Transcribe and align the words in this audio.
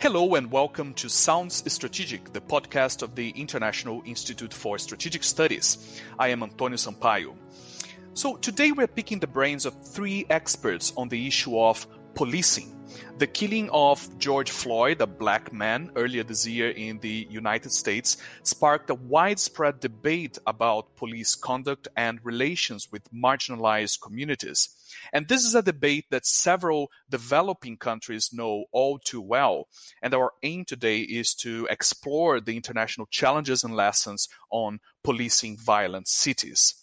Hello 0.00 0.34
and 0.34 0.50
welcome 0.50 0.94
to 0.94 1.10
Sounds 1.10 1.62
Strategic, 1.70 2.32
the 2.32 2.40
podcast 2.40 3.02
of 3.02 3.14
the 3.14 3.28
International 3.32 4.02
Institute 4.06 4.54
for 4.54 4.78
Strategic 4.78 5.22
Studies. 5.22 6.00
I 6.18 6.28
am 6.28 6.42
Antonio 6.42 6.78
Sampaio. 6.78 7.34
So 8.14 8.36
today 8.36 8.72
we're 8.72 8.86
picking 8.86 9.18
the 9.18 9.26
brains 9.26 9.66
of 9.66 9.74
three 9.84 10.24
experts 10.30 10.94
on 10.96 11.10
the 11.10 11.26
issue 11.26 11.60
of 11.60 11.86
policing. 12.14 12.76
The 13.18 13.26
killing 13.26 13.68
of 13.70 14.18
George 14.18 14.50
Floyd, 14.50 15.00
a 15.00 15.06
black 15.06 15.52
man, 15.52 15.90
earlier 15.94 16.24
this 16.24 16.46
year 16.46 16.70
in 16.70 16.98
the 17.00 17.26
United 17.30 17.70
States 17.70 18.16
sparked 18.42 18.88
a 18.90 18.94
widespread 18.94 19.78
debate 19.80 20.38
about 20.46 20.96
police 20.96 21.34
conduct 21.34 21.86
and 21.96 22.18
relations 22.24 22.90
with 22.90 23.12
marginalized 23.12 24.00
communities. 24.00 24.70
And 25.12 25.28
this 25.28 25.44
is 25.44 25.54
a 25.54 25.62
debate 25.62 26.06
that 26.10 26.26
several 26.26 26.90
developing 27.10 27.76
countries 27.76 28.32
know 28.32 28.64
all 28.72 28.98
too 28.98 29.20
well. 29.20 29.68
And 30.02 30.14
our 30.14 30.32
aim 30.42 30.64
today 30.64 31.00
is 31.00 31.34
to 31.36 31.68
explore 31.70 32.40
the 32.40 32.56
international 32.56 33.06
challenges 33.10 33.62
and 33.62 33.76
lessons 33.76 34.28
on 34.50 34.80
policing 35.04 35.58
violent 35.58 36.08
cities. 36.08 36.74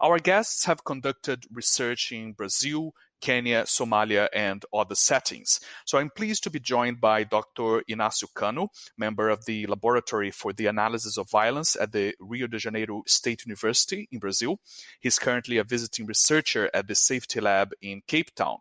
Our 0.00 0.18
guests 0.18 0.64
have 0.64 0.84
conducted 0.84 1.44
research 1.52 2.10
in 2.12 2.32
Brazil, 2.32 2.94
Kenya, 3.24 3.62
Somalia, 3.62 4.28
and 4.34 4.66
other 4.70 4.94
settings. 4.94 5.58
So 5.86 5.96
I'm 5.96 6.10
pleased 6.10 6.44
to 6.44 6.50
be 6.50 6.60
joined 6.60 7.00
by 7.00 7.24
Dr. 7.24 7.82
Inácio 7.88 8.26
Cano, 8.34 8.68
member 8.98 9.30
of 9.30 9.46
the 9.46 9.66
Laboratory 9.66 10.30
for 10.30 10.52
the 10.52 10.66
Analysis 10.66 11.16
of 11.16 11.30
Violence 11.30 11.74
at 11.74 11.92
the 11.92 12.14
Rio 12.20 12.46
de 12.46 12.58
Janeiro 12.58 13.02
State 13.06 13.46
University 13.46 14.06
in 14.12 14.18
Brazil. 14.18 14.60
He's 15.00 15.18
currently 15.18 15.56
a 15.56 15.64
visiting 15.64 16.04
researcher 16.04 16.70
at 16.74 16.86
the 16.86 16.94
Safety 16.94 17.40
Lab 17.40 17.72
in 17.80 18.02
Cape 18.06 18.34
Town. 18.34 18.58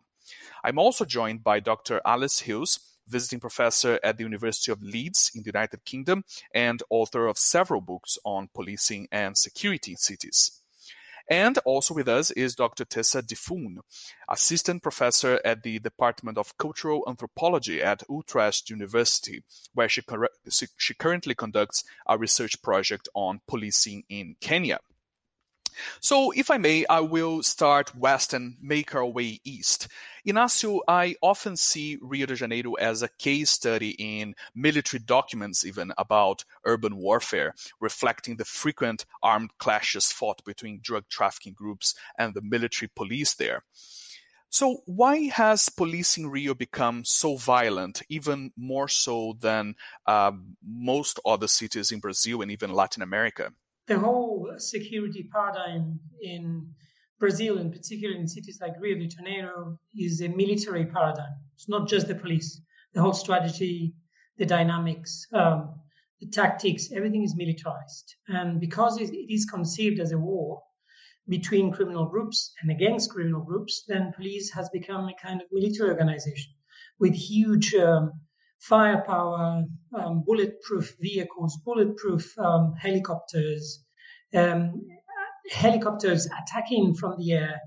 I'm 0.63 0.79
also 0.79 1.03
joined 1.03 1.43
by 1.43 1.59
Dr. 1.59 1.99
Alice 2.05 2.39
Hills, 2.39 2.79
visiting 3.05 3.41
professor 3.41 3.99
at 4.01 4.15
the 4.15 4.23
University 4.23 4.71
of 4.71 4.81
Leeds 4.81 5.29
in 5.35 5.43
the 5.43 5.49
United 5.49 5.83
Kingdom 5.83 6.23
and 6.55 6.81
author 6.89 7.27
of 7.27 7.37
several 7.37 7.81
books 7.81 8.17
on 8.23 8.47
policing 8.53 9.09
and 9.11 9.37
security 9.37 9.91
in 9.91 9.97
cities. 9.97 10.62
And 11.33 11.57
also 11.65 11.95
with 11.95 12.07
us 12.07 12.29
is 12.29 12.53
Dr. 12.53 12.85
Tessa 12.85 13.23
Diphoorn, 13.23 13.79
assistant 14.29 14.83
professor 14.83 15.41
at 15.43 15.63
the 15.63 15.79
Department 15.79 16.37
of 16.37 16.55
Cultural 16.59 17.03
Anthropology 17.07 17.81
at 17.81 18.03
Utrecht 18.07 18.69
University, 18.69 19.43
where 19.73 19.89
she, 19.89 20.03
she 20.77 20.93
currently 20.93 21.33
conducts 21.33 21.85
a 22.05 22.19
research 22.19 22.61
project 22.61 23.09
on 23.15 23.41
policing 23.47 24.03
in 24.09 24.35
Kenya. 24.41 24.77
So, 25.99 26.31
if 26.31 26.49
I 26.51 26.57
may, 26.57 26.85
I 26.89 26.99
will 26.99 27.43
start 27.43 27.95
west 27.95 28.33
and 28.33 28.55
make 28.61 28.93
our 28.95 29.05
way 29.05 29.39
east. 29.43 29.87
Inácio, 30.25 30.79
I 30.87 31.15
often 31.21 31.57
see 31.57 31.97
Rio 32.01 32.25
de 32.25 32.35
Janeiro 32.35 32.73
as 32.73 33.01
a 33.01 33.09
case 33.19 33.51
study 33.51 33.91
in 33.99 34.35
military 34.55 35.01
documents, 35.03 35.65
even 35.65 35.91
about 35.97 36.45
urban 36.65 36.95
warfare, 36.97 37.53
reflecting 37.79 38.37
the 38.37 38.45
frequent 38.45 39.05
armed 39.21 39.51
clashes 39.57 40.11
fought 40.11 40.43
between 40.45 40.79
drug 40.81 41.03
trafficking 41.09 41.53
groups 41.53 41.95
and 42.17 42.33
the 42.33 42.41
military 42.41 42.89
police 42.95 43.33
there. 43.33 43.63
So, 44.53 44.83
why 44.85 45.29
has 45.29 45.67
policing 45.67 46.29
Rio 46.29 46.53
become 46.53 47.03
so 47.05 47.37
violent, 47.37 48.03
even 48.07 48.51
more 48.55 48.87
so 48.87 49.35
than 49.41 49.75
uh, 50.05 50.31
most 50.63 51.19
other 51.25 51.47
cities 51.47 51.91
in 51.91 51.99
Brazil 51.99 52.43
and 52.43 52.51
even 52.51 52.71
Latin 52.71 53.01
America? 53.01 53.51
The 53.87 53.99
whole 53.99 54.53
security 54.57 55.27
paradigm 55.31 55.99
in 56.21 56.67
Brazil, 57.19 57.57
in 57.57 57.71
particular 57.71 58.15
in 58.15 58.27
cities 58.27 58.59
like 58.61 58.73
Rio 58.79 58.97
de 58.97 59.07
Janeiro, 59.07 59.77
is 59.97 60.21
a 60.21 60.27
military 60.29 60.85
paradigm. 60.85 61.35
It's 61.55 61.69
not 61.69 61.87
just 61.87 62.07
the 62.07 62.15
police. 62.15 62.61
The 62.93 63.01
whole 63.01 63.13
strategy, 63.13 63.93
the 64.37 64.45
dynamics, 64.45 65.25
um, 65.33 65.75
the 66.19 66.27
tactics, 66.27 66.91
everything 66.91 67.23
is 67.23 67.35
militarized. 67.35 68.15
And 68.27 68.59
because 68.59 68.99
it 68.99 69.13
is 69.13 69.45
conceived 69.45 69.99
as 69.99 70.11
a 70.11 70.17
war 70.17 70.61
between 71.27 71.71
criminal 71.71 72.05
groups 72.05 72.53
and 72.61 72.71
against 72.71 73.11
criminal 73.11 73.41
groups, 73.41 73.83
then 73.87 74.13
police 74.15 74.51
has 74.51 74.69
become 74.69 75.07
a 75.07 75.15
kind 75.21 75.41
of 75.41 75.47
military 75.51 75.89
organization 75.89 76.51
with 76.99 77.13
huge 77.13 77.73
um, 77.75 78.11
firepower, 78.67 79.65
um, 79.93 80.23
bulletproof 80.25 80.95
vehicles, 81.01 81.57
bulletproof 81.65 82.37
um, 82.39 82.73
helicopters, 82.79 83.83
um, 84.33 84.73
helicopters 85.51 86.27
attacking 86.27 86.95
from 86.95 87.15
the 87.17 87.33
air. 87.33 87.59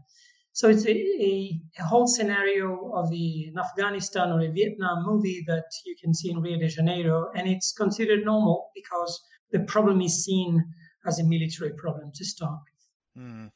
So 0.52 0.70
it's 0.70 0.86
a, 0.86 0.90
a, 0.90 1.60
a, 1.78 1.82
whole 1.82 2.06
scenario 2.06 2.90
of 2.94 3.10
the, 3.10 3.52
an 3.52 3.58
Afghanistan 3.58 4.32
or 4.32 4.40
a 4.40 4.50
Vietnam 4.50 5.04
movie 5.04 5.44
that 5.46 5.66
you 5.84 5.94
can 6.02 6.14
see 6.14 6.30
in 6.30 6.40
Rio 6.40 6.58
de 6.58 6.68
Janeiro, 6.68 7.30
and 7.34 7.46
it's 7.46 7.72
considered 7.72 8.24
normal 8.24 8.70
because 8.74 9.22
the 9.52 9.60
problem 9.60 10.00
is 10.00 10.24
seen 10.24 10.64
as 11.06 11.18
a 11.18 11.24
military 11.24 11.74
problem 11.74 12.10
to 12.14 12.24
start 12.24 12.58
with. 12.64 13.22
Mm. 13.22 13.50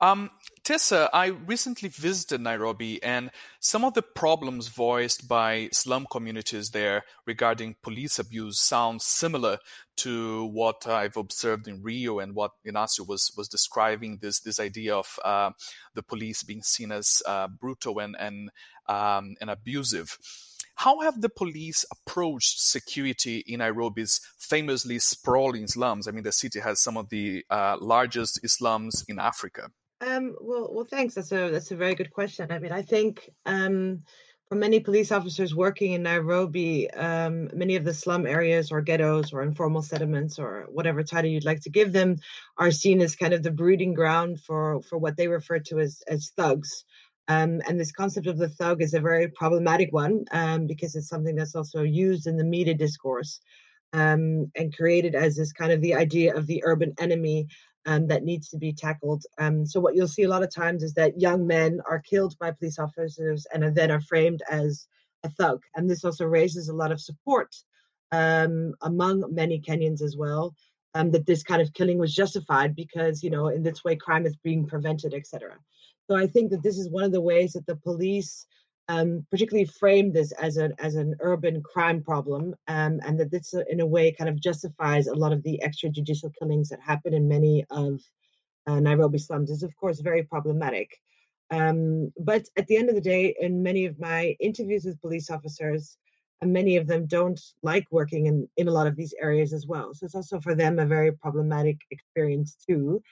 Um, 0.00 0.30
Tessa, 0.64 1.10
I 1.12 1.26
recently 1.26 1.88
visited 1.88 2.40
Nairobi, 2.40 3.02
and 3.02 3.32
some 3.58 3.84
of 3.84 3.94
the 3.94 4.02
problems 4.02 4.68
voiced 4.68 5.26
by 5.26 5.68
slum 5.72 6.06
communities 6.08 6.70
there 6.70 7.02
regarding 7.26 7.74
police 7.82 8.20
abuse 8.20 8.60
sound 8.60 9.02
similar 9.02 9.58
to 9.96 10.44
what 10.44 10.86
I've 10.86 11.16
observed 11.16 11.66
in 11.66 11.82
Rio 11.82 12.20
and 12.20 12.36
what 12.36 12.52
Inácio 12.64 13.08
was 13.08 13.32
was 13.36 13.48
describing. 13.48 14.18
This 14.22 14.38
this 14.38 14.60
idea 14.60 14.94
of 14.94 15.18
uh, 15.24 15.50
the 15.94 16.02
police 16.04 16.44
being 16.44 16.62
seen 16.62 16.92
as 16.92 17.22
uh, 17.26 17.48
brutal 17.48 17.98
and 17.98 18.14
and 18.16 18.50
um, 18.86 19.34
and 19.40 19.50
abusive. 19.50 20.16
How 20.76 21.00
have 21.00 21.20
the 21.20 21.28
police 21.28 21.84
approached 21.90 22.60
security 22.60 23.38
in 23.48 23.58
Nairobi's 23.58 24.20
famously 24.38 25.00
sprawling 25.00 25.66
slums? 25.66 26.06
I 26.06 26.12
mean, 26.12 26.22
the 26.22 26.30
city 26.30 26.60
has 26.60 26.80
some 26.80 26.96
of 26.96 27.08
the 27.08 27.44
uh, 27.50 27.78
largest 27.80 28.48
slums 28.48 29.04
in 29.08 29.18
Africa. 29.18 29.70
Um, 30.02 30.34
well, 30.40 30.68
well, 30.72 30.84
thanks. 30.84 31.14
That's 31.14 31.30
a 31.30 31.50
that's 31.50 31.70
a 31.70 31.76
very 31.76 31.94
good 31.94 32.10
question. 32.10 32.50
I 32.50 32.58
mean, 32.58 32.72
I 32.72 32.82
think 32.82 33.30
um, 33.46 34.02
for 34.48 34.56
many 34.56 34.80
police 34.80 35.12
officers 35.12 35.54
working 35.54 35.92
in 35.92 36.02
Nairobi, 36.02 36.90
um, 36.90 37.48
many 37.54 37.76
of 37.76 37.84
the 37.84 37.94
slum 37.94 38.26
areas 38.26 38.72
or 38.72 38.82
ghettos 38.82 39.32
or 39.32 39.42
informal 39.42 39.80
settlements 39.80 40.40
or 40.40 40.66
whatever 40.70 41.04
title 41.04 41.30
you'd 41.30 41.44
like 41.44 41.60
to 41.60 41.70
give 41.70 41.92
them 41.92 42.16
are 42.58 42.72
seen 42.72 43.00
as 43.00 43.14
kind 43.14 43.32
of 43.32 43.44
the 43.44 43.52
breeding 43.52 43.94
ground 43.94 44.40
for 44.40 44.82
for 44.82 44.98
what 44.98 45.16
they 45.16 45.28
refer 45.28 45.60
to 45.60 45.78
as 45.78 46.02
as 46.08 46.32
thugs. 46.36 46.84
Um, 47.28 47.62
and 47.68 47.78
this 47.78 47.92
concept 47.92 48.26
of 48.26 48.38
the 48.38 48.48
thug 48.48 48.82
is 48.82 48.94
a 48.94 49.00
very 49.00 49.28
problematic 49.28 49.92
one 49.92 50.24
um, 50.32 50.66
because 50.66 50.96
it's 50.96 51.08
something 51.08 51.36
that's 51.36 51.54
also 51.54 51.82
used 51.82 52.26
in 52.26 52.36
the 52.36 52.44
media 52.44 52.74
discourse 52.74 53.40
um, 53.92 54.50
and 54.56 54.76
created 54.76 55.14
as 55.14 55.36
this 55.36 55.52
kind 55.52 55.70
of 55.70 55.80
the 55.80 55.94
idea 55.94 56.34
of 56.34 56.48
the 56.48 56.62
urban 56.64 56.92
enemy 56.98 57.46
um, 57.86 58.06
that 58.08 58.24
needs 58.24 58.48
to 58.50 58.58
be 58.58 58.72
tackled. 58.72 59.24
Um, 59.38 59.66
so 59.66 59.80
what 59.80 59.94
you'll 59.94 60.08
see 60.08 60.22
a 60.22 60.28
lot 60.28 60.42
of 60.42 60.54
times 60.54 60.82
is 60.82 60.94
that 60.94 61.20
young 61.20 61.46
men 61.46 61.80
are 61.88 62.00
killed 62.00 62.36
by 62.38 62.52
police 62.52 62.78
officers 62.78 63.46
and 63.52 63.74
then 63.74 63.90
are 63.90 64.00
framed 64.00 64.42
as 64.50 64.86
a 65.24 65.30
thug, 65.30 65.62
and 65.74 65.88
this 65.88 66.04
also 66.04 66.24
raises 66.24 66.68
a 66.68 66.74
lot 66.74 66.92
of 66.92 67.00
support 67.00 67.54
um, 68.10 68.74
among 68.82 69.24
many 69.32 69.60
Kenyans 69.60 70.02
as 70.02 70.16
well. 70.16 70.54
Um, 70.94 71.10
that 71.12 71.24
this 71.24 71.42
kind 71.42 71.62
of 71.62 71.72
killing 71.72 71.96
was 71.96 72.14
justified 72.14 72.76
because 72.76 73.22
you 73.22 73.30
know 73.30 73.48
in 73.48 73.62
this 73.62 73.82
way 73.82 73.96
crime 73.96 74.26
is 74.26 74.36
being 74.36 74.66
prevented, 74.66 75.14
etc. 75.14 75.56
So 76.10 76.16
I 76.16 76.26
think 76.26 76.50
that 76.50 76.62
this 76.62 76.76
is 76.76 76.90
one 76.90 77.04
of 77.04 77.12
the 77.12 77.20
ways 77.20 77.54
that 77.54 77.64
the 77.64 77.76
police 77.76 78.46
um, 78.88 79.26
particularly 79.30 79.66
frame 79.66 80.12
this 80.12 80.32
as 80.32 80.56
an 80.56 80.74
as 80.78 80.96
an 80.96 81.14
urban 81.20 81.62
crime 81.62 82.02
problem, 82.02 82.54
um, 82.68 83.00
and 83.06 83.18
that 83.20 83.30
this, 83.30 83.54
uh, 83.54 83.62
in 83.70 83.80
a 83.80 83.86
way, 83.86 84.12
kind 84.12 84.28
of 84.28 84.40
justifies 84.40 85.06
a 85.06 85.14
lot 85.14 85.32
of 85.32 85.42
the 85.42 85.60
extrajudicial 85.64 86.32
killings 86.38 86.68
that 86.70 86.80
happen 86.80 87.14
in 87.14 87.28
many 87.28 87.64
of 87.70 88.00
uh, 88.66 88.80
Nairobi 88.80 89.18
slums. 89.18 89.50
is 89.50 89.62
of 89.62 89.76
course 89.76 90.00
very 90.00 90.22
problematic. 90.22 90.98
Um, 91.50 92.12
but 92.18 92.46
at 92.56 92.66
the 92.66 92.76
end 92.76 92.88
of 92.88 92.94
the 92.94 93.00
day, 93.00 93.34
in 93.38 93.62
many 93.62 93.84
of 93.84 94.00
my 94.00 94.36
interviews 94.40 94.84
with 94.84 95.00
police 95.00 95.30
officers, 95.30 95.98
and 96.40 96.52
many 96.52 96.76
of 96.76 96.86
them 96.86 97.06
don't 97.06 97.40
like 97.62 97.86
working 97.90 98.26
in, 98.26 98.48
in 98.56 98.68
a 98.68 98.72
lot 98.72 98.86
of 98.86 98.96
these 98.96 99.14
areas 99.20 99.52
as 99.52 99.66
well. 99.66 99.94
So 99.94 100.06
it's 100.06 100.14
also 100.14 100.40
for 100.40 100.54
them 100.54 100.78
a 100.78 100.86
very 100.86 101.12
problematic 101.12 101.76
experience 101.90 102.56
too. 102.68 103.02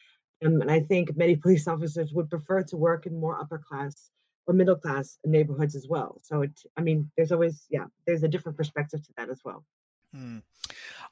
Um, 0.44 0.62
and 0.62 0.70
I 0.70 0.80
think 0.80 1.16
many 1.16 1.36
police 1.44 1.68
officers 1.68 2.12
would 2.12 2.28
prefer 2.28 2.62
to 2.64 2.76
work 2.76 3.06
in 3.06 3.20
more 3.20 3.40
upper 3.40 3.58
class 3.58 4.10
middle 4.52 4.76
class 4.76 5.18
neighborhoods 5.24 5.74
as 5.74 5.88
well. 5.88 6.18
So 6.22 6.42
it, 6.42 6.52
I 6.76 6.80
mean, 6.80 7.10
there's 7.16 7.32
always, 7.32 7.66
yeah, 7.70 7.86
there's 8.06 8.22
a 8.22 8.28
different 8.28 8.56
perspective 8.56 9.02
to 9.06 9.12
that 9.16 9.28
as 9.28 9.40
well. 9.44 9.64
Hmm. 10.12 10.38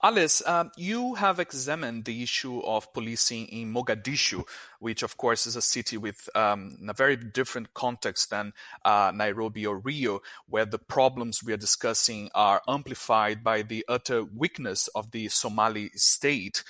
Alice, 0.01 0.43
uh, 0.47 0.65
you 0.77 1.15
have 1.15 1.41
examined 1.41 2.05
the 2.05 2.23
issue 2.23 2.61
of 2.61 2.93
policing 2.93 3.47
in 3.47 3.73
Mogadishu, 3.73 4.45
which, 4.79 5.03
of 5.03 5.17
course, 5.17 5.47
is 5.47 5.57
a 5.57 5.63
city 5.63 5.97
with 5.97 6.29
um, 6.37 6.79
a 6.89 6.93
very 6.93 7.17
different 7.17 7.75
context 7.75 8.31
than 8.31 8.53
uh, 8.85 9.11
Nairobi 9.13 9.67
or 9.67 9.79
Rio, 9.79 10.21
where 10.49 10.67
the 10.67 10.79
problems 10.79 11.43
we 11.43 11.53
are 11.53 11.57
discussing 11.57 12.31
are 12.35 12.63
amplified 12.69 13.43
by 13.43 13.63
the 13.63 13.85
utter 13.89 14.23
weakness 14.23 14.89
of 14.95 15.11
the 15.11 15.29
Somali 15.29 15.91
state. 15.95 16.63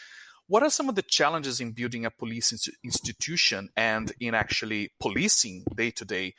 What 0.49 0.62
are 0.62 0.71
some 0.71 0.89
of 0.89 0.95
the 0.95 1.03
challenges 1.03 1.61
in 1.61 1.73
building 1.73 2.06
a 2.06 2.11
police 2.11 2.55
institution 2.83 3.69
and 3.77 4.11
in 4.19 4.35
actually 4.35 4.93
policing 4.99 5.65
day 5.77 5.91
to 5.91 6.06
day 6.06 6.35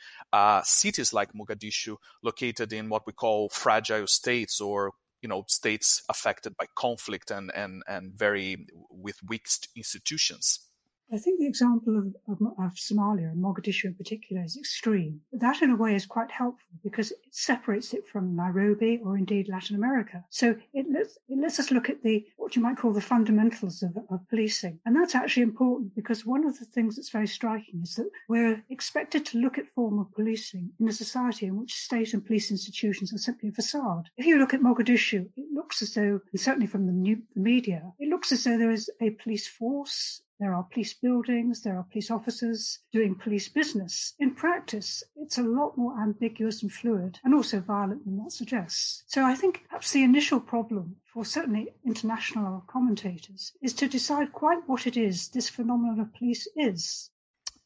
cities 0.64 1.12
like 1.12 1.32
Mogadishu, 1.32 1.96
located 2.20 2.72
in 2.72 2.88
what 2.88 3.06
we 3.06 3.12
call 3.12 3.48
fragile 3.50 4.08
states 4.08 4.60
or 4.60 4.94
you 5.22 5.28
know 5.28 5.44
states 5.46 6.02
affected 6.08 6.56
by 6.56 6.66
conflict 6.74 7.30
and 7.30 7.52
and 7.54 7.84
and 7.86 8.12
very 8.12 8.66
with 8.90 9.18
weak 9.28 9.46
institutions? 9.76 10.69
I 11.12 11.18
think 11.18 11.40
the 11.40 11.46
example 11.46 11.96
of, 11.98 12.14
of, 12.28 12.38
of, 12.58 12.74
Somalia 12.74 13.30
and 13.32 13.42
Mogadishu 13.42 13.86
in 13.86 13.94
particular 13.94 14.44
is 14.44 14.56
extreme. 14.56 15.20
That, 15.32 15.60
in 15.60 15.70
a 15.70 15.76
way, 15.76 15.94
is 15.94 16.06
quite 16.06 16.30
helpful 16.30 16.70
because 16.84 17.10
it 17.10 17.18
separates 17.30 17.92
it 17.92 18.06
from 18.06 18.36
Nairobi 18.36 19.00
or 19.04 19.18
indeed 19.18 19.48
Latin 19.48 19.74
America. 19.74 20.24
So 20.30 20.56
it 20.72 20.86
lets, 20.88 21.18
it 21.28 21.38
lets 21.38 21.58
us 21.58 21.72
look 21.72 21.90
at 21.90 22.02
the 22.02 22.24
what 22.36 22.54
you 22.54 22.62
might 22.62 22.76
call 22.76 22.92
the 22.92 23.00
fundamentals 23.00 23.82
of, 23.82 23.96
of 24.08 24.28
policing, 24.28 24.78
and 24.86 24.94
that's 24.94 25.14
actually 25.14 25.42
important 25.42 25.94
because 25.96 26.24
one 26.24 26.46
of 26.46 26.58
the 26.58 26.64
things 26.64 26.96
that's 26.96 27.10
very 27.10 27.26
striking 27.26 27.80
is 27.82 27.96
that 27.96 28.10
we're 28.28 28.62
expected 28.70 29.26
to 29.26 29.38
look 29.38 29.58
at 29.58 29.68
formal 29.74 30.08
policing 30.14 30.70
in 30.78 30.88
a 30.88 30.92
society 30.92 31.46
in 31.46 31.56
which 31.56 31.74
state 31.74 32.14
and 32.14 32.24
police 32.24 32.50
institutions 32.50 33.12
are 33.12 33.18
simply 33.18 33.48
a 33.48 33.52
facade. 33.52 34.08
If 34.16 34.26
you 34.26 34.38
look 34.38 34.54
at 34.54 34.60
Mogadishu, 34.60 35.28
it 35.36 35.52
looks 35.52 35.82
as 35.82 35.94
though, 35.94 36.20
and 36.30 36.40
certainly 36.40 36.66
from 36.66 36.86
the, 36.86 36.92
new, 36.92 37.22
the 37.34 37.40
media, 37.40 37.92
it 37.98 38.08
looks 38.08 38.32
as 38.32 38.44
though 38.44 38.58
there 38.58 38.70
is 38.70 38.90
a 39.00 39.10
police 39.10 39.48
force 39.48 40.22
there 40.40 40.54
are 40.54 40.64
police 40.64 40.94
buildings, 40.94 41.62
there 41.62 41.76
are 41.76 41.86
police 41.92 42.10
officers 42.10 42.78
doing 42.92 43.14
police 43.14 43.48
business. 43.48 44.14
In 44.18 44.34
practice, 44.34 45.04
it's 45.16 45.36
a 45.38 45.42
lot 45.42 45.76
more 45.76 46.00
ambiguous 46.00 46.62
and 46.62 46.72
fluid 46.72 47.20
and 47.22 47.34
also 47.34 47.60
violent 47.60 48.06
than 48.06 48.16
that 48.24 48.32
suggests. 48.32 49.04
So 49.06 49.24
I 49.24 49.34
think 49.34 49.64
perhaps 49.68 49.92
the 49.92 50.02
initial 50.02 50.40
problem 50.40 50.96
for 51.12 51.24
certainly 51.24 51.68
international 51.84 52.64
commentators 52.66 53.52
is 53.60 53.74
to 53.74 53.86
decide 53.86 54.32
quite 54.32 54.66
what 54.66 54.86
it 54.86 54.96
is 54.96 55.28
this 55.28 55.50
phenomenon 55.50 56.00
of 56.00 56.14
police 56.14 56.48
is. 56.56 57.10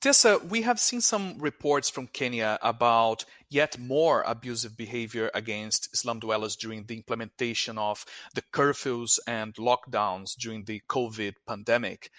Tessa, 0.05 0.39
we 0.51 0.61
have 0.61 0.79
seen 0.79 1.01
some 1.01 1.39
reports 1.39 1.89
from 1.89 2.09
Kenya 2.09 2.59
about 2.61 3.25
yet 3.49 3.79
more 3.79 4.23
abusive 4.27 4.77
behavior 4.77 5.31
against 5.33 5.97
slum 5.97 6.19
dwellers 6.19 6.57
during 6.57 6.85
the 6.85 6.97
implementation 6.97 7.79
of 7.79 8.05
the 8.35 8.43
curfews 8.53 9.19
and 9.27 9.55
lockdowns 9.55 10.35
during 10.37 10.65
the 10.65 10.83
COVID 10.91 11.37
pandemic. 11.49 12.11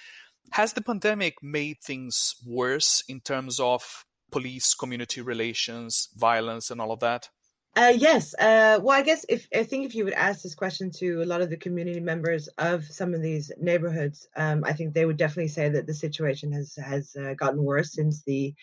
Has 0.51 0.73
the 0.73 0.81
pandemic 0.81 1.35
made 1.41 1.77
things 1.81 2.35
worse 2.45 3.03
in 3.07 3.19
terms 3.19 3.59
of 3.59 4.05
police 4.31 4.73
community 4.73 5.21
relations, 5.21 6.09
violence, 6.15 6.71
and 6.71 6.79
all 6.79 6.91
of 6.91 6.99
that? 7.01 7.29
Uh, 7.75 7.93
yes. 7.95 8.33
Uh, 8.35 8.79
well, 8.81 8.97
I 8.97 9.01
guess 9.01 9.25
if 9.27 9.47
I 9.53 9.63
think 9.63 9.85
if 9.85 9.95
you 9.95 10.05
would 10.05 10.13
ask 10.13 10.41
this 10.41 10.55
question 10.55 10.91
to 10.91 11.21
a 11.21 11.25
lot 11.25 11.41
of 11.41 11.49
the 11.49 11.57
community 11.57 11.99
members 11.99 12.47
of 12.57 12.85
some 12.85 13.13
of 13.13 13.21
these 13.21 13.51
neighborhoods, 13.59 14.29
um, 14.37 14.63
I 14.63 14.71
think 14.71 14.93
they 14.93 15.05
would 15.05 15.17
definitely 15.17 15.49
say 15.49 15.67
that 15.69 15.85
the 15.85 15.93
situation 15.93 16.53
has 16.53 16.75
has 16.75 17.15
uh, 17.17 17.33
gotten 17.33 17.61
worse 17.61 17.91
since 17.91 18.23
the 18.23 18.53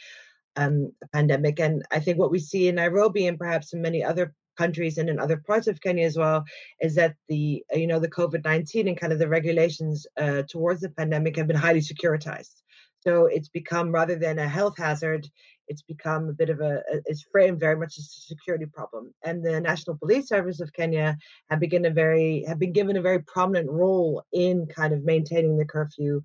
um, 0.56 0.92
pandemic. 1.12 1.60
And 1.60 1.82
I 1.90 2.00
think 2.00 2.18
what 2.18 2.30
we 2.30 2.38
see 2.38 2.68
in 2.68 2.76
Nairobi 2.76 3.26
and 3.26 3.38
perhaps 3.38 3.74
in 3.74 3.82
many 3.82 4.02
other 4.02 4.34
countries 4.56 4.98
and 4.98 5.08
in 5.08 5.18
other 5.18 5.36
parts 5.36 5.66
of 5.66 5.80
Kenya 5.80 6.06
as 6.06 6.16
well 6.16 6.44
is 6.80 6.94
that 6.94 7.14
the 7.28 7.64
uh, 7.72 7.78
you 7.78 7.86
know 7.86 7.98
the 7.98 8.10
COVID 8.10 8.44
nineteen 8.44 8.88
and 8.88 9.00
kind 9.00 9.12
of 9.12 9.18
the 9.18 9.28
regulations 9.28 10.06
uh, 10.20 10.42
towards 10.48 10.80
the 10.80 10.90
pandemic 10.90 11.36
have 11.36 11.46
been 11.46 11.56
highly 11.56 11.80
securitized. 11.80 12.62
So 13.00 13.26
it's 13.26 13.48
become 13.48 13.90
rather 13.90 14.14
than 14.16 14.38
a 14.38 14.48
health 14.48 14.78
hazard, 14.78 15.26
it's 15.66 15.82
become 15.82 16.28
a 16.28 16.32
bit 16.32 16.50
of 16.50 16.60
a 16.60 16.82
it's 17.06 17.24
framed 17.32 17.58
very 17.58 17.76
much 17.76 17.98
as 17.98 18.04
a 18.04 18.26
security 18.32 18.66
problem. 18.66 19.12
And 19.24 19.44
the 19.44 19.60
National 19.60 19.96
Police 19.96 20.28
Service 20.28 20.60
of 20.60 20.72
Kenya 20.72 21.16
have 21.50 21.60
begun 21.60 21.84
a 21.84 21.90
very 21.90 22.44
have 22.46 22.58
been 22.58 22.72
given 22.72 22.96
a 22.96 23.02
very 23.02 23.22
prominent 23.22 23.70
role 23.70 24.22
in 24.32 24.66
kind 24.66 24.92
of 24.92 25.04
maintaining 25.04 25.56
the 25.56 25.64
curfew 25.64 26.22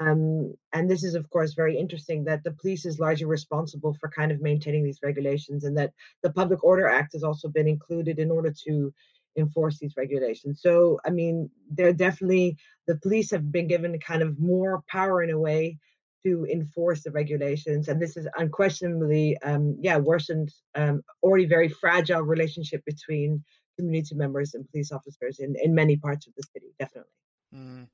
um, 0.00 0.54
and 0.72 0.90
this 0.90 1.04
is, 1.04 1.14
of 1.14 1.28
course, 1.28 1.52
very 1.52 1.78
interesting 1.78 2.24
that 2.24 2.42
the 2.42 2.52
police 2.52 2.86
is 2.86 2.98
largely 2.98 3.26
responsible 3.26 3.94
for 4.00 4.08
kind 4.08 4.32
of 4.32 4.40
maintaining 4.40 4.82
these 4.82 5.00
regulations, 5.02 5.64
and 5.64 5.76
that 5.76 5.92
the 6.22 6.32
Public 6.32 6.64
Order 6.64 6.88
Act 6.88 7.12
has 7.12 7.22
also 7.22 7.48
been 7.48 7.68
included 7.68 8.18
in 8.18 8.30
order 8.30 8.52
to 8.64 8.92
enforce 9.36 9.78
these 9.78 9.94
regulations. 9.96 10.60
So, 10.62 10.98
I 11.04 11.10
mean, 11.10 11.50
they're 11.70 11.92
definitely 11.92 12.56
the 12.86 12.96
police 12.96 13.30
have 13.30 13.52
been 13.52 13.68
given 13.68 13.98
kind 14.00 14.22
of 14.22 14.40
more 14.40 14.82
power 14.88 15.22
in 15.22 15.30
a 15.30 15.38
way 15.38 15.78
to 16.22 16.46
enforce 16.50 17.02
the 17.02 17.10
regulations, 17.10 17.88
and 17.88 18.00
this 18.00 18.16
is 18.16 18.26
unquestionably, 18.38 19.36
um, 19.42 19.76
yeah, 19.80 19.98
worsened 19.98 20.50
um, 20.74 21.02
already 21.22 21.44
very 21.46 21.68
fragile 21.68 22.22
relationship 22.22 22.82
between 22.86 23.44
community 23.78 24.14
members 24.14 24.54
and 24.54 24.68
police 24.70 24.92
officers 24.92 25.40
in 25.40 25.54
in 25.62 25.74
many 25.74 25.96
parts 25.96 26.26
of 26.26 26.32
the 26.36 26.42
city, 26.54 26.72
definitely. 26.78 27.12
Mm. 27.54 27.88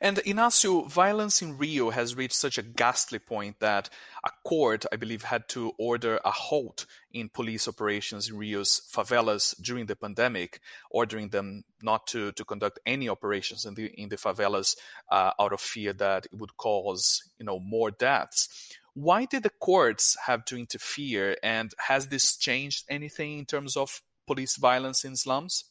And 0.00 0.18
Inacio, 0.18 0.88
violence 0.88 1.42
in 1.42 1.58
Rio 1.58 1.90
has 1.90 2.14
reached 2.14 2.34
such 2.34 2.56
a 2.56 2.62
ghastly 2.62 3.18
point 3.18 3.58
that 3.58 3.90
a 4.24 4.30
court, 4.44 4.86
I 4.92 4.96
believe, 4.96 5.24
had 5.24 5.48
to 5.50 5.72
order 5.76 6.20
a 6.24 6.30
halt 6.30 6.86
in 7.12 7.28
police 7.28 7.66
operations 7.66 8.28
in 8.28 8.38
Rio's 8.38 8.80
favelas 8.92 9.60
during 9.60 9.86
the 9.86 9.96
pandemic, 9.96 10.60
ordering 10.90 11.30
them 11.30 11.64
not 11.82 12.06
to, 12.08 12.30
to 12.32 12.44
conduct 12.44 12.78
any 12.86 13.08
operations 13.08 13.66
in 13.66 13.74
the 13.74 13.86
in 14.00 14.08
the 14.08 14.16
favelas 14.16 14.76
uh, 15.10 15.32
out 15.38 15.52
of 15.52 15.60
fear 15.60 15.92
that 15.94 16.26
it 16.26 16.38
would 16.38 16.56
cause 16.56 17.22
you 17.38 17.44
know 17.44 17.58
more 17.58 17.90
deaths. 17.90 18.48
Why 18.94 19.24
did 19.24 19.42
the 19.42 19.50
courts 19.50 20.16
have 20.26 20.44
to 20.46 20.56
interfere, 20.56 21.36
and 21.42 21.72
has 21.78 22.06
this 22.06 22.36
changed 22.36 22.84
anything 22.88 23.38
in 23.38 23.46
terms 23.46 23.76
of 23.76 24.00
police 24.26 24.56
violence 24.56 25.04
in 25.04 25.16
slums? 25.16 25.64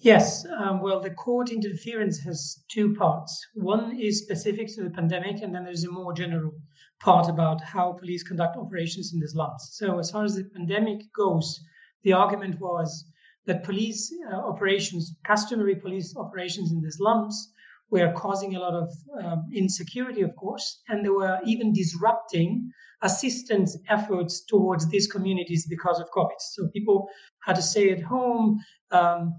Yes, 0.00 0.46
um, 0.60 0.80
well, 0.80 1.00
the 1.00 1.10
court 1.10 1.50
interference 1.50 2.20
has 2.20 2.62
two 2.68 2.94
parts. 2.94 3.44
One 3.54 3.98
is 3.98 4.22
specific 4.22 4.68
to 4.74 4.84
the 4.84 4.90
pandemic, 4.90 5.42
and 5.42 5.52
then 5.52 5.64
there's 5.64 5.82
a 5.82 5.90
more 5.90 6.12
general 6.12 6.52
part 7.00 7.28
about 7.28 7.60
how 7.62 7.96
police 7.98 8.22
conduct 8.22 8.56
operations 8.56 9.12
in 9.12 9.18
the 9.18 9.28
slums. 9.28 9.70
So, 9.72 9.98
as 9.98 10.12
far 10.12 10.24
as 10.24 10.36
the 10.36 10.44
pandemic 10.44 11.00
goes, 11.12 11.60
the 12.04 12.12
argument 12.12 12.60
was 12.60 13.06
that 13.46 13.64
police 13.64 14.12
uh, 14.30 14.36
operations, 14.36 15.16
customary 15.24 15.74
police 15.74 16.14
operations 16.16 16.70
in 16.70 16.80
the 16.80 16.92
slums, 16.92 17.52
were 17.90 18.12
causing 18.12 18.54
a 18.54 18.60
lot 18.60 18.74
of 18.74 18.90
um, 19.24 19.46
insecurity, 19.52 20.22
of 20.22 20.36
course, 20.36 20.80
and 20.88 21.04
they 21.04 21.08
were 21.08 21.40
even 21.44 21.72
disrupting 21.72 22.70
assistance 23.02 23.76
efforts 23.88 24.44
towards 24.44 24.88
these 24.90 25.06
communities 25.06 25.66
because 25.68 25.98
of 25.98 26.08
COVID. 26.10 26.38
So 26.38 26.68
people 26.68 27.08
had 27.44 27.56
to 27.56 27.62
stay 27.62 27.90
at 27.90 28.02
home. 28.02 28.60
Um, 28.90 29.34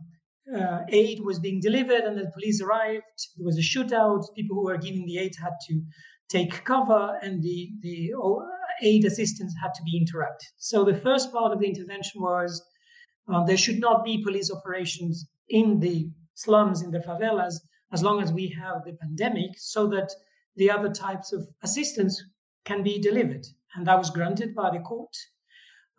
uh, 0.56 0.80
aid 0.90 1.20
was 1.24 1.40
being 1.40 1.60
delivered 1.62 2.04
and 2.04 2.18
the 2.18 2.32
police 2.34 2.62
arrived. 2.62 3.04
There 3.38 3.46
was 3.46 3.58
a 3.58 3.62
shootout. 3.62 4.24
People 4.36 4.56
who 4.58 4.66
were 4.66 4.78
giving 4.78 5.06
the 5.06 5.18
aid 5.20 5.34
had 5.42 5.54
to 5.68 5.82
take 6.30 6.64
cover 6.64 7.18
and 7.22 7.42
the, 7.42 7.72
the 7.82 8.14
aid 8.82 9.06
assistance 9.06 9.54
had 9.62 9.74
to 9.74 9.84
be 9.84 9.98
interrupted. 9.98 10.50
So 10.58 10.84
the 10.84 10.98
first 10.98 11.32
part 11.32 11.52
of 11.52 11.60
the 11.60 11.68
intervention 11.68 12.22
was 12.22 12.64
uh, 13.32 13.44
there 13.44 13.58
should 13.58 13.80
not 13.80 14.04
be 14.04 14.24
police 14.24 14.52
operations 14.52 15.28
in 15.50 15.80
the 15.80 16.10
slums, 16.36 16.82
in 16.82 16.92
the 16.92 17.00
favelas, 17.00 17.56
as 17.92 18.04
long 18.04 18.22
as 18.22 18.32
we 18.32 18.48
have 18.50 18.84
the 18.86 18.94
pandemic, 18.94 19.52
so 19.58 19.88
that 19.88 20.10
the 20.56 20.70
other 20.70 20.90
types 20.90 21.34
of 21.34 21.48
assistance 21.64 22.22
can 22.66 22.84
be 22.84 23.00
delivered. 23.00 23.46
And 23.76 23.86
that 23.88 23.98
was 23.98 24.10
granted 24.10 24.56
by 24.56 24.72
the 24.72 24.80
court. 24.80 25.16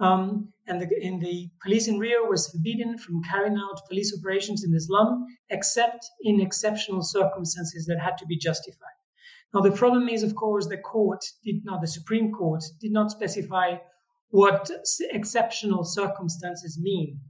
Um, 0.00 0.52
and 0.66 0.80
the, 0.80 0.86
the 0.86 1.50
police 1.62 1.88
in 1.88 1.98
Rio 1.98 2.24
was 2.24 2.48
forbidden 2.48 2.96
from 2.96 3.22
carrying 3.22 3.58
out 3.58 3.86
police 3.88 4.16
operations 4.16 4.64
in 4.64 4.70
the 4.70 4.80
slum, 4.80 5.26
except 5.50 6.06
in 6.22 6.40
exceptional 6.40 7.02
circumstances 7.02 7.86
that 7.86 8.00
had 8.00 8.16
to 8.18 8.26
be 8.26 8.38
justified. 8.38 8.96
Now, 9.52 9.60
the 9.60 9.72
problem 9.72 10.08
is, 10.08 10.22
of 10.22 10.34
course, 10.34 10.68
the 10.68 10.78
court 10.78 11.24
did 11.44 11.64
not, 11.64 11.80
the 11.80 11.88
Supreme 11.88 12.32
Court 12.32 12.62
did 12.80 12.92
not 12.92 13.10
specify 13.10 13.76
what 14.30 14.70
exceptional 15.10 15.84
circumstances 15.84 16.78
mean. 16.80 17.20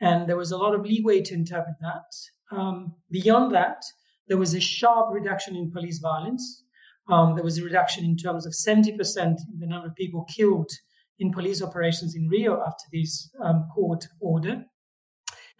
And 0.00 0.28
there 0.28 0.36
was 0.36 0.52
a 0.52 0.58
lot 0.58 0.74
of 0.74 0.84
leeway 0.84 1.22
to 1.22 1.34
interpret 1.34 1.76
that. 1.80 2.56
Um, 2.56 2.94
beyond 3.10 3.54
that, 3.54 3.82
there 4.28 4.36
was 4.36 4.54
a 4.54 4.60
sharp 4.60 5.12
reduction 5.12 5.56
in 5.56 5.72
police 5.72 5.98
violence. 5.98 6.64
Um, 7.08 7.34
there 7.34 7.44
was 7.44 7.58
a 7.58 7.64
reduction 7.64 8.04
in 8.04 8.16
terms 8.16 8.46
of 8.46 8.52
70% 8.52 8.98
in 9.16 9.58
the 9.58 9.66
number 9.66 9.88
of 9.88 9.94
people 9.94 10.24
killed 10.24 10.70
in 11.18 11.32
police 11.32 11.62
operations 11.62 12.14
in 12.14 12.28
Rio 12.28 12.60
after 12.60 12.84
this 12.92 13.30
um, 13.42 13.68
court 13.74 14.06
order. 14.20 14.64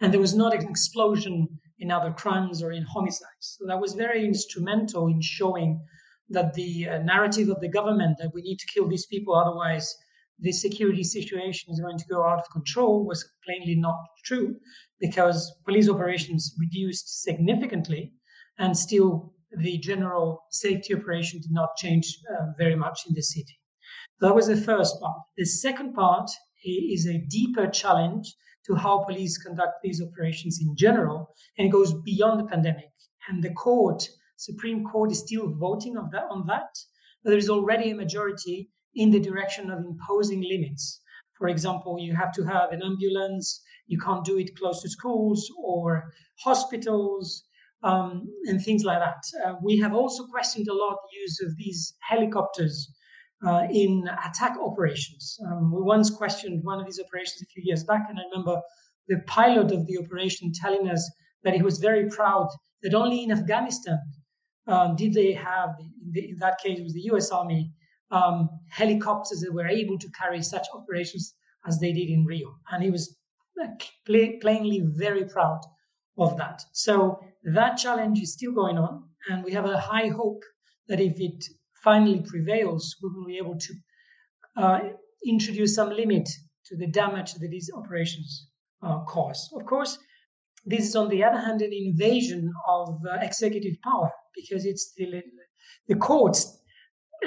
And 0.01 0.13
there 0.13 0.19
was 0.19 0.35
not 0.35 0.53
an 0.53 0.67
explosion 0.67 1.47
in 1.79 1.91
other 1.91 2.11
crimes 2.11 2.61
or 2.61 2.71
in 2.71 2.83
homicides. 2.83 3.57
So 3.57 3.65
that 3.67 3.79
was 3.79 3.93
very 3.93 4.25
instrumental 4.25 5.07
in 5.07 5.21
showing 5.21 5.81
that 6.29 6.53
the 6.53 6.87
uh, 6.87 6.97
narrative 6.99 7.49
of 7.49 7.61
the 7.61 7.69
government 7.69 8.17
that 8.19 8.33
we 8.33 8.41
need 8.41 8.59
to 8.59 8.67
kill 8.73 8.87
these 8.87 9.05
people, 9.05 9.35
otherwise 9.35 9.95
the 10.39 10.51
security 10.51 11.03
situation 11.03 11.71
is 11.71 11.79
going 11.79 11.97
to 11.97 12.07
go 12.09 12.25
out 12.25 12.39
of 12.39 12.49
control 12.51 13.05
was 13.05 13.25
plainly 13.45 13.75
not 13.75 13.95
true 14.25 14.55
because 14.99 15.53
police 15.65 15.89
operations 15.89 16.53
reduced 16.59 17.23
significantly 17.23 18.13
and 18.57 18.77
still 18.77 19.33
the 19.57 19.77
general 19.77 20.43
safety 20.51 20.93
operation 20.93 21.39
did 21.39 21.51
not 21.51 21.69
change 21.77 22.19
uh, 22.29 22.47
very 22.57 22.75
much 22.75 23.01
in 23.07 23.13
the 23.13 23.21
city. 23.21 23.57
That 24.21 24.35
was 24.35 24.47
the 24.47 24.57
first 24.57 24.99
part. 25.01 25.21
The 25.37 25.45
second 25.45 25.93
part 25.93 26.29
is 26.63 27.05
a 27.05 27.23
deeper 27.29 27.67
challenge 27.67 28.33
to 28.65 28.75
how 28.75 29.03
police 29.03 29.37
conduct 29.37 29.75
these 29.83 30.01
operations 30.01 30.59
in 30.61 30.75
general, 30.75 31.29
and 31.57 31.71
goes 31.71 31.93
beyond 32.01 32.39
the 32.39 32.45
pandemic. 32.45 32.91
And 33.27 33.43
the 33.43 33.53
court 33.53 34.09
Supreme 34.37 34.83
Court 34.83 35.11
is 35.11 35.19
still 35.19 35.53
voting 35.55 35.97
on 35.97 36.09
that, 36.11 36.25
on 36.29 36.45
that, 36.47 36.69
but 37.23 37.29
there 37.29 37.37
is 37.37 37.49
already 37.49 37.91
a 37.91 37.95
majority 37.95 38.69
in 38.93 39.11
the 39.11 39.19
direction 39.19 39.69
of 39.69 39.79
imposing 39.79 40.41
limits. 40.41 41.01
For 41.37 41.47
example, 41.47 41.97
you 41.99 42.15
have 42.15 42.31
to 42.33 42.43
have 42.43 42.71
an 42.71 42.81
ambulance, 42.83 43.61
you 43.87 43.99
can't 43.99 44.25
do 44.25 44.37
it 44.37 44.57
close 44.57 44.81
to 44.81 44.89
schools 44.89 45.49
or 45.57 46.11
hospitals, 46.39 47.43
um, 47.83 48.27
and 48.45 48.61
things 48.61 48.83
like 48.83 48.99
that. 48.99 49.23
Uh, 49.45 49.55
we 49.61 49.79
have 49.79 49.93
also 49.93 50.25
questioned 50.25 50.67
a 50.67 50.73
lot 50.73 50.97
the 51.11 51.19
use 51.19 51.41
of 51.41 51.55
these 51.57 51.95
helicopters 52.01 52.93
uh, 53.45 53.67
in 53.71 54.09
attack 54.25 54.57
operations. 54.59 55.37
Um, 55.45 55.71
we 55.71 55.81
once 55.81 56.09
questioned 56.09 56.63
one 56.63 56.79
of 56.79 56.85
these 56.85 56.99
operations 56.99 57.41
a 57.41 57.45
few 57.45 57.63
years 57.65 57.83
back, 57.83 58.07
and 58.09 58.19
I 58.19 58.23
remember 58.31 58.61
the 59.07 59.19
pilot 59.27 59.71
of 59.71 59.85
the 59.85 59.97
operation 59.97 60.51
telling 60.53 60.89
us 60.89 61.09
that 61.43 61.53
he 61.53 61.61
was 61.61 61.77
very 61.77 62.09
proud 62.09 62.47
that 62.81 62.95
only 62.95 63.23
in 63.23 63.31
Afghanistan 63.31 63.99
um, 64.67 64.95
did 64.95 65.13
they 65.13 65.31
have, 65.33 65.75
in, 66.15 66.37
that 66.39 66.57
case, 66.63 66.79
it 66.79 66.83
was 66.83 66.93
the 66.93 67.09
US 67.13 67.29
Army, 67.29 67.71
um, 68.11 68.49
helicopters 68.69 69.41
that 69.41 69.53
were 69.53 69.67
able 69.67 69.97
to 69.99 70.09
carry 70.11 70.41
such 70.41 70.65
operations 70.73 71.35
as 71.67 71.79
they 71.79 71.91
did 71.91 72.09
in 72.09 72.25
Rio. 72.25 72.55
And 72.71 72.83
he 72.83 72.89
was 72.89 73.15
uh, 73.61 73.67
plainly 74.05 74.81
very 74.85 75.25
proud 75.25 75.61
of 76.17 76.37
that. 76.37 76.63
So 76.73 77.19
that 77.43 77.75
challenge 77.77 78.19
is 78.19 78.33
still 78.33 78.53
going 78.53 78.77
on, 78.77 79.03
and 79.29 79.43
we 79.43 79.51
have 79.51 79.65
a 79.65 79.79
high 79.79 80.07
hope 80.07 80.43
that 80.87 80.99
if 80.99 81.19
it 81.19 81.45
finally 81.85 82.21
prevails, 82.27 82.97
we 83.01 83.09
will 83.15 83.25
be 83.25 83.37
able 83.37 83.57
to 83.57 83.73
uh, 84.57 84.79
introduce 85.25 85.75
some 85.75 85.91
limit 85.91 86.27
to 86.65 86.75
the 86.75 86.87
damage 86.87 87.33
that 87.35 87.47
these 87.49 87.69
operations 87.77 88.47
uh, 88.81 88.99
cause. 89.07 89.49
Of 89.55 89.65
course, 89.65 89.97
this 90.65 90.87
is 90.87 90.95
on 90.95 91.09
the 91.09 91.23
other 91.23 91.39
hand 91.39 91.61
an 91.61 91.71
invasion 91.71 92.51
of 92.67 92.89
uh, 93.09 93.19
executive 93.21 93.75
power 93.83 94.11
because 94.35 94.65
it's 94.65 94.93
the, 94.97 95.21
the 95.87 95.95
courts 95.95 96.59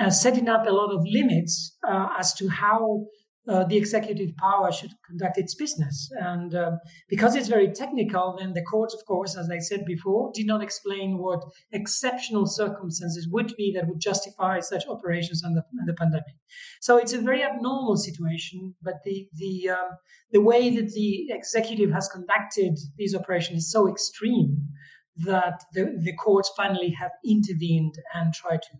uh, 0.00 0.10
setting 0.10 0.48
up 0.48 0.66
a 0.66 0.70
lot 0.70 0.92
of 0.92 1.06
limits 1.06 1.76
uh, 1.88 2.08
as 2.18 2.34
to 2.34 2.48
how 2.48 3.06
uh, 3.48 3.64
the 3.64 3.76
executive 3.76 4.36
power 4.36 4.70
should 4.70 4.90
conduct 5.06 5.38
its 5.38 5.54
business. 5.54 6.10
And 6.20 6.54
uh, 6.54 6.72
because 7.08 7.34
it's 7.34 7.48
very 7.48 7.72
technical, 7.72 8.36
then 8.38 8.52
the 8.52 8.62
courts, 8.62 8.94
of 8.94 9.04
course, 9.06 9.36
as 9.36 9.48
I 9.50 9.58
said 9.58 9.84
before, 9.86 10.30
did 10.34 10.46
not 10.46 10.62
explain 10.62 11.18
what 11.18 11.42
exceptional 11.72 12.46
circumstances 12.46 13.26
would 13.30 13.54
be 13.56 13.72
that 13.72 13.88
would 13.88 14.00
justify 14.00 14.60
such 14.60 14.86
operations 14.86 15.42
under, 15.44 15.62
the, 15.72 15.92
the 15.92 15.94
pandemic. 15.94 16.36
So 16.80 16.98
it's 16.98 17.14
a 17.14 17.20
very 17.20 17.42
abnormal 17.42 17.96
situation, 17.96 18.74
but 18.82 18.96
the 19.04 19.28
the 19.34 19.70
um, 19.70 19.90
the 20.30 20.42
way 20.42 20.68
that 20.76 20.92
the 20.92 21.28
executive 21.30 21.90
has 21.90 22.08
conducted 22.08 22.78
these 22.96 23.14
operations 23.14 23.64
is 23.64 23.72
so 23.72 23.88
extreme 23.88 24.68
that 25.16 25.64
the, 25.72 25.98
the 26.04 26.14
courts 26.14 26.52
finally 26.56 26.90
have 26.90 27.10
intervened 27.24 27.94
and 28.14 28.34
tried 28.34 28.62
to 28.62 28.78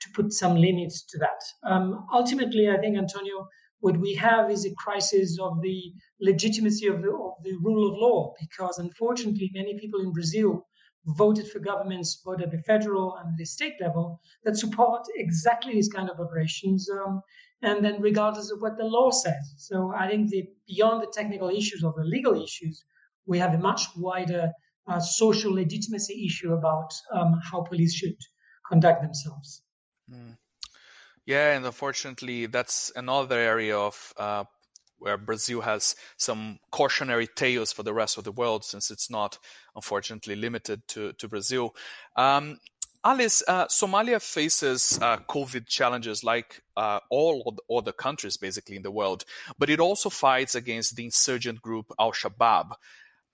to 0.00 0.08
put 0.14 0.32
some 0.32 0.56
limits 0.56 1.04
to 1.04 1.18
that. 1.18 1.40
Um, 1.62 2.06
ultimately, 2.12 2.70
I 2.70 2.78
think 2.78 2.96
Antonio 2.96 3.48
what 3.80 3.96
we 3.96 4.14
have 4.14 4.50
is 4.50 4.64
a 4.64 4.74
crisis 4.74 5.38
of 5.40 5.60
the 5.62 5.92
legitimacy 6.20 6.86
of 6.86 7.02
the, 7.02 7.10
of 7.10 7.34
the 7.42 7.56
rule 7.62 7.90
of 7.90 7.98
law, 7.98 8.34
because 8.38 8.78
unfortunately, 8.78 9.50
many 9.54 9.78
people 9.78 10.00
in 10.00 10.12
Brazil 10.12 10.66
voted 11.06 11.48
for 11.48 11.60
governments, 11.60 12.20
both 12.24 12.40
at 12.40 12.50
the 12.50 12.62
federal 12.62 13.16
and 13.16 13.36
the 13.38 13.44
state 13.44 13.74
level, 13.80 14.20
that 14.44 14.56
support 14.56 15.02
exactly 15.16 15.72
these 15.72 15.88
kind 15.88 16.10
of 16.10 16.20
operations, 16.20 16.88
um, 16.90 17.22
and 17.62 17.84
then 17.84 18.00
regardless 18.00 18.50
of 18.50 18.60
what 18.60 18.76
the 18.76 18.84
law 18.84 19.10
says. 19.10 19.54
So 19.56 19.92
I 19.96 20.08
think 20.08 20.30
that 20.30 20.46
beyond 20.68 21.02
the 21.02 21.12
technical 21.12 21.48
issues 21.48 21.82
or 21.82 21.94
the 21.96 22.04
legal 22.04 22.42
issues, 22.42 22.84
we 23.26 23.38
have 23.38 23.54
a 23.54 23.58
much 23.58 23.82
wider 23.96 24.50
uh, 24.86 25.00
social 25.00 25.54
legitimacy 25.54 26.26
issue 26.26 26.52
about 26.52 26.92
um, 27.12 27.40
how 27.50 27.62
police 27.62 27.94
should 27.94 28.16
conduct 28.68 29.02
themselves. 29.02 29.62
Mm. 30.12 30.36
Yeah, 31.30 31.52
and 31.54 31.64
unfortunately, 31.64 32.46
that's 32.46 32.90
another 32.96 33.38
area 33.38 33.78
of 33.78 34.12
uh, 34.16 34.42
where 34.98 35.16
Brazil 35.16 35.60
has 35.60 35.94
some 36.16 36.58
cautionary 36.72 37.28
tales 37.28 37.72
for 37.72 37.84
the 37.84 37.94
rest 37.94 38.18
of 38.18 38.24
the 38.24 38.32
world, 38.32 38.64
since 38.64 38.90
it's 38.90 39.08
not, 39.08 39.38
unfortunately, 39.76 40.34
limited 40.34 40.82
to 40.88 41.12
to 41.12 41.28
Brazil. 41.28 41.76
Um, 42.16 42.58
Alice, 43.04 43.44
uh, 43.46 43.66
Somalia 43.66 44.20
faces 44.20 44.98
uh, 45.00 45.18
COVID 45.28 45.68
challenges 45.68 46.24
like 46.24 46.64
uh, 46.76 46.98
all 47.10 47.56
other 47.70 47.92
countries, 47.92 48.36
basically, 48.36 48.74
in 48.74 48.82
the 48.82 48.90
world, 48.90 49.24
but 49.56 49.70
it 49.70 49.78
also 49.78 50.10
fights 50.10 50.56
against 50.56 50.96
the 50.96 51.04
insurgent 51.04 51.62
group 51.62 51.92
Al 52.00 52.10
Shabaab. 52.10 52.72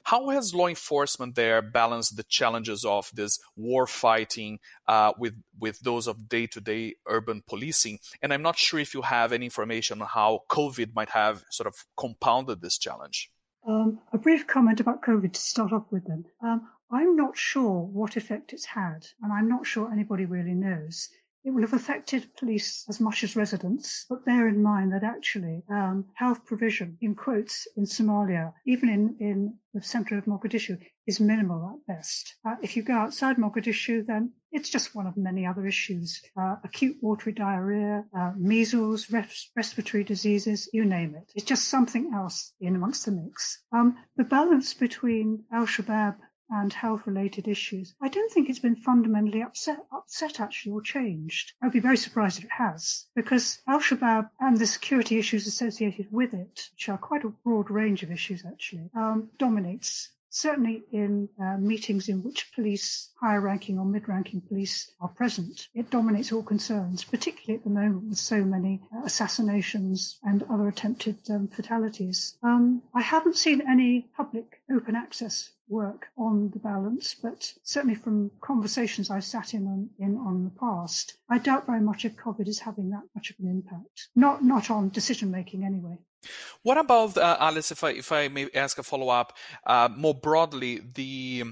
How 0.06 0.28
has 0.28 0.54
law 0.54 0.68
enforcement 0.68 1.34
there 1.34 1.60
balanced 1.60 2.16
the 2.16 2.22
challenges 2.22 2.84
of 2.84 3.10
this 3.12 3.40
war 3.56 3.88
fighting 3.88 4.60
uh, 4.86 5.12
with 5.18 5.34
with 5.58 5.80
those 5.80 6.06
of 6.06 6.28
day 6.28 6.46
to 6.46 6.60
day 6.60 6.94
urban 7.08 7.42
policing? 7.48 7.98
And 8.22 8.32
I'm 8.32 8.42
not 8.42 8.56
sure 8.56 8.78
if 8.78 8.94
you 8.94 9.02
have 9.02 9.32
any 9.32 9.46
information 9.46 10.00
on 10.00 10.06
how 10.06 10.44
COVID 10.48 10.94
might 10.94 11.10
have 11.10 11.42
sort 11.50 11.66
of 11.66 11.74
compounded 11.96 12.62
this 12.62 12.78
challenge. 12.78 13.32
Um, 13.66 13.98
a 14.12 14.18
brief 14.18 14.46
comment 14.46 14.78
about 14.78 15.02
COVID 15.02 15.32
to 15.32 15.40
start 15.40 15.72
off 15.72 15.86
with. 15.90 16.06
Then 16.06 16.24
um, 16.40 16.68
I'm 16.92 17.16
not 17.16 17.36
sure 17.36 17.80
what 17.80 18.16
effect 18.16 18.52
it's 18.52 18.64
had, 18.64 19.08
and 19.20 19.32
I'm 19.32 19.48
not 19.48 19.66
sure 19.66 19.90
anybody 19.90 20.24
really 20.24 20.54
knows. 20.54 21.08
It 21.46 21.54
will 21.54 21.62
have 21.62 21.74
affected 21.74 22.34
police 22.36 22.84
as 22.88 22.98
much 22.98 23.22
as 23.22 23.36
residents, 23.36 24.04
but 24.10 24.24
bear 24.24 24.48
in 24.48 24.60
mind 24.64 24.92
that 24.92 25.04
actually 25.04 25.62
um, 25.70 26.06
health 26.14 26.44
provision, 26.44 26.98
in 27.00 27.14
quotes, 27.14 27.68
in 27.76 27.84
Somalia, 27.84 28.52
even 28.66 28.88
in, 28.88 29.16
in 29.20 29.54
the 29.72 29.80
centre 29.80 30.18
of 30.18 30.24
Mogadishu, 30.24 30.76
is 31.06 31.20
minimal 31.20 31.80
at 31.88 31.94
best. 31.94 32.34
Uh, 32.44 32.56
if 32.62 32.76
you 32.76 32.82
go 32.82 32.94
outside 32.94 33.36
Mogadishu, 33.36 34.04
then 34.04 34.32
it's 34.50 34.70
just 34.70 34.96
one 34.96 35.06
of 35.06 35.16
many 35.16 35.46
other 35.46 35.68
issues. 35.68 36.20
Uh, 36.36 36.56
acute 36.64 36.96
watery 37.00 37.32
diarrhea, 37.32 38.04
uh, 38.18 38.32
measles, 38.36 39.08
res- 39.12 39.50
respiratory 39.54 40.02
diseases, 40.02 40.68
you 40.72 40.84
name 40.84 41.14
it. 41.14 41.30
It's 41.36 41.46
just 41.46 41.68
something 41.68 42.10
else 42.12 42.54
in 42.60 42.74
amongst 42.74 43.04
the 43.04 43.12
mix. 43.12 43.62
Um, 43.72 43.96
the 44.16 44.24
balance 44.24 44.74
between 44.74 45.44
Al-Shabaab 45.52 46.16
and 46.50 46.72
health 46.72 47.06
related 47.06 47.48
issues. 47.48 47.94
I 48.00 48.08
don't 48.08 48.32
think 48.32 48.48
it's 48.48 48.58
been 48.58 48.76
fundamentally 48.76 49.42
upset, 49.42 49.78
upset 49.92 50.40
actually 50.40 50.72
or 50.72 50.80
changed. 50.80 51.52
I'd 51.62 51.72
be 51.72 51.80
very 51.80 51.96
surprised 51.96 52.38
if 52.38 52.44
it 52.44 52.50
has 52.58 53.06
because 53.14 53.60
Al 53.66 53.80
Shabaab 53.80 54.30
and 54.40 54.58
the 54.58 54.66
security 54.66 55.18
issues 55.18 55.46
associated 55.46 56.06
with 56.10 56.34
it, 56.34 56.68
which 56.72 56.88
are 56.88 56.98
quite 56.98 57.24
a 57.24 57.28
broad 57.28 57.70
range 57.70 58.02
of 58.02 58.10
issues 58.10 58.44
actually, 58.46 58.90
um, 58.94 59.30
dominates 59.38 60.10
certainly 60.36 60.84
in 60.92 61.28
uh, 61.40 61.56
meetings 61.56 62.08
in 62.08 62.22
which 62.22 62.52
police, 62.54 63.10
higher 63.20 63.40
ranking 63.40 63.78
or 63.78 63.86
mid 63.86 64.06
ranking 64.06 64.40
police 64.42 64.90
are 65.00 65.08
present, 65.08 65.68
it 65.74 65.90
dominates 65.90 66.30
all 66.30 66.42
concerns, 66.42 67.04
particularly 67.04 67.58
at 67.58 67.64
the 67.64 67.70
moment 67.70 68.04
with 68.04 68.18
so 68.18 68.44
many 68.44 68.82
uh, 68.94 69.04
assassinations 69.04 70.18
and 70.22 70.44
other 70.50 70.68
attempted 70.68 71.16
um, 71.30 71.48
fatalities. 71.48 72.36
Um, 72.42 72.82
I 72.94 73.00
haven't 73.00 73.36
seen 73.36 73.62
any 73.66 74.08
public 74.14 74.60
open 74.70 74.94
access 74.94 75.52
work 75.68 76.08
on 76.16 76.50
the 76.50 76.58
balance, 76.58 77.14
but 77.14 77.52
certainly 77.62 77.94
from 77.94 78.30
conversations 78.40 79.10
I've 79.10 79.24
sat 79.24 79.54
in 79.54 79.66
on, 79.66 79.90
in 79.98 80.16
on 80.16 80.44
the 80.44 80.50
past, 80.50 81.16
I 81.28 81.38
doubt 81.38 81.66
very 81.66 81.80
much 81.80 82.04
if 82.04 82.16
COVID 82.16 82.48
is 82.48 82.60
having 82.60 82.90
that 82.90 83.02
much 83.14 83.30
of 83.30 83.36
an 83.40 83.48
impact. 83.48 84.08
Not 84.14 84.44
not 84.44 84.70
on 84.70 84.90
decision 84.90 85.30
making 85.30 85.64
anyway. 85.64 85.98
What 86.62 86.78
about 86.78 87.16
uh, 87.16 87.36
Alice? 87.40 87.70
If 87.70 87.84
I 87.84 87.90
if 87.90 88.12
I 88.12 88.28
may 88.28 88.48
ask 88.54 88.78
a 88.78 88.82
follow 88.82 89.08
up, 89.08 89.32
uh, 89.66 89.88
more 89.94 90.14
broadly, 90.14 90.80
the 90.94 91.44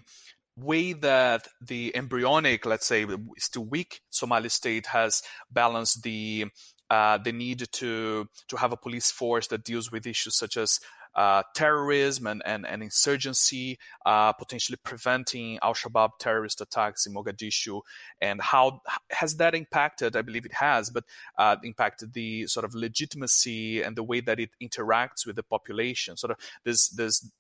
way 0.57 0.93
that 0.93 1.49
the 1.61 1.95
embryonic, 1.97 2.65
let's 2.65 2.87
say, 2.87 3.07
still 3.39 3.65
weak 3.65 4.01
Somali 4.11 4.49
state 4.49 4.87
has 4.87 5.23
balanced 5.51 6.03
the 6.03 6.47
uh, 6.91 7.19
the 7.19 7.33
need 7.33 7.67
to 7.73 8.29
to 8.49 8.57
have 8.57 8.73
a 8.73 8.77
police 8.77 9.11
force 9.11 9.47
that 9.49 9.65
deals 9.65 9.91
with 9.91 10.07
issues 10.07 10.37
such 10.37 10.57
as 10.57 10.81
uh, 11.17 11.43
terrorism 11.55 12.27
and, 12.27 12.43
and, 12.45 12.67
and 12.67 12.83
insurgency, 12.83 13.79
uh, 14.05 14.33
potentially 14.33 14.79
preventing 14.83 15.59
Al 15.63 15.75
Shabaab 15.75 16.19
terrorist 16.19 16.61
attacks 16.61 17.07
in 17.07 17.15
Mogadishu, 17.15 17.83
and 18.21 18.41
how 18.41 18.83
has 19.11 19.37
that 19.37 19.55
impacted? 19.55 20.17
I 20.17 20.23
believe 20.23 20.47
it 20.47 20.55
has, 20.55 20.91
but 20.91 21.05
uh, 21.39 21.57
impacted 21.63 22.13
the 22.13 22.47
sort 22.47 22.65
of 22.65 22.75
legitimacy 22.75 23.83
and 23.83 23.97
the 23.97 24.03
way 24.03 24.21
that 24.21 24.41
it 24.41 24.51
interacts 24.63 25.27
with 25.27 25.37
the 25.37 25.43
population. 25.43 26.17
Sort 26.17 26.33
of 26.33 26.39
this 26.65 26.89
this 26.89 27.31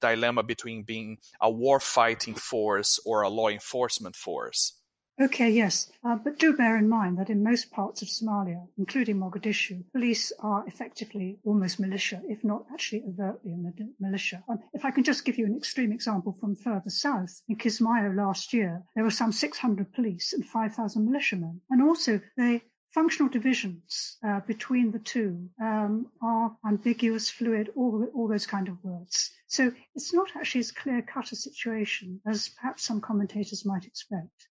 dilemma 0.00 0.42
between 0.42 0.82
being 0.82 1.18
a 1.40 1.50
war 1.50 1.80
fighting 1.80 2.34
force 2.34 2.98
or 3.04 3.22
a 3.22 3.28
law 3.28 3.48
enforcement 3.48 4.16
force. 4.16 4.74
Okay, 5.20 5.48
yes. 5.48 5.92
Uh, 6.04 6.16
but 6.16 6.40
do 6.40 6.56
bear 6.56 6.76
in 6.76 6.88
mind 6.88 7.18
that 7.18 7.30
in 7.30 7.44
most 7.44 7.70
parts 7.70 8.02
of 8.02 8.08
Somalia, 8.08 8.66
including 8.76 9.16
Mogadishu, 9.16 9.84
police 9.92 10.32
are 10.40 10.66
effectively 10.66 11.38
almost 11.44 11.78
militia, 11.78 12.20
if 12.28 12.42
not 12.42 12.64
actually 12.72 13.04
overtly 13.08 13.54
militia. 14.00 14.42
Um, 14.48 14.58
if 14.72 14.84
I 14.84 14.90
can 14.90 15.04
just 15.04 15.24
give 15.24 15.38
you 15.38 15.46
an 15.46 15.56
extreme 15.56 15.92
example 15.92 16.32
from 16.32 16.56
further 16.56 16.90
south, 16.90 17.42
in 17.48 17.54
Kismayo 17.54 18.16
last 18.16 18.52
year, 18.52 18.82
there 18.96 19.04
were 19.04 19.10
some 19.12 19.30
600 19.30 19.92
police 19.92 20.32
and 20.32 20.44
5,000 20.44 21.04
militiamen. 21.04 21.60
And 21.70 21.80
also, 21.80 22.20
the 22.36 22.60
functional 22.94 23.28
divisions 23.28 24.18
uh, 24.26 24.40
between 24.40 24.90
the 24.90 24.98
two 24.98 25.48
um, 25.62 26.06
are 26.22 26.56
ambiguous, 26.66 27.30
fluid, 27.30 27.70
all, 27.76 28.08
all 28.14 28.26
those 28.26 28.46
kind 28.46 28.66
of 28.66 28.82
words. 28.82 29.30
So 29.46 29.72
it's 29.94 30.12
not 30.12 30.28
actually 30.36 30.60
as 30.60 30.72
clear 30.72 31.02
cut 31.02 31.30
a 31.30 31.36
situation 31.36 32.20
as 32.26 32.48
perhaps 32.48 32.84
some 32.84 33.00
commentators 33.00 33.64
might 33.64 33.84
expect. 33.84 34.48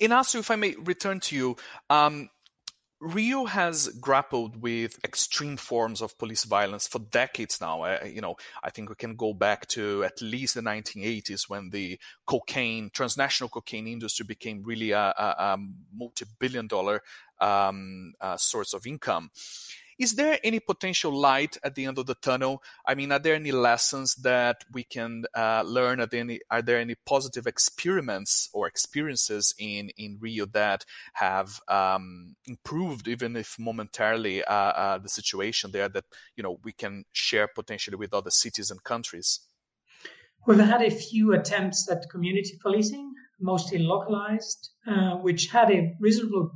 Inacio, 0.00 0.40
if 0.40 0.50
I 0.50 0.56
may 0.56 0.74
return 0.76 1.20
to 1.20 1.36
you, 1.36 1.56
um, 1.90 2.28
Rio 2.98 3.44
has 3.44 3.88
grappled 4.00 4.62
with 4.62 4.98
extreme 5.04 5.58
forms 5.58 6.00
of 6.00 6.16
police 6.16 6.44
violence 6.44 6.88
for 6.88 6.98
decades 6.98 7.60
now. 7.60 8.02
You 8.04 8.22
know, 8.22 8.36
I 8.64 8.70
think 8.70 8.88
we 8.88 8.94
can 8.94 9.16
go 9.16 9.34
back 9.34 9.66
to 9.68 10.02
at 10.02 10.22
least 10.22 10.54
the 10.54 10.62
1980s 10.62 11.48
when 11.48 11.70
the 11.70 11.98
cocaine, 12.26 12.90
transnational 12.90 13.50
cocaine 13.50 13.86
industry 13.86 14.24
became 14.26 14.62
really 14.64 14.92
a, 14.92 14.98
a, 14.98 15.34
a 15.38 15.58
multi-billion 15.94 16.68
dollar 16.68 17.02
um, 17.38 18.14
uh, 18.18 18.38
source 18.38 18.72
of 18.72 18.86
income. 18.86 19.30
Is 19.98 20.14
there 20.14 20.38
any 20.44 20.60
potential 20.60 21.10
light 21.10 21.56
at 21.64 21.74
the 21.74 21.86
end 21.86 21.98
of 21.98 22.04
the 22.04 22.16
tunnel? 22.16 22.62
I 22.86 22.94
mean, 22.94 23.12
are 23.12 23.18
there 23.18 23.34
any 23.34 23.50
lessons 23.50 24.14
that 24.16 24.62
we 24.70 24.84
can 24.84 25.24
uh, 25.34 25.62
learn? 25.64 26.00
Are 26.00 26.06
there, 26.06 26.20
any, 26.20 26.40
are 26.50 26.60
there 26.60 26.78
any 26.78 26.96
positive 27.06 27.46
experiments 27.46 28.50
or 28.52 28.66
experiences 28.66 29.54
in, 29.58 29.90
in 29.96 30.18
Rio 30.20 30.44
that 30.46 30.84
have 31.14 31.60
um, 31.68 32.36
improved, 32.46 33.08
even 33.08 33.36
if 33.36 33.58
momentarily, 33.58 34.44
uh, 34.44 34.54
uh, 34.54 34.98
the 34.98 35.08
situation 35.08 35.70
there 35.70 35.88
that 35.88 36.04
you 36.36 36.42
know 36.42 36.58
we 36.62 36.72
can 36.72 37.06
share 37.12 37.48
potentially 37.48 37.96
with 37.96 38.12
other 38.12 38.30
cities 38.30 38.70
and 38.70 38.84
countries? 38.84 39.40
We've 40.46 40.58
had 40.58 40.82
a 40.82 40.90
few 40.90 41.32
attempts 41.32 41.90
at 41.90 42.08
community 42.10 42.58
policing, 42.62 43.12
mostly 43.40 43.78
localized, 43.78 44.70
uh, 44.86 45.16
which 45.16 45.46
had 45.46 45.70
a 45.70 45.94
reasonable 46.00 46.52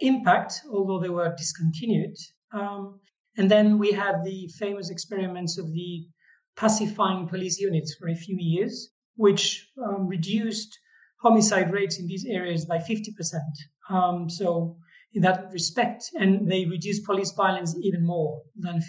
impact, 0.00 0.62
although 0.70 1.00
they 1.00 1.10
were 1.10 1.34
discontinued. 1.36 2.16
Um, 2.54 3.00
and 3.36 3.50
then 3.50 3.78
we 3.78 3.92
had 3.92 4.22
the 4.24 4.48
famous 4.58 4.90
experiments 4.90 5.58
of 5.58 5.72
the 5.72 6.06
pacifying 6.56 7.26
police 7.26 7.58
units 7.58 7.96
for 7.98 8.08
a 8.08 8.14
few 8.14 8.36
years, 8.38 8.90
which 9.16 9.68
um, 9.84 10.06
reduced 10.06 10.78
homicide 11.20 11.72
rates 11.72 11.98
in 11.98 12.06
these 12.06 12.24
areas 12.26 12.64
by 12.64 12.78
50%. 12.78 13.40
Um, 13.90 14.30
so, 14.30 14.76
in 15.14 15.22
that 15.22 15.50
respect, 15.52 16.10
and 16.14 16.50
they 16.50 16.64
reduced 16.64 17.04
police 17.04 17.32
violence 17.32 17.76
even 17.82 18.04
more 18.04 18.42
than 18.56 18.76
50%. 18.76 18.80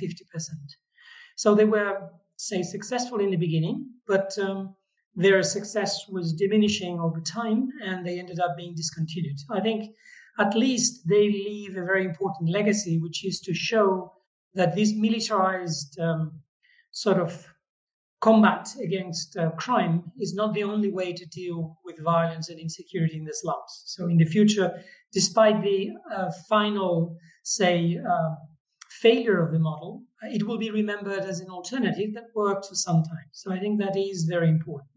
So, 1.36 1.56
they 1.56 1.66
were, 1.66 2.10
say, 2.38 2.62
successful 2.62 3.20
in 3.20 3.32
the 3.32 3.38
beginning, 3.38 3.90
but 4.08 4.38
um, 4.40 4.76
their 5.16 5.42
success 5.44 6.08
was 6.10 6.34
diminishing 6.34 7.00
over 7.00 7.22
time 7.22 7.70
and 7.84 8.06
they 8.06 8.20
ended 8.20 8.40
up 8.40 8.58
being 8.58 8.76
discontinued. 8.76 9.38
I 9.50 9.62
think 9.62 9.96
at 10.38 10.56
least 10.56 11.08
they 11.08 11.30
leave 11.30 11.78
a 11.78 11.86
very 11.86 12.06
important 12.06 12.50
legacy, 12.50 13.00
which 13.00 13.26
is 13.26 13.40
to 13.42 13.54
show 13.54 14.12
that 14.54 14.76
this 14.76 14.94
militarized 14.94 16.00
um, 16.00 16.42
sort 16.92 17.20
of 17.20 17.48
combat 18.22 18.68
against 18.82 19.38
uh, 19.38 19.52
crime 19.52 20.04
is 20.18 20.34
not 20.34 20.54
the 20.54 20.64
only 20.64 20.92
way 20.92 21.14
to 21.14 21.26
deal 21.28 21.78
with 21.86 22.04
violence 22.04 22.50
and 22.50 22.60
insecurity 22.60 23.18
in 23.18 23.26
the 23.26 23.34
slums. 23.34 23.84
So, 23.86 24.08
in 24.08 24.18
the 24.18 24.26
future, 24.26 24.72
despite 25.14 25.62
the 25.62 25.92
uh, 26.16 26.32
final, 26.50 27.18
say, 27.44 27.98
uh, 27.98 28.36
failure 28.90 29.46
of 29.46 29.52
the 29.52 29.60
model, 29.60 30.04
it 30.24 30.48
will 30.48 30.58
be 30.58 30.72
remembered 30.72 31.24
as 31.32 31.40
an 31.40 31.50
alternative 31.50 32.14
that 32.16 32.28
worked 32.34 32.66
for 32.66 32.76
some 32.76 33.04
time. 33.04 33.30
So, 33.32 33.52
I 33.52 33.60
think 33.60 33.80
that 33.80 33.96
is 33.96 34.26
very 34.30 34.50
important. 34.50 34.95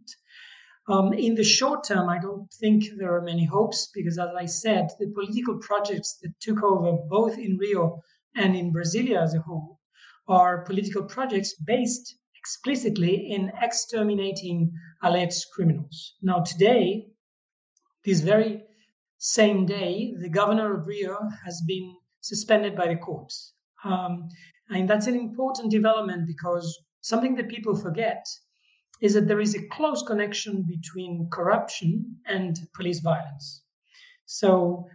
Um, 0.88 1.12
in 1.12 1.35
the 1.35 1.45
short 1.45 1.85
term, 1.85 2.09
I 2.09 2.18
don't 2.18 2.50
think 2.61 2.85
there 2.97 3.14
are 3.14 3.21
many 3.21 3.45
hopes 3.45 3.90
because, 3.95 4.18
as 4.18 4.30
I 4.37 4.47
said, 4.47 4.88
the 4.99 5.12
political 5.14 5.59
projects 5.59 6.18
that 6.23 6.40
took 6.40 6.62
over 6.62 6.97
both 7.09 7.37
in 7.37 7.59
Rio 7.59 8.02
and 8.35 8.57
in 8.57 8.73
Brasilia 8.73 9.23
as 9.23 9.35
a 9.35 9.40
whole 9.40 9.80
are 10.28 10.64
political 10.64 11.02
projects 11.04 11.54
based 11.54 12.16
explicitly 12.38 13.30
in 13.30 13.52
exterminating 13.61 14.73
alleged 15.02 15.45
criminals. 15.54 16.14
Now, 16.23 16.40
today, 16.40 17.09
this 18.04 18.21
very 18.21 18.62
same 19.18 19.66
day, 19.66 20.14
the 20.18 20.30
governor 20.30 20.75
of 20.75 20.87
Rio 20.87 21.18
has 21.45 21.61
been 21.66 21.97
suspended 22.21 22.75
by 22.75 22.88
the 22.88 22.97
courts. 22.97 23.52
Um, 23.85 24.28
and 24.71 24.88
that's 24.88 25.07
an 25.07 25.16
important 25.16 25.71
development 25.71 26.26
because 26.26 26.78
something 27.00 27.35
that 27.37 27.49
people 27.49 27.76
forget 27.76 28.25
is 29.00 29.14
that 29.14 29.28
there 29.28 29.40
is 29.40 29.55
a 29.55 29.67
close 29.69 30.02
connection 30.02 30.62
between 30.62 31.28
corruption 31.33 32.17
and 32.26 32.59
police 32.75 33.00
violence. 33.00 33.63
So, 34.25 34.87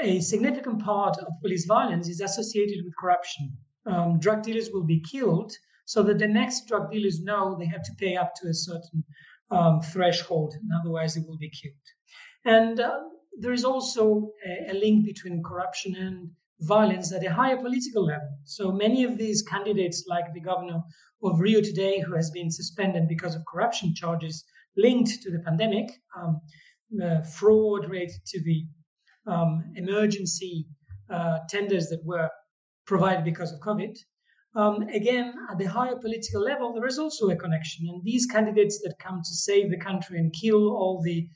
a 0.00 0.20
significant 0.20 0.84
part 0.84 1.16
of 1.18 1.40
police 1.40 1.64
violence 1.64 2.08
is 2.08 2.20
associated 2.20 2.84
with 2.84 2.96
corruption. 3.00 3.56
Um, 3.86 4.18
drug 4.18 4.42
dealers 4.42 4.70
will 4.70 4.84
be 4.84 5.00
killed 5.00 5.52
so 5.86 6.02
that 6.02 6.18
the 6.18 6.28
next 6.28 6.66
drug 6.66 6.90
dealers 6.90 7.22
know 7.22 7.56
they 7.58 7.66
have 7.66 7.82
to 7.84 7.94
pay 7.98 8.16
up 8.16 8.34
to 8.36 8.48
a 8.48 8.54
certain 8.54 9.04
um, 9.50 9.80
threshold, 9.80 10.54
and 10.60 10.70
otherwise 10.78 11.14
they 11.14 11.22
will 11.26 11.38
be 11.38 11.50
killed. 11.50 11.74
And 12.44 12.80
uh, 12.80 12.98
there 13.38 13.52
is 13.52 13.64
also 13.64 14.32
a, 14.46 14.72
a 14.72 14.74
link 14.74 15.04
between 15.04 15.42
corruption 15.42 15.94
and 15.96 16.30
violence 16.60 17.12
at 17.12 17.24
a 17.24 17.32
higher 17.32 17.56
political 17.56 18.04
level. 18.04 18.28
So 18.44 18.72
many 18.72 19.04
of 19.04 19.18
these 19.18 19.42
candidates, 19.42 20.04
like 20.08 20.32
the 20.32 20.40
governor 20.40 20.80
of 21.22 21.40
Rio 21.40 21.60
today, 21.60 22.00
who 22.00 22.14
has 22.14 22.30
been 22.30 22.50
suspended 22.50 23.08
because 23.08 23.34
of 23.34 23.44
corruption 23.46 23.94
charges 23.94 24.44
linked 24.76 25.22
to 25.22 25.30
the 25.30 25.40
pandemic, 25.40 25.90
um, 26.16 26.40
uh, 27.02 27.22
fraud 27.22 27.88
related 27.90 28.20
to 28.26 28.42
the 28.42 28.66
um, 29.26 29.64
emergency 29.74 30.66
uh, 31.10 31.38
tenders 31.48 31.88
that 31.88 32.04
were 32.04 32.30
provided 32.86 33.24
because 33.24 33.52
of 33.52 33.60
COVID. 33.60 33.96
Um, 34.54 34.82
again, 34.88 35.34
at 35.50 35.58
the 35.58 35.66
higher 35.66 35.96
political 35.96 36.40
level, 36.40 36.72
there 36.72 36.86
is 36.86 36.98
also 36.98 37.28
a 37.28 37.36
connection. 37.36 37.86
And 37.88 38.02
these 38.02 38.24
candidates 38.26 38.80
that 38.82 38.98
come 38.98 39.20
to 39.22 39.34
save 39.34 39.70
the 39.70 39.76
country 39.78 40.18
and 40.18 40.32
kill 40.32 40.74
all 40.74 41.02
the 41.02 41.28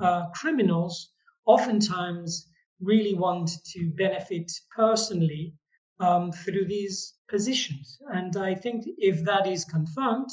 uh, 0.00 0.26
criminals 0.34 1.10
oftentimes 1.44 2.46
really 2.80 3.14
want 3.14 3.50
to 3.72 3.90
benefit 3.96 4.50
personally 4.74 5.54
um, 6.00 6.32
through 6.32 6.66
these 6.66 7.14
positions. 7.28 7.98
And 8.12 8.36
I 8.36 8.54
think 8.54 8.84
if 8.98 9.24
that 9.24 9.46
is 9.46 9.64
confirmed, 9.64 10.28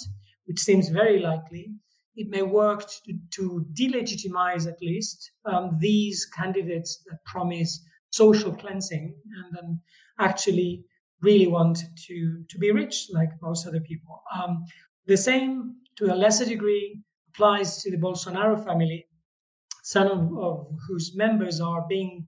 which 0.45 0.59
seems 0.59 0.89
very 0.89 1.19
likely, 1.19 1.71
it 2.15 2.29
may 2.29 2.43
work 2.43 2.85
to, 3.05 3.13
to 3.31 3.65
delegitimize 3.73 4.67
at 4.67 4.81
least 4.81 5.31
um, 5.45 5.77
these 5.79 6.25
candidates 6.25 7.03
that 7.09 7.17
promise 7.25 7.83
social 8.11 8.53
cleansing 8.53 9.13
and 9.37 9.55
then 9.55 9.81
actually 10.19 10.85
really 11.21 11.47
want 11.47 11.79
to, 12.07 12.43
to 12.49 12.57
be 12.57 12.71
rich 12.71 13.07
like 13.11 13.29
most 13.41 13.67
other 13.67 13.81
people. 13.81 14.21
Um, 14.33 14.63
the 15.07 15.17
same, 15.17 15.75
to 15.97 16.13
a 16.13 16.15
lesser 16.15 16.45
degree, 16.45 17.01
applies 17.29 17.81
to 17.81 17.91
the 17.91 17.97
Bolsonaro 17.97 18.63
family, 18.63 19.07
some 19.85 20.07
of, 20.07 20.35
of 20.39 20.67
whose 20.87 21.15
members 21.15 21.61
are 21.61 21.85
being 21.87 22.25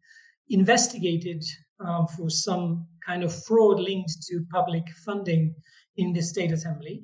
investigated 0.50 1.43
um, 1.80 2.06
for 2.15 2.30
some 2.30 2.86
kind 3.04 3.24
of 3.24 3.43
fraud 3.46 3.80
linked 3.80 4.13
to 4.28 4.46
public 4.52 4.84
funding 5.04 5.56
in 5.96 6.13
the 6.13 6.22
state 6.22 6.52
assembly. 6.52 7.04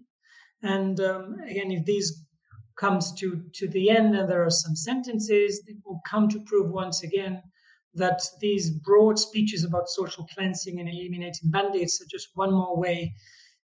And 0.62 1.00
um, 1.00 1.38
again, 1.50 1.72
if 1.72 1.86
this 1.88 2.24
comes 2.78 3.12
to, 3.14 3.42
to 3.56 3.68
the 3.68 3.90
end 3.90 4.16
and 4.16 4.30
there 4.30 4.46
are 4.46 4.52
some 4.52 4.76
sentences, 4.76 5.64
it 5.66 5.78
will 5.84 6.02
come 6.08 6.30
to 6.30 6.44
prove 6.46 6.70
once 6.70 7.02
again 7.02 7.42
that 7.96 8.22
these 8.40 8.70
broad 8.70 9.18
speeches 9.18 9.64
about 9.64 9.90
social 9.90 10.28
cleansing 10.36 10.80
and 10.80 10.88
eliminating 10.88 11.50
bandits 11.50 12.00
are 12.00 12.12
just 12.12 12.28
one 12.36 12.52
more 12.52 12.80
way 12.80 13.16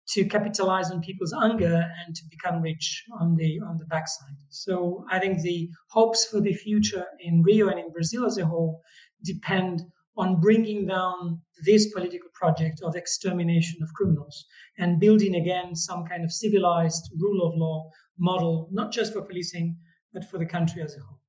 to 0.09 0.25
capitalize 0.25 0.91
on 0.91 1.01
people's 1.01 1.35
anger 1.43 1.85
and 2.07 2.15
to 2.15 2.23
become 2.31 2.63
rich 2.63 3.05
on 3.21 3.35
the 3.35 3.61
on 3.67 3.77
the 3.77 3.87
backside. 3.87 4.37
So 4.49 5.05
I 5.11 5.19
think 5.19 5.43
the 5.43 5.69
hopes 5.91 6.27
for 6.27 6.41
the 6.41 6.55
future 6.55 7.07
in 7.21 7.43
Rio 7.43 7.69
and 7.69 7.79
in 7.79 7.91
Brazil 7.91 8.25
as 8.25 8.39
a 8.39 8.47
whole 8.47 8.81
depend 9.25 9.83
on 10.17 10.41
bringing 10.41 10.87
down 10.87 11.41
this 11.65 11.93
political 11.93 12.31
project 12.33 12.81
of 12.83 12.97
extermination 12.97 13.83
of 13.83 13.93
criminals 13.95 14.47
and 14.79 15.01
building 15.01 15.35
again 15.35 15.75
some 15.75 16.05
kind 16.07 16.25
of 16.25 16.33
civilized 16.33 17.11
rule 17.19 17.47
of 17.47 17.57
law 17.57 17.91
model, 18.19 18.69
not 18.73 18.93
just 18.93 19.13
for 19.13 19.23
policing, 19.23 19.77
but 20.13 20.25
for 20.31 20.39
the 20.39 20.47
country 20.47 20.83
as 20.83 20.97
a 20.97 21.01
whole. 21.01 21.21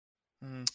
Mm. 0.46 0.68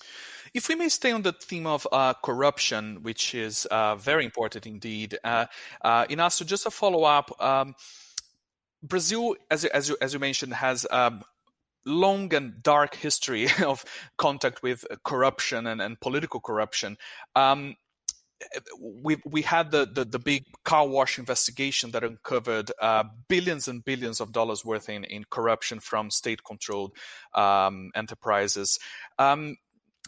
If 0.54 0.68
we 0.68 0.74
may 0.74 0.90
stay 0.90 1.12
on 1.12 1.22
the 1.22 1.32
theme 1.32 1.66
of 1.66 1.86
uh, 1.90 2.12
corruption, 2.14 3.02
which 3.02 3.34
is 3.34 3.64
uh, 3.66 3.96
very 3.96 4.24
important 4.24 4.66
indeed, 4.66 5.18
uh, 5.24 5.46
uh, 5.80 6.04
Inacio, 6.06 6.44
just 6.44 6.66
a 6.66 6.70
follow 6.70 7.04
up. 7.04 7.40
Um, 7.42 7.74
Brazil, 8.82 9.36
as, 9.50 9.64
as, 9.64 9.88
you, 9.88 9.96
as 10.02 10.12
you 10.12 10.18
mentioned, 10.18 10.52
has 10.54 10.86
um, 10.90 11.22
long 11.86 12.34
and 12.34 12.62
dark 12.62 12.94
history 12.94 13.48
of 13.64 13.84
contact 14.18 14.62
with 14.62 14.84
corruption 15.04 15.66
and, 15.66 15.80
and 15.80 15.98
political 16.00 16.40
corruption. 16.40 16.98
Um, 17.34 17.76
we 18.80 19.16
we 19.24 19.42
had 19.42 19.70
the, 19.70 19.86
the, 19.86 20.04
the 20.04 20.18
big 20.18 20.44
car 20.64 20.86
wash 20.88 21.16
investigation 21.16 21.92
that 21.92 22.02
uncovered 22.02 22.72
uh, 22.80 23.04
billions 23.28 23.68
and 23.68 23.84
billions 23.84 24.20
of 24.20 24.32
dollars 24.32 24.64
worth 24.64 24.88
in, 24.88 25.04
in 25.04 25.24
corruption 25.30 25.78
from 25.78 26.10
state 26.10 26.42
controlled 26.42 26.92
um, 27.34 27.92
enterprises. 27.94 28.80
Um, 29.16 29.56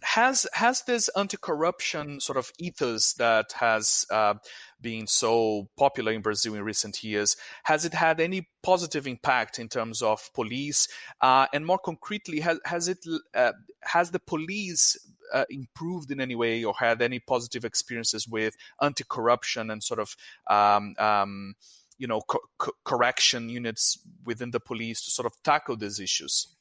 has 0.04 0.46
has 0.52 0.82
this 0.82 1.08
anti-corruption 1.16 2.20
sort 2.20 2.36
of 2.36 2.52
ethos 2.58 3.14
that 3.14 3.52
has 3.52 4.04
uh, 4.10 4.34
been 4.80 5.06
so 5.06 5.68
popular 5.78 6.12
in 6.12 6.20
Brazil 6.20 6.54
in 6.54 6.62
recent 6.62 7.02
years 7.02 7.36
has 7.64 7.84
it 7.84 7.94
had 7.94 8.20
any 8.20 8.48
positive 8.62 9.06
impact 9.06 9.58
in 9.58 9.68
terms 9.68 10.02
of 10.02 10.30
police 10.34 10.88
uh, 11.22 11.46
and 11.52 11.64
more 11.64 11.78
concretely 11.78 12.40
has 12.40 12.60
has 12.64 12.88
it 12.88 13.04
uh, 13.34 13.52
has 13.82 14.10
the 14.10 14.20
police 14.20 14.96
uh, 15.32 15.44
improved 15.48 16.10
in 16.10 16.20
any 16.20 16.34
way 16.34 16.62
or 16.62 16.74
had 16.74 17.00
any 17.00 17.18
positive 17.18 17.64
experiences 17.64 18.28
with 18.28 18.56
anti-corruption 18.82 19.70
and 19.70 19.82
sort 19.82 20.00
of 20.00 20.16
um, 20.48 20.94
um, 20.98 21.54
you 21.98 22.06
know 22.06 22.20
co- 22.20 22.40
co- 22.58 22.72
correction 22.84 23.48
units 23.48 23.98
within 24.24 24.50
the 24.50 24.60
police 24.60 25.02
to 25.04 25.10
sort 25.10 25.26
of 25.26 25.32
tackle 25.42 25.76
these 25.76 25.98
issues? 25.98 26.53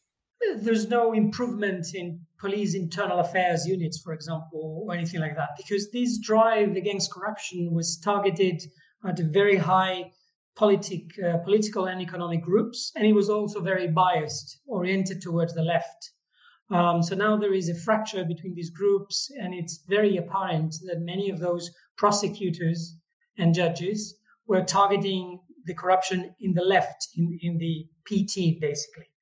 There's 0.57 0.87
no 0.87 1.13
improvement 1.13 1.87
in 1.93 2.21
police 2.39 2.75
internal 2.75 3.19
affairs 3.19 3.65
units, 3.65 4.01
for 4.01 4.13
example, 4.13 4.85
or 4.85 4.93
anything 4.93 5.21
like 5.21 5.35
that, 5.35 5.49
because 5.57 5.91
this 5.91 6.19
drive 6.19 6.75
against 6.75 7.11
corruption 7.11 7.73
was 7.73 7.97
targeted 7.97 8.61
at 9.07 9.19
very 9.19 9.57
high 9.57 10.11
politic, 10.55 11.11
uh, 11.23 11.37
political 11.37 11.85
and 11.85 12.01
economic 12.01 12.41
groups, 12.41 12.91
and 12.95 13.05
it 13.05 13.13
was 13.13 13.29
also 13.29 13.61
very 13.61 13.87
biased, 13.87 14.59
oriented 14.67 15.21
towards 15.21 15.53
the 15.53 15.63
left. 15.63 16.11
Um, 16.69 17.01
so 17.03 17.15
now 17.15 17.37
there 17.37 17.53
is 17.53 17.69
a 17.69 17.75
fracture 17.75 18.23
between 18.23 18.55
these 18.55 18.69
groups, 18.69 19.31
and 19.39 19.53
it's 19.53 19.83
very 19.87 20.17
apparent 20.17 20.75
that 20.85 21.01
many 21.01 21.29
of 21.29 21.39
those 21.39 21.71
prosecutors 21.97 22.97
and 23.37 23.53
judges 23.53 24.15
were 24.47 24.63
targeting 24.63 25.39
the 25.65 25.73
corruption 25.73 26.35
in 26.39 26.53
the 26.53 26.63
left, 26.63 27.07
in, 27.15 27.37
in 27.41 27.57
the 27.57 27.87
PT, 28.05 28.59
basically. 28.59 29.12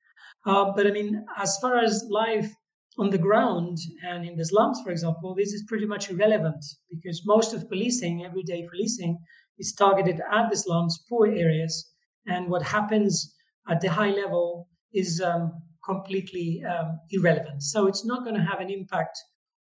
Uh, 0.46 0.72
but 0.76 0.88
I 0.88 0.92
mean, 0.92 1.26
as 1.38 1.58
far 1.62 1.78
as 1.78 2.06
life 2.10 2.52
on 2.98 3.10
the 3.10 3.18
ground 3.18 3.78
and 4.06 4.26
in 4.26 4.36
the 4.36 4.46
slums, 4.46 4.80
for 4.84 4.92
example, 4.92 5.36
this 5.36 5.54
is 5.54 5.64
pretty 5.68 5.86
much 5.86 6.10
irrelevant 6.10 6.64
because 6.90 7.22
most 7.26 7.54
of 7.54 7.70
policing, 7.70 8.26
everyday 8.26 8.68
policing, 8.70 9.18
is 9.60 9.74
targeted 9.74 10.20
at 10.32 10.50
the 10.50 10.58
slums, 10.58 11.04
poor 11.08 11.28
areas, 11.28 11.92
and 12.26 12.50
what 12.50 12.64
happens 12.64 13.34
at 13.70 13.80
the 13.82 13.90
high 13.90 14.10
level 14.10 14.68
is 14.94 15.22
um, 15.22 15.52
completely 15.86 16.64
um, 16.64 17.00
irrelevant. 17.12 17.62
So 17.64 17.88
it's 17.88 18.06
not 18.06 18.24
going 18.24 18.36
to 18.36 18.42
have 18.42 18.60
an 18.60 18.70
impact 18.70 19.18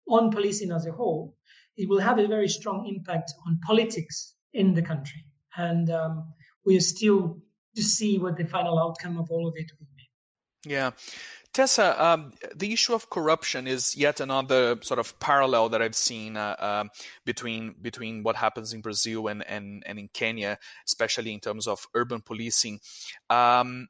on 0.08 0.32
policing 0.32 0.72
as 0.72 0.86
a 0.86 0.92
whole. 0.92 1.36
It 1.78 1.88
will 1.88 2.00
have 2.00 2.20
a 2.20 2.28
very 2.28 2.48
strong 2.48 2.88
impact 2.88 3.32
on 3.46 3.60
politics 3.66 4.36
in 4.54 4.74
the 4.74 4.82
country, 4.82 5.24
and 5.58 5.90
um, 5.90 6.34
we 6.66 6.78
are 6.78 6.82
still 6.82 7.38
to 7.76 7.84
see 7.84 8.18
what 8.18 8.38
the 8.38 8.46
final 8.46 8.80
outcome 8.80 9.18
of 9.18 9.30
all 9.30 9.48
of 9.48 9.54
it 9.56 9.72
will 9.80 9.88
be. 9.96 9.99
Yeah. 10.66 10.92
Tessa, 11.52 12.04
um, 12.04 12.34
the 12.56 12.72
issue 12.72 12.94
of 12.94 13.10
corruption 13.10 13.66
is 13.66 13.96
yet 13.98 14.20
another 14.20 14.78
sort 14.82 15.00
of 15.00 15.20
parallel 15.20 15.70
that 15.70 15.82
I've 15.82 15.96
seen 15.96 16.38
uh, 16.38 16.56
uh, 16.60 16.84
between 17.26 17.74
between 17.82 18.22
what 18.22 18.36
happens 18.36 18.72
in 18.72 18.82
Brazil 18.82 19.28
and, 19.28 19.44
and, 19.48 19.84
and 19.88 19.98
in 19.98 20.10
Kenya, 20.10 20.60
especially 20.86 21.34
in 21.34 21.40
terms 21.40 21.66
of 21.66 21.88
urban 21.96 22.22
policing. 22.22 22.80
Um, 23.32 23.88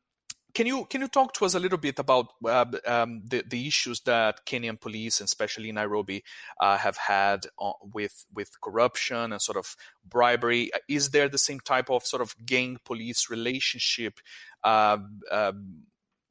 can 0.54 0.68
you 0.68 0.86
can 0.86 1.02
you 1.02 1.08
talk 1.08 1.34
to 1.34 1.46
us 1.46 1.54
a 1.54 1.60
little 1.60 1.78
bit 1.78 2.00
about 2.00 2.28
uh, 2.46 2.66
um, 2.88 3.24
the 3.26 3.44
the 3.48 3.68
issues 3.68 4.00
that 4.02 4.46
Kenyan 4.46 4.80
police, 4.80 5.22
especially 5.22 5.72
Nairobi, 5.72 6.24
uh, 6.60 6.78
have 6.78 6.98
had 6.98 7.46
with 7.94 8.26
with 8.34 8.60
corruption 8.62 9.34
and 9.34 9.42
sort 9.42 9.58
of 9.58 9.76
bribery? 10.08 10.72
Is 10.88 11.10
there 11.10 11.30
the 11.30 11.38
same 11.38 11.60
type 11.60 11.90
of 11.90 12.06
sort 12.06 12.22
of 12.22 12.36
gang 12.46 12.78
police 12.84 13.30
relationship? 13.30 14.20
Uh, 14.64 14.98
um, 15.30 15.84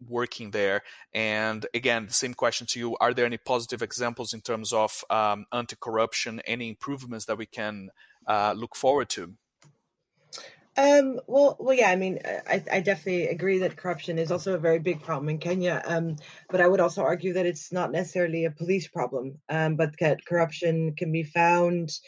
working 0.06 0.50
there? 0.50 0.82
And 1.12 1.66
again, 1.74 2.06
the 2.06 2.12
same 2.12 2.34
question 2.34 2.66
to 2.68 2.78
you: 2.78 2.96
Are 3.00 3.14
there 3.14 3.26
any 3.26 3.38
positive 3.38 3.82
examples 3.82 4.34
in 4.34 4.40
terms 4.40 4.72
of 4.72 5.04
um, 5.11 5.46
anti-corruption? 5.52 6.40
Any 6.46 6.68
improvements 6.68 7.26
that 7.26 7.38
we 7.38 7.46
can 7.46 7.90
uh, 8.26 8.54
look 8.56 8.76
forward 8.76 9.08
to? 9.11 9.34
Um, 10.78 11.18
well, 11.26 11.56
well, 11.58 11.74
yeah. 11.74 11.90
I 11.90 11.96
mean, 11.96 12.20
I, 12.24 12.62
I 12.70 12.80
definitely 12.80 13.26
agree 13.26 13.58
that 13.58 13.76
corruption 13.76 14.16
is 14.16 14.30
also 14.30 14.54
a 14.54 14.58
very 14.58 14.78
big 14.78 15.02
problem 15.02 15.28
in 15.28 15.38
Kenya. 15.38 15.82
Um, 15.84 16.16
but 16.48 16.61
I 16.61 16.68
would 16.68 16.78
also 16.78 17.02
argue 17.02 17.32
that 17.32 17.46
it's 17.46 17.72
not 17.72 17.90
necessarily 17.90 18.44
a 18.44 18.52
police 18.52 18.87
problem. 18.87 19.40
Um, 19.48 19.74
but 19.74 19.98
that 19.98 20.24
corruption 20.24 20.94
can 20.94 21.11
be 21.11 21.24
found 21.24 21.98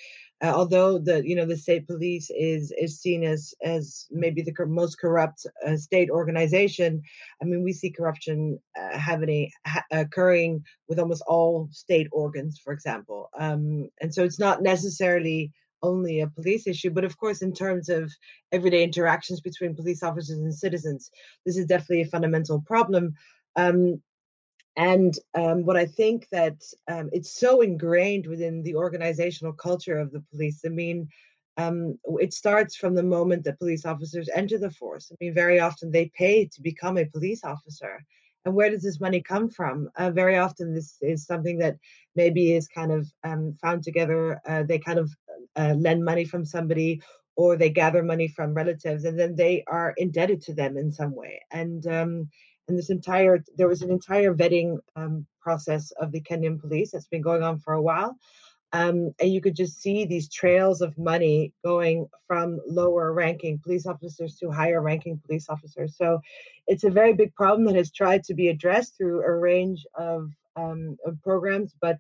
uh, 0.42 0.53
although 0.55 0.98
the 0.98 1.26
you 1.26 1.37
know 1.37 1.46
the 1.46 1.57
state 1.57 1.87
police 1.87 2.31
is 2.31 2.72
is 2.79 3.00
seen 3.00 3.24
as 3.24 3.55
as 3.62 4.07
maybe 4.11 4.42
the 4.42 4.55
most 4.66 4.98
corrupt 4.98 5.46
uh, 5.66 5.76
state 5.76 6.11
organization 6.11 7.03
i 7.42 7.44
mean 7.44 7.62
we 7.62 7.72
see 7.72 7.90
corruption 7.90 8.59
uh, 8.79 8.98
happening 8.98 9.50
ha- 9.66 9.85
occurring 9.90 10.62
with 10.88 10.98
almost 10.98 11.22
all 11.26 11.68
state 11.70 12.09
organs 12.12 12.59
for 12.59 12.72
example. 12.72 13.31
Um, 13.38 13.88
and 14.00 14.12
so 14.12 14.24
it's 14.24 14.38
not 14.38 14.62
necessarily 14.62 15.53
only 15.83 16.20
a 16.20 16.29
police 16.29 16.66
issue 16.66 16.90
but 16.90 17.05
of 17.05 17.16
course 17.16 17.40
in 17.40 17.55
terms 17.55 17.88
of 17.88 18.12
everyday 18.53 18.83
interactions 18.83 19.40
between 19.40 19.74
police 19.74 20.03
officers 20.03 20.38
and 20.38 20.55
citizens 20.55 21.11
this 21.46 21.57
is 21.57 21.66
definitely 21.66 22.03
a 22.03 22.07
fundamental 22.07 22.61
problem. 22.66 23.14
Um, 23.57 24.03
and 24.81 25.14
um, 25.35 25.66
what 25.66 25.77
I 25.77 25.85
think 25.85 26.27
that 26.33 26.57
um, 26.90 27.11
it's 27.12 27.38
so 27.38 27.61
ingrained 27.61 28.27
within 28.27 28.62
the 28.62 28.77
organizational 28.77 29.53
culture 29.53 29.99
of 29.99 30.11
the 30.11 30.25
police. 30.31 30.62
I 30.64 30.71
mean, 30.71 31.07
um, 31.59 31.99
it 32.19 32.33
starts 32.33 32.77
from 32.77 32.95
the 32.95 33.03
moment 33.03 33.45
that 33.45 33.59
police 33.59 33.85
officers 33.85 34.31
enter 34.35 34.57
the 34.57 34.71
force. 34.71 35.12
I 35.12 35.16
mean, 35.21 35.35
very 35.35 35.61
often 35.61 35.90
they 35.90 36.11
pay 36.16 36.47
to 36.47 36.62
become 36.62 36.97
a 36.97 37.05
police 37.05 37.45
officer. 37.45 38.03
And 38.47 38.55
where 38.55 38.71
does 38.71 38.83
this 38.83 39.01
money 39.01 39.21
come 39.21 39.51
from? 39.51 39.90
Uh, 39.97 40.12
very 40.12 40.38
often, 40.38 40.73
this 40.73 40.97
is 41.03 41.27
something 41.27 41.59
that 41.59 41.77
maybe 42.16 42.55
is 42.55 42.66
kind 42.66 42.90
of 42.90 43.07
um, 43.23 43.59
found 43.61 43.83
together. 43.83 44.40
Uh, 44.49 44.62
they 44.62 44.79
kind 44.79 44.99
of 44.99 45.11
uh, 45.57 45.75
lend 45.77 46.03
money 46.03 46.25
from 46.25 46.47
somebody 46.47 47.03
or 47.37 47.57
they 47.57 47.69
gather 47.69 48.03
money 48.03 48.29
from 48.29 48.55
relatives 48.55 49.05
and 49.05 49.19
then 49.19 49.37
they 49.37 49.62
are 49.66 49.93
indebted 49.99 50.40
to 50.43 50.55
them 50.55 50.79
in 50.79 50.90
some 50.90 51.14
way. 51.14 51.40
And 51.51 51.87
um, 51.87 52.31
and 52.70 52.78
this 52.78 52.90
entire 52.90 53.44
there 53.56 53.68
was 53.68 53.83
an 53.83 53.90
entire 53.90 54.33
vetting 54.33 54.78
um, 54.96 55.26
process 55.42 55.90
of 56.00 56.12
the 56.12 56.20
Kenyan 56.20 56.61
police 56.61 56.92
that's 56.92 57.09
been 57.09 57.20
going 57.20 57.42
on 57.42 57.59
for 57.59 57.74
a 57.74 57.83
while. 57.83 58.16
Um, 58.72 59.12
and 59.20 59.33
you 59.33 59.40
could 59.40 59.56
just 59.56 59.83
see 59.83 60.04
these 60.04 60.28
trails 60.28 60.80
of 60.80 60.96
money 60.96 61.52
going 61.64 62.06
from 62.28 62.61
lower 62.68 63.12
ranking 63.12 63.59
police 63.59 63.85
officers 63.85 64.37
to 64.37 64.50
higher 64.52 64.80
ranking 64.80 65.20
police 65.26 65.48
officers. 65.48 65.96
So 65.96 66.20
it's 66.68 66.85
a 66.85 66.90
very 66.90 67.12
big 67.12 67.35
problem 67.35 67.64
that 67.64 67.74
has 67.74 67.90
tried 67.90 68.22
to 68.24 68.35
be 68.35 68.46
addressed 68.48 68.96
through 68.96 69.24
a 69.24 69.35
range 69.35 69.85
of, 69.96 70.30
um, 70.54 70.96
of 71.04 71.20
programs. 71.20 71.74
But 71.80 71.98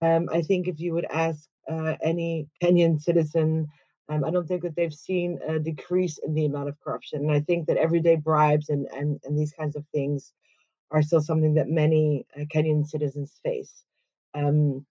um, 0.00 0.28
I 0.32 0.42
think 0.42 0.68
if 0.68 0.78
you 0.78 0.94
would 0.94 1.06
ask 1.06 1.48
uh, 1.68 1.96
any 2.04 2.46
Kenyan 2.62 3.00
citizen 3.00 3.66
um, 4.08 4.24
I 4.24 4.30
don't 4.30 4.46
think 4.46 4.62
that 4.62 4.76
they've 4.76 4.94
seen 4.94 5.38
a 5.46 5.58
decrease 5.58 6.18
in 6.18 6.34
the 6.34 6.46
amount 6.46 6.68
of 6.68 6.80
corruption. 6.80 7.22
And 7.22 7.32
I 7.32 7.40
think 7.40 7.66
that 7.66 7.76
everyday 7.76 8.16
bribes 8.16 8.68
and, 8.68 8.86
and, 8.86 9.20
and 9.24 9.38
these 9.38 9.52
kinds 9.52 9.76
of 9.76 9.84
things 9.92 10.32
are 10.90 11.02
still 11.02 11.20
something 11.20 11.54
that 11.54 11.68
many 11.68 12.26
uh, 12.36 12.44
Kenyan 12.44 12.86
citizens 12.86 13.40
face. 13.42 13.82
Um, 14.34 14.86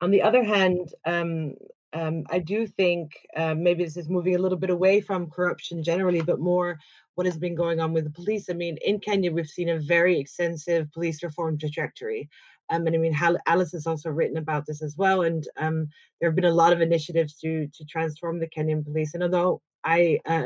on 0.00 0.10
the 0.10 0.22
other 0.22 0.42
hand, 0.42 0.94
um, 1.04 1.54
um, 1.92 2.24
I 2.30 2.38
do 2.38 2.66
think 2.66 3.12
uh, 3.36 3.54
maybe 3.54 3.84
this 3.84 3.96
is 3.96 4.08
moving 4.08 4.34
a 4.34 4.38
little 4.38 4.58
bit 4.58 4.70
away 4.70 5.00
from 5.00 5.30
corruption 5.30 5.82
generally, 5.82 6.20
but 6.20 6.40
more 6.40 6.78
what 7.14 7.26
has 7.26 7.38
been 7.38 7.54
going 7.54 7.80
on 7.80 7.92
with 7.92 8.04
the 8.04 8.10
police. 8.10 8.50
I 8.50 8.54
mean, 8.54 8.76
in 8.84 9.00
Kenya, 9.00 9.32
we've 9.32 9.48
seen 9.48 9.70
a 9.70 9.78
very 9.78 10.18
extensive 10.18 10.92
police 10.92 11.22
reform 11.22 11.58
trajectory. 11.58 12.28
Um, 12.70 12.86
and 12.86 12.96
I 12.96 12.98
mean, 12.98 13.16
Alice 13.46 13.72
has 13.72 13.86
also 13.86 14.10
written 14.10 14.38
about 14.38 14.66
this 14.66 14.82
as 14.82 14.96
well. 14.96 15.22
And 15.22 15.46
um, 15.56 15.88
there 16.20 16.28
have 16.28 16.36
been 16.36 16.44
a 16.44 16.50
lot 16.50 16.72
of 16.72 16.80
initiatives 16.80 17.34
to 17.40 17.66
to 17.68 17.84
transform 17.84 18.38
the 18.38 18.48
Kenyan 18.48 18.84
police. 18.84 19.14
And 19.14 19.22
although 19.22 19.60
I 19.84 20.18
uh, 20.26 20.44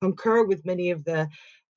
concur 0.00 0.44
with 0.44 0.64
many 0.64 0.90
of 0.90 1.04
the 1.04 1.28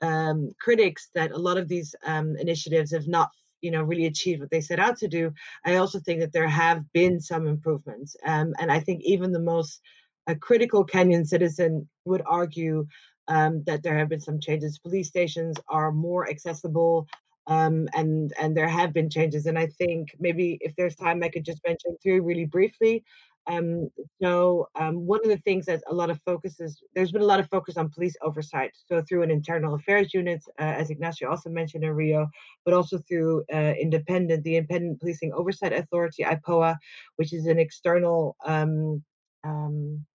um, 0.01 0.51
critics 0.59 1.09
that 1.13 1.31
a 1.31 1.37
lot 1.37 1.57
of 1.57 1.67
these 1.67 1.95
um, 2.05 2.35
initiatives 2.37 2.91
have 2.91 3.07
not, 3.07 3.29
you 3.61 3.71
know, 3.71 3.83
really 3.83 4.07
achieved 4.07 4.41
what 4.41 4.49
they 4.49 4.61
set 4.61 4.79
out 4.79 4.97
to 4.97 5.07
do, 5.07 5.31
I 5.65 5.75
also 5.75 5.99
think 5.99 6.19
that 6.21 6.33
there 6.33 6.47
have 6.47 6.83
been 6.93 7.19
some 7.19 7.47
improvements. 7.47 8.15
Um, 8.25 8.53
and 8.59 8.71
I 8.71 8.79
think 8.79 9.01
even 9.03 9.31
the 9.31 9.39
most 9.39 9.81
uh, 10.27 10.35
critical 10.39 10.85
Kenyan 10.85 11.25
citizen 11.25 11.87
would 12.05 12.23
argue 12.25 12.87
um, 13.27 13.63
that 13.65 13.83
there 13.83 13.97
have 13.97 14.09
been 14.09 14.19
some 14.19 14.39
changes. 14.39 14.79
Police 14.79 15.07
stations 15.07 15.55
are 15.69 15.91
more 15.91 16.29
accessible 16.29 17.07
um, 17.47 17.87
and 17.93 18.33
and 18.39 18.55
there 18.55 18.67
have 18.67 18.93
been 18.93 19.09
changes. 19.09 19.45
And 19.45 19.57
I 19.57 19.67
think 19.67 20.15
maybe 20.19 20.57
if 20.61 20.75
there's 20.75 20.95
time, 20.95 21.23
I 21.23 21.29
could 21.29 21.45
just 21.45 21.61
mention 21.65 21.97
three 22.01 22.19
really 22.19 22.45
briefly. 22.45 23.03
Um, 23.47 23.89
so 24.21 24.67
um, 24.75 25.07
one 25.07 25.19
of 25.23 25.29
the 25.29 25.37
things 25.37 25.65
that 25.65 25.81
a 25.89 25.93
lot 25.93 26.11
of 26.11 26.19
focus 26.25 26.59
is 26.59 26.81
there's 26.93 27.11
been 27.11 27.23
a 27.23 27.25
lot 27.25 27.39
of 27.39 27.49
focus 27.49 27.75
on 27.75 27.89
police 27.89 28.15
oversight. 28.21 28.71
So 28.85 29.01
through 29.01 29.23
an 29.23 29.31
internal 29.31 29.73
affairs 29.73 30.13
unit, 30.13 30.43
uh, 30.59 30.63
as 30.63 30.91
Ignacio 30.91 31.29
also 31.29 31.49
mentioned 31.49 31.83
in 31.83 31.91
Rio, 31.91 32.29
but 32.65 32.73
also 32.75 32.99
through 32.99 33.43
uh, 33.51 33.73
independent 33.79 34.43
the 34.43 34.57
Independent 34.57 34.99
Policing 34.99 35.33
Oversight 35.33 35.73
Authority 35.73 36.23
(IPOA), 36.23 36.77
which 37.15 37.33
is 37.33 37.47
an 37.47 37.57
external 37.57 38.35
um, 38.45 39.03
um, 39.43 40.05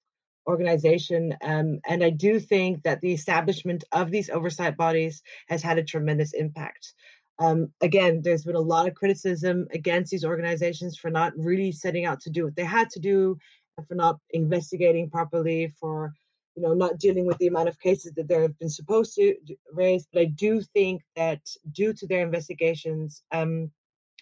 organization. 0.47 1.35
Um, 1.43 1.81
and 1.89 2.05
I 2.05 2.11
do 2.11 2.39
think 2.39 2.83
that 2.85 3.01
the 3.01 3.13
establishment 3.13 3.85
of 3.93 4.11
these 4.11 4.31
oversight 4.31 4.77
bodies 4.77 5.23
has 5.49 5.63
had 5.63 5.79
a 5.79 5.85
tremendous 5.85 6.33
impact. 6.33 6.95
Um, 7.39 7.73
again, 7.81 8.23
there's 8.23 8.45
been 8.45 8.57
a 8.57 8.61
lot 8.61 8.89
of 8.89 8.95
criticism 8.95 9.67
against 9.73 10.11
these 10.11 10.25
organizations 10.25 10.97
for 10.97 11.11
not 11.11 11.33
really 11.37 11.73
setting 11.73 12.05
out 12.05 12.21
to 12.21 12.31
do 12.31 12.45
what 12.45 12.57
they 12.57 12.65
had 12.65 12.89
to 12.91 13.01
do, 13.01 13.39
and 13.77 13.87
for 13.87 13.95
not 13.95 14.19
investigating 14.31 15.11
properly, 15.11 15.73
for 15.79 16.13
you 16.55 16.63
know 16.63 16.73
not 16.73 16.99
dealing 16.99 17.27
with 17.27 17.37
the 17.39 17.49
amount 17.49 17.69
of 17.69 17.79
cases 17.79 18.13
that 18.17 18.29
they 18.29 18.41
have 18.41 18.59
been 18.59 18.71
supposed 18.71 19.15
to 19.17 19.35
raise. 19.73 20.07
But 20.13 20.23
I 20.23 20.25
do 20.27 20.63
think 20.63 21.03
that 21.15 21.41
due 21.73 21.93
to 21.93 22.07
their 22.07 22.23
investigations, 22.23 23.23
um, 23.33 23.71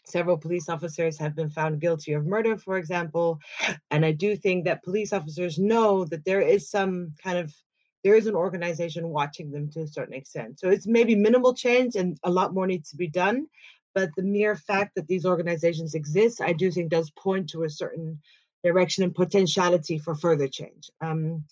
Several 0.06 0.36
police 0.36 0.68
officers 0.68 1.18
have 1.18 1.34
been 1.34 1.48
found 1.48 1.80
guilty 1.80 2.12
of 2.12 2.26
murder, 2.26 2.58
for 2.58 2.76
example. 2.76 3.40
And 3.90 4.04
I 4.04 4.12
do 4.12 4.36
think 4.36 4.64
that 4.64 4.82
police 4.82 5.12
officers 5.12 5.58
know 5.58 6.04
that 6.06 6.24
there 6.24 6.42
is 6.42 6.70
some 6.70 7.14
kind 7.22 7.38
of 7.38 7.54
there 8.04 8.14
is 8.14 8.26
an 8.26 8.36
organization 8.36 9.08
watching 9.08 9.50
them 9.50 9.70
to 9.70 9.80
a 9.80 9.88
certain 9.88 10.14
extent. 10.14 10.60
So 10.60 10.68
it's 10.68 10.86
maybe 10.86 11.16
minimal 11.16 11.54
change 11.54 11.96
and 11.96 12.18
a 12.22 12.30
lot 12.30 12.52
more 12.52 12.66
needs 12.66 12.90
to 12.90 12.96
be 12.96 13.08
done. 13.08 13.46
But 13.94 14.10
the 14.14 14.22
mere 14.22 14.56
fact 14.56 14.94
that 14.96 15.08
these 15.08 15.24
organizations 15.24 15.94
exist, 15.94 16.42
I 16.42 16.52
do 16.52 16.70
think 16.70 16.90
does 16.90 17.10
point 17.10 17.50
to 17.50 17.62
a 17.62 17.70
certain 17.70 18.20
direction 18.62 19.04
and 19.04 19.14
potentiality 19.14 19.98
for 19.98 20.14
further 20.14 20.48
change. 20.48 20.90
Um, 21.00 21.44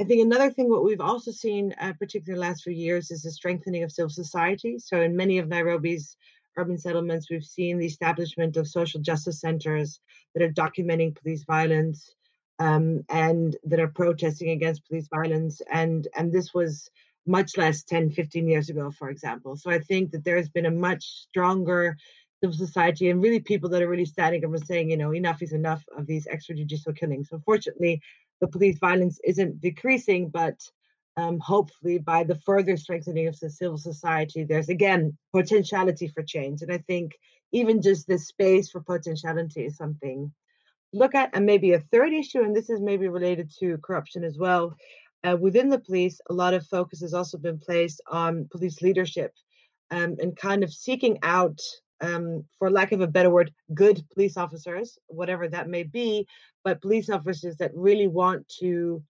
I 0.00 0.04
think 0.04 0.22
another 0.22 0.50
thing, 0.50 0.68
what 0.68 0.84
we've 0.84 1.00
also 1.00 1.30
seen, 1.30 1.72
uh, 1.80 1.92
particularly 1.98 2.40
the 2.40 2.48
last 2.48 2.64
few 2.64 2.72
years, 2.72 3.10
is 3.10 3.22
the 3.22 3.30
strengthening 3.30 3.84
of 3.84 3.92
civil 3.92 4.10
society. 4.10 4.78
So, 4.80 5.00
in 5.00 5.14
many 5.14 5.38
of 5.38 5.46
Nairobi's 5.46 6.16
urban 6.56 6.78
settlements, 6.78 7.30
we've 7.30 7.44
seen 7.44 7.78
the 7.78 7.86
establishment 7.86 8.56
of 8.56 8.66
social 8.66 9.00
justice 9.00 9.40
centers 9.40 10.00
that 10.34 10.42
are 10.42 10.52
documenting 10.52 11.14
police 11.14 11.44
violence 11.44 12.12
um, 12.58 13.04
and 13.08 13.56
that 13.64 13.80
are 13.80 13.88
protesting 13.88 14.50
against 14.50 14.86
police 14.86 15.08
violence. 15.08 15.60
And, 15.72 16.06
and 16.16 16.32
this 16.32 16.54
was 16.54 16.90
much 17.26 17.56
less 17.56 17.82
10, 17.84 18.10
15 18.10 18.48
years 18.48 18.68
ago, 18.68 18.90
for 18.90 19.10
example. 19.10 19.56
So, 19.56 19.70
I 19.70 19.78
think 19.78 20.10
that 20.12 20.24
there 20.24 20.36
has 20.36 20.48
been 20.48 20.66
a 20.66 20.70
much 20.70 21.04
stronger 21.04 21.96
civil 22.42 22.56
society 22.56 23.08
and 23.08 23.22
really 23.22 23.40
people 23.40 23.70
that 23.70 23.82
are 23.82 23.88
really 23.88 24.04
standing 24.04 24.44
up 24.44 24.52
and 24.52 24.66
saying, 24.66 24.90
you 24.90 24.96
know, 24.96 25.14
enough 25.14 25.40
is 25.40 25.52
enough 25.52 25.82
of 25.96 26.06
these 26.06 26.26
extrajudicial 26.26 26.96
killings. 26.96 27.28
Unfortunately, 27.32 28.02
the 28.40 28.48
police 28.48 28.78
violence 28.78 29.18
isn't 29.24 29.60
decreasing, 29.60 30.28
but 30.28 30.60
um, 31.16 31.38
hopefully 31.38 31.98
by 31.98 32.24
the 32.24 32.34
further 32.34 32.76
strengthening 32.76 33.28
of 33.28 33.38
the 33.38 33.48
civil 33.48 33.78
society, 33.78 34.44
there's 34.44 34.68
again 34.68 35.16
potentiality 35.32 36.08
for 36.08 36.22
change. 36.22 36.60
And 36.62 36.72
I 36.72 36.78
think 36.78 37.12
even 37.52 37.80
just 37.80 38.06
this 38.06 38.26
space 38.26 38.70
for 38.70 38.80
potentiality 38.80 39.64
is 39.64 39.76
something 39.76 40.32
look 40.94 41.14
at. 41.14 41.30
And 41.34 41.44
maybe 41.44 41.72
a 41.72 41.80
third 41.80 42.12
issue, 42.12 42.42
and 42.42 42.54
this 42.56 42.70
is 42.70 42.80
maybe 42.80 43.08
related 43.08 43.50
to 43.60 43.78
corruption 43.78 44.24
as 44.24 44.38
well. 44.38 44.74
Uh, 45.24 45.36
within 45.36 45.68
the 45.70 45.78
police, 45.78 46.20
a 46.28 46.34
lot 46.34 46.54
of 46.54 46.66
focus 46.66 47.00
has 47.00 47.14
also 47.14 47.38
been 47.38 47.58
placed 47.58 48.00
on 48.10 48.48
police 48.52 48.82
leadership 48.82 49.32
um, 49.90 50.16
and 50.18 50.36
kind 50.36 50.62
of 50.62 50.72
seeking 50.72 51.18
out 51.22 51.58
um, 52.00 52.44
for 52.58 52.70
lack 52.70 52.92
of 52.92 53.00
a 53.00 53.06
better 53.06 53.30
word, 53.30 53.52
good 53.72 54.04
police 54.12 54.36
officers, 54.36 54.98
whatever 55.06 55.48
that 55.48 55.68
may 55.68 55.82
be, 55.82 56.26
but 56.62 56.82
police 56.82 57.08
officers 57.08 57.56
that 57.56 57.70
really 57.74 58.06
want 58.06 58.46
to, 58.60 59.02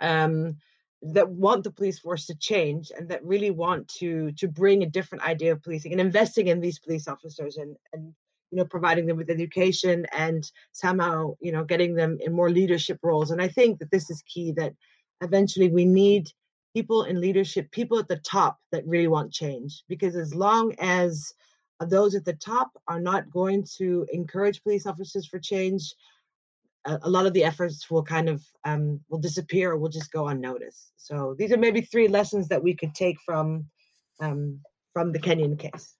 um, 0.00 0.56
that 1.02 1.28
want 1.28 1.64
the 1.64 1.70
police 1.70 1.98
force 1.98 2.26
to 2.26 2.34
change 2.34 2.90
and 2.96 3.08
that 3.08 3.24
really 3.24 3.50
want 3.50 3.88
to 3.88 4.32
to 4.32 4.48
bring 4.48 4.82
a 4.82 4.86
different 4.86 5.24
idea 5.24 5.52
of 5.52 5.62
policing 5.62 5.92
and 5.92 6.00
investing 6.00 6.48
in 6.48 6.60
these 6.60 6.78
police 6.78 7.08
officers 7.08 7.56
and 7.56 7.74
and 7.94 8.12
you 8.50 8.56
know 8.56 8.64
providing 8.64 9.06
them 9.06 9.16
with 9.16 9.30
education 9.30 10.06
and 10.16 10.50
somehow 10.72 11.34
you 11.40 11.52
know 11.52 11.64
getting 11.64 11.94
them 11.94 12.18
in 12.20 12.32
more 12.32 12.50
leadership 12.50 12.98
roles. 13.02 13.30
And 13.30 13.40
I 13.40 13.48
think 13.48 13.78
that 13.78 13.90
this 13.90 14.10
is 14.10 14.22
key. 14.22 14.52
That 14.52 14.74
eventually 15.20 15.68
we 15.68 15.84
need 15.84 16.30
people 16.74 17.04
in 17.04 17.20
leadership, 17.20 17.70
people 17.70 17.98
at 17.98 18.08
the 18.08 18.18
top 18.18 18.58
that 18.72 18.86
really 18.86 19.08
want 19.08 19.32
change, 19.32 19.82
because 19.88 20.14
as 20.14 20.34
long 20.34 20.74
as 20.78 21.34
those 21.86 22.14
at 22.14 22.24
the 22.24 22.34
top 22.34 22.70
are 22.88 23.00
not 23.00 23.30
going 23.30 23.64
to 23.78 24.06
encourage 24.12 24.62
police 24.62 24.86
officers 24.86 25.26
for 25.26 25.38
change, 25.38 25.94
a, 26.84 27.08
lot 27.08 27.26
of 27.26 27.32
the 27.32 27.44
efforts 27.44 27.90
will 27.90 28.02
kind 28.02 28.28
of 28.28 28.42
um, 28.64 29.00
will 29.08 29.18
disappear 29.18 29.72
or 29.72 29.78
will 29.78 29.88
just 29.88 30.12
go 30.12 30.28
unnoticed. 30.28 30.92
So 30.96 31.34
these 31.38 31.52
are 31.52 31.58
maybe 31.58 31.80
three 31.80 32.08
lessons 32.08 32.48
that 32.48 32.62
we 32.62 32.74
could 32.74 32.94
take 32.94 33.20
from 33.20 33.66
um, 34.20 34.60
from 34.92 35.12
the 35.12 35.18
Kenyan 35.18 35.58
case. 35.58 35.94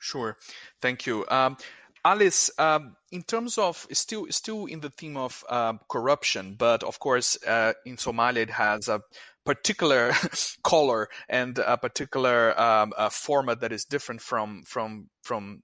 Sure, 0.00 0.36
thank 0.80 1.06
you. 1.06 1.24
Um, 1.28 1.56
Alice, 2.04 2.50
um, 2.58 2.96
in 3.10 3.22
terms 3.24 3.58
of 3.58 3.86
still 3.90 4.26
still 4.30 4.66
in 4.66 4.80
the 4.80 4.90
theme 4.90 5.16
of 5.16 5.42
um, 5.48 5.80
corruption, 5.88 6.54
but 6.56 6.84
of 6.84 7.00
course 7.00 7.36
uh, 7.44 7.72
in 7.84 7.96
Somalia 7.96 8.42
it 8.42 8.50
has 8.50 8.88
a 8.88 9.00
particular 9.44 10.12
color 10.62 11.08
and 11.28 11.58
a 11.58 11.76
particular 11.76 12.58
um, 12.60 12.92
a 12.96 13.10
format 13.10 13.60
that 13.60 13.72
is 13.72 13.84
different 13.84 14.20
from 14.20 14.62
from 14.64 15.08
from 15.22 15.62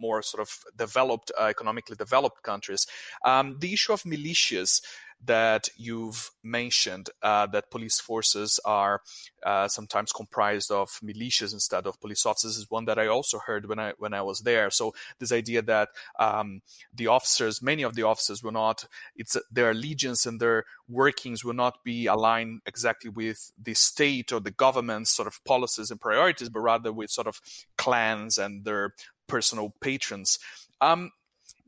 more 0.00 0.22
sort 0.22 0.40
of 0.40 0.64
developed, 0.76 1.32
uh, 1.38 1.44
economically 1.44 1.96
developed 1.96 2.42
countries. 2.42 2.86
Um, 3.24 3.56
the 3.58 3.72
issue 3.72 3.92
of 3.92 4.02
militias 4.02 4.80
that 5.24 5.68
you've 5.76 6.30
mentioned 6.42 7.10
uh, 7.22 7.46
that 7.46 7.70
police 7.70 8.00
forces 8.00 8.60
are 8.64 9.02
uh, 9.44 9.68
sometimes 9.68 10.12
comprised 10.12 10.70
of 10.70 10.88
militias 11.04 11.52
instead 11.52 11.86
of 11.86 12.00
police 12.00 12.24
officers 12.24 12.56
is 12.56 12.70
one 12.70 12.84
that 12.84 12.98
I 12.98 13.06
also 13.08 13.38
heard 13.38 13.68
when 13.68 13.78
I 13.78 13.92
when 13.98 14.14
I 14.14 14.22
was 14.22 14.40
there. 14.40 14.70
So 14.70 14.94
this 15.18 15.32
idea 15.32 15.62
that 15.62 15.88
um, 16.18 16.62
the 16.94 17.08
officers, 17.08 17.60
many 17.60 17.82
of 17.82 17.94
the 17.94 18.04
officers, 18.04 18.42
will 18.42 18.52
not 18.52 18.84
it's 19.16 19.36
their 19.50 19.70
allegiance 19.70 20.24
and 20.24 20.40
their 20.40 20.64
workings 20.88 21.44
will 21.44 21.54
not 21.54 21.82
be 21.84 22.06
aligned 22.06 22.62
exactly 22.66 23.10
with 23.10 23.52
the 23.60 23.74
state 23.74 24.32
or 24.32 24.40
the 24.40 24.50
government's 24.50 25.10
sort 25.10 25.28
of 25.28 25.42
policies 25.44 25.90
and 25.90 26.00
priorities, 26.00 26.48
but 26.48 26.60
rather 26.60 26.92
with 26.92 27.10
sort 27.10 27.26
of 27.26 27.40
clans 27.76 28.38
and 28.38 28.64
their 28.64 28.94
personal 29.26 29.74
patrons. 29.80 30.38
Um, 30.80 31.10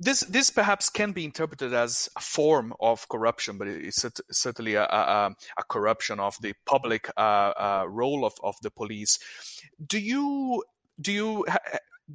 this 0.01 0.21
this 0.21 0.49
perhaps 0.49 0.89
can 0.89 1.13
be 1.13 1.27
interpreted 1.27 1.75
as 1.75 2.09
a 2.17 2.21
form 2.21 2.73
of 2.81 3.07
corruption, 3.11 3.59
but 3.59 3.69
it's 3.69 4.05
certainly 4.31 4.75
a, 4.75 4.85
a, 4.85 5.37
a 5.59 5.63
corruption 5.69 6.19
of 6.19 6.37
the 6.41 6.55
public 6.65 7.11
uh, 7.19 7.21
uh, 7.21 7.85
role 7.87 8.25
of, 8.25 8.33
of 8.43 8.57
the 8.63 8.71
police. 8.71 9.19
Do 9.87 9.99
you 9.99 10.65
do 10.99 11.13
you 11.13 11.45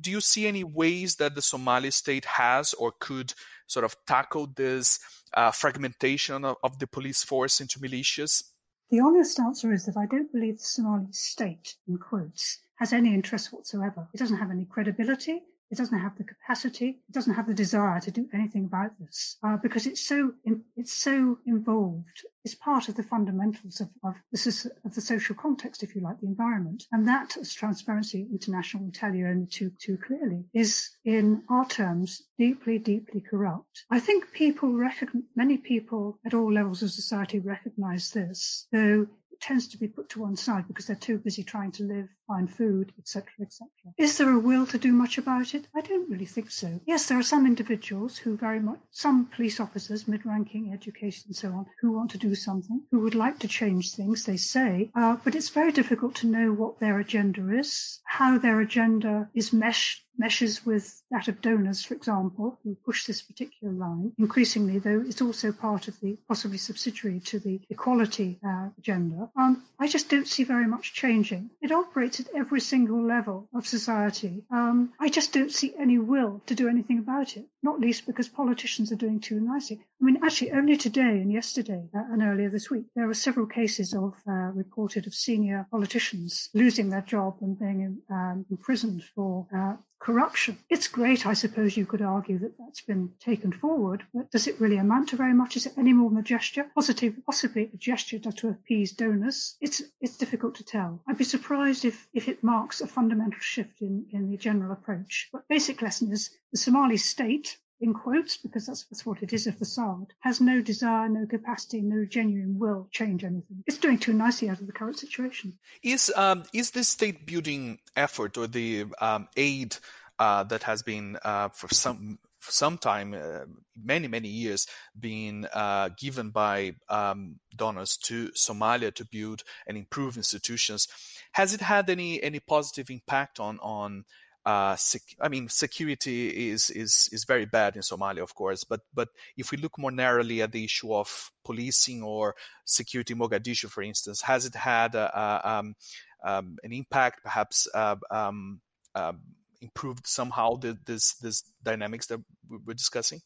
do 0.02 0.10
you 0.10 0.20
see 0.20 0.48
any 0.48 0.64
ways 0.64 1.18
that 1.18 1.36
the 1.36 1.44
Somali 1.44 1.92
state 1.92 2.26
has 2.26 2.74
or 2.74 2.92
could 3.00 3.34
sort 3.68 3.86
of 3.86 3.96
tackle 4.08 4.48
this 4.56 5.00
uh, 5.36 5.52
fragmentation 5.52 6.44
of, 6.44 6.58
of 6.64 6.80
the 6.80 6.88
police 6.88 7.24
force 7.24 7.62
into 7.62 7.80
militias? 7.80 8.44
The 8.90 9.00
honest 9.00 9.40
answer 9.40 9.72
is 9.74 9.86
that 9.86 9.98
I 9.98 10.06
don't 10.06 10.32
believe 10.32 10.58
the 10.58 10.64
Somali 10.64 11.08
state, 11.12 11.76
in 11.88 11.98
quotes, 11.98 12.60
has 12.76 12.94
any 12.94 13.14
interest 13.14 13.54
whatsoever. 13.54 14.08
It 14.14 14.18
doesn't 14.18 14.38
have 14.38 14.52
any 14.52 14.66
credibility. 14.66 15.44
It 15.72 15.78
doesn't 15.78 16.00
have 16.00 16.18
the 16.18 16.24
capacity. 16.24 17.02
It 17.10 17.12
doesn't 17.12 17.34
have 17.34 17.48
the 17.48 17.54
desire 17.54 18.00
to 18.00 18.12
do 18.12 18.28
anything 18.34 18.66
about 18.66 18.92
this 19.00 19.38
uh, 19.44 19.58
because 19.58 19.88
it's 19.88 20.06
so 20.06 20.34
in, 20.44 20.64
it's 20.76 20.94
so 20.94 21.40
involved. 21.46 22.24
It's 22.44 22.54
part 22.54 22.90
of 22.90 22.96
the 22.96 23.02
fundamentals 23.02 23.82
of, 23.82 23.90
of, 24.04 24.16
the, 24.32 24.72
of 24.86 24.94
the 24.94 25.02
social 25.02 25.36
context, 25.36 25.82
if 25.82 25.96
you 25.96 26.02
like, 26.02 26.20
the 26.20 26.28
environment. 26.28 26.84
And 26.92 27.08
that, 27.08 27.36
as 27.38 27.52
Transparency 27.52 28.28
International 28.32 28.84
will 28.84 28.92
tell 28.92 29.16
you 29.16 29.28
only 29.28 29.48
too, 29.48 29.72
too 29.80 29.98
clearly, 29.98 30.46
is 30.54 30.92
in 31.06 31.42
our 31.50 31.68
terms 31.68 32.22
deeply, 32.38 32.78
deeply 32.78 33.22
corrupt. 33.22 33.86
I 33.90 34.00
think 34.00 34.32
people 34.32 34.74
recognize, 34.74 35.24
many 35.36 35.58
people 35.58 36.20
at 36.24 36.36
all 36.36 36.54
levels 36.54 36.84
of 36.84 36.92
society 36.92 37.40
recognize 37.40 38.12
this, 38.12 38.68
though 38.72 39.08
tends 39.40 39.68
to 39.70 39.78
be 39.78 39.88
put 39.88 40.10
to 40.10 40.22
one 40.22 40.36
side 40.36 40.68
because 40.68 40.88
they're 40.88 40.96
too 40.96 41.18
busy 41.18 41.44
trying 41.44 41.72
to 41.74 41.84
live, 41.84 42.10
find 42.28 42.50
food, 42.50 42.92
etc., 42.98 43.26
etc. 43.42 43.68
Is 43.98 44.18
there 44.18 44.32
a 44.32 44.40
will 44.40 44.66
to 44.68 44.78
do 44.78 44.92
much 44.92 45.18
about 45.18 45.54
it? 45.54 45.68
I 45.76 45.82
don't 45.82 46.10
really 46.10 46.26
think 46.26 46.52
so. 46.52 46.80
Yes, 46.86 47.08
there 47.08 47.20
are 47.20 47.24
some 47.24 47.46
individuals 47.46 48.18
who 48.18 48.38
very 48.38 48.60
much, 48.60 48.80
some 48.92 49.26
police 49.26 49.60
officers, 49.60 50.08
mid-ranking, 50.08 50.72
education, 50.74 51.26
and 51.28 51.36
so 51.36 51.50
on, 51.50 51.66
who 51.82 51.92
want 51.92 52.12
to 52.12 52.18
do 52.18 52.36
something, 52.36 52.82
who 52.92 53.00
would 53.00 53.16
like 53.16 53.40
to 53.40 53.48
change 53.48 53.94
things. 53.94 54.24
They 54.24 54.38
say, 54.38 54.92
uh, 54.96 55.18
but 55.24 55.36
it's 55.36 55.50
very 55.50 55.72
difficult 55.72 56.16
to 56.16 56.28
know 56.28 56.52
what 56.52 56.80
their 56.80 57.00
agenda 57.00 57.58
is, 57.58 58.00
how 58.06 58.38
their 58.38 58.62
agenda 58.62 59.30
is 59.34 59.54
meshed 59.54 60.05
meshes 60.18 60.66
with 60.66 61.04
that 61.12 61.28
of 61.28 61.42
donors, 61.42 61.84
for 61.84 61.94
example, 61.94 62.60
who 62.64 62.76
push 62.86 63.06
this 63.06 63.22
particular 63.22 63.74
line. 63.74 64.12
Increasingly, 64.18 64.80
though, 64.80 65.04
it's 65.08 65.22
also 65.22 65.52
part 65.52 65.88
of 65.88 66.00
the 66.00 66.18
possibly 66.28 66.58
subsidiary 66.58 67.20
to 67.22 67.40
the 67.40 67.60
equality 67.70 68.40
uh, 68.46 68.70
agenda. 68.78 69.30
Um, 69.36 69.64
I 69.80 69.88
just 69.88 70.10
don't 70.10 70.28
see 70.28 70.44
very 70.44 70.68
much 70.68 70.94
changing. 70.94 71.50
It 71.62 71.72
operates 71.72 72.20
at 72.20 72.28
every 72.36 72.62
single 72.62 73.02
level 73.06 73.50
of 73.54 73.68
society. 73.68 74.44
Um, 74.52 74.94
I 75.00 75.10
just 75.10 75.34
don't 75.34 75.52
see 75.52 75.74
any 75.80 75.98
will 75.98 76.42
to 76.46 76.56
do 76.56 76.68
anything 76.68 77.00
about 77.00 77.38
it, 77.38 77.46
not 77.64 77.80
least 77.80 78.06
because 78.06 78.30
politicians 78.30 78.92
are 78.92 78.96
doing 78.98 79.20
too 79.20 79.40
nicely. 79.40 79.80
I 80.02 80.06
mean, 80.06 80.20
actually, 80.24 80.52
only 80.52 80.78
today 80.78 81.22
and 81.22 81.32
yesterday 81.32 81.90
uh, 81.96 82.04
and 82.12 82.22
earlier 82.22 82.50
this 82.50 82.70
week, 82.70 82.86
there 82.96 83.08
were 83.08 83.14
several 83.14 83.46
cases 83.46 83.94
of 83.94 84.14
uh, 84.28 84.52
reported 84.54 85.08
of 85.08 85.14
senior 85.14 85.66
politicians 85.72 86.50
losing 86.54 86.90
their 86.90 87.02
job 87.02 87.38
and 87.42 87.58
being 87.58 87.82
in, 87.82 88.16
um, 88.16 88.46
imprisoned 88.50 89.04
for 89.16 89.48
uh, 89.56 89.76
corruption. 90.06 90.60
It's 90.70 90.88
great, 90.88 91.26
I 91.26 91.34
suppose 91.34 91.76
you 91.76 91.88
could 91.88 92.02
argue 92.04 92.38
that 92.38 92.60
that's 92.60 92.82
been 92.82 93.10
taken 93.20 93.52
forward, 93.52 94.04
but 94.14 94.30
does 94.30 94.46
it 94.46 94.62
really 94.62 94.78
amount 94.78 95.10
to 95.10 95.16
very 95.16 95.34
much? 95.34 95.58
Is 95.58 95.66
it 95.66 95.74
any 95.78 95.94
more 95.94 96.12
than 96.12 96.20
a 96.20 96.24
gesture? 96.24 96.68
Positive, 96.76 97.16
possibly 97.26 97.72
a 97.74 97.78
gesture 97.78 98.20
to 98.20 98.50
appease 98.50 98.92
donors. 98.92 99.56
It's 99.62 99.82
it's 100.00 100.16
difficult 100.16 100.54
to 100.56 100.64
tell. 100.64 101.02
I'd 101.08 101.18
be 101.18 101.24
surprised 101.24 101.86
if 101.86 102.08
if 102.14 102.28
it 102.30 102.44
marks 102.44 102.82
a 102.82 102.88
fundamental 102.88 103.40
shift 103.40 103.82
in 103.82 104.06
in 104.12 104.30
the 104.30 104.38
general 104.38 104.72
approach. 104.74 105.30
But 105.34 105.48
basic 105.48 105.82
lesson 105.82 106.12
is 106.12 106.30
the 106.52 106.60
Somali 106.60 106.98
state 106.98 107.58
in 107.82 107.94
quotes, 107.94 108.38
because 108.38 108.66
that's, 108.68 108.86
that's 108.86 109.06
what 109.06 109.22
it 109.22 109.34
is, 109.34 109.48
a 109.48 109.52
facade, 109.52 110.14
has 110.22 110.40
no 110.40 110.62
desire, 110.62 111.10
no 111.10 111.26
capacity, 111.26 111.82
no 111.82 112.06
genuine 112.06 112.58
will 112.58 112.88
change 112.92 113.24
anything. 113.24 113.64
It's 113.68 113.78
doing 113.78 113.98
too 113.98 114.14
nicely 114.14 114.50
out 114.50 114.62
of 114.62 114.68
the 114.68 114.74
current 114.74 114.98
situation. 114.98 115.58
Is 115.84 116.12
um, 116.16 116.44
is 116.54 116.72
this 116.72 116.88
state 116.88 117.26
building 117.26 117.80
effort 117.96 118.38
or 118.38 118.48
the 118.48 118.86
um, 119.02 119.28
aid 119.36 119.78
uh, 120.20 120.44
that 120.46 120.64
has 120.64 120.84
been 120.84 121.18
uh, 121.24 121.50
for 121.50 121.68
some 121.74 122.20
for 122.40 122.52
some 122.52 122.78
time, 122.78 123.14
uh, 123.14 123.46
many 123.84 124.08
many 124.08 124.30
years, 124.30 124.68
been 124.98 125.48
uh, 125.54 125.90
given 125.98 126.30
by 126.30 126.76
um, 126.90 127.40
donors 127.56 127.98
to 127.98 128.30
Somalia 128.30 128.94
to 128.94 129.06
build 129.06 129.44
and 129.68 129.78
improve 129.78 130.16
institutions. 130.16 130.88
Has 131.34 131.54
it 131.54 131.62
had 131.62 131.90
any 131.90 132.22
any 132.24 132.40
positive 132.40 132.90
impact 132.90 133.40
on 133.40 133.60
on 133.60 134.06
uh, 134.46 134.76
sec- 134.76 135.18
I 135.20 135.28
mean, 135.28 135.50
security 135.50 136.50
is 136.52 136.70
is 136.70 137.10
is 137.12 137.24
very 137.24 137.46
bad 137.46 137.76
in 137.76 137.82
Somalia, 137.82 138.22
of 138.22 138.36
course. 138.36 138.64
But 138.64 138.82
but 138.94 139.10
if 139.36 139.52
we 139.52 139.58
look 139.58 139.78
more 139.80 139.92
narrowly 139.92 140.42
at 140.42 140.52
the 140.52 140.64
issue 140.64 140.94
of 140.94 141.32
policing 141.44 142.04
or 142.04 142.36
security 142.64 143.14
in 143.14 143.20
Mogadishu, 143.20 143.70
for 143.70 143.82
instance, 143.82 144.22
has 144.22 144.46
it 144.46 144.56
had 144.56 144.94
a, 144.94 145.20
a, 145.20 145.50
um, 145.50 145.76
um, 146.24 146.58
an 146.64 146.74
impact, 146.74 147.24
perhaps 147.24 147.68
uh, 147.74 147.96
um, 148.12 148.62
uh, 148.94 149.14
improved 149.62 150.06
somehow 150.06 150.56
the, 150.56 150.78
this 150.86 151.16
this 151.16 151.44
dynamics 151.64 152.06
that 152.08 152.22
we're 152.48 152.76
discussing? 152.76 153.22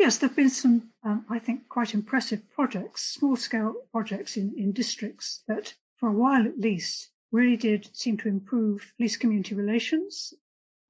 Yes, 0.00 0.18
there 0.18 0.28
have 0.28 0.36
been 0.36 0.50
some, 0.50 0.90
um, 1.04 1.24
I 1.30 1.38
think, 1.38 1.68
quite 1.68 1.94
impressive 1.94 2.42
projects, 2.50 3.14
small 3.14 3.36
scale 3.36 3.74
projects 3.92 4.36
in, 4.36 4.52
in 4.58 4.72
districts 4.72 5.42
that, 5.48 5.72
for 5.94 6.10
a 6.10 6.12
while 6.12 6.44
at 6.44 6.58
least, 6.58 7.10
really 7.32 7.56
did 7.56 7.88
seem 7.96 8.18
to 8.18 8.28
improve 8.28 8.92
police 8.98 9.16
community 9.16 9.54
relations 9.54 10.34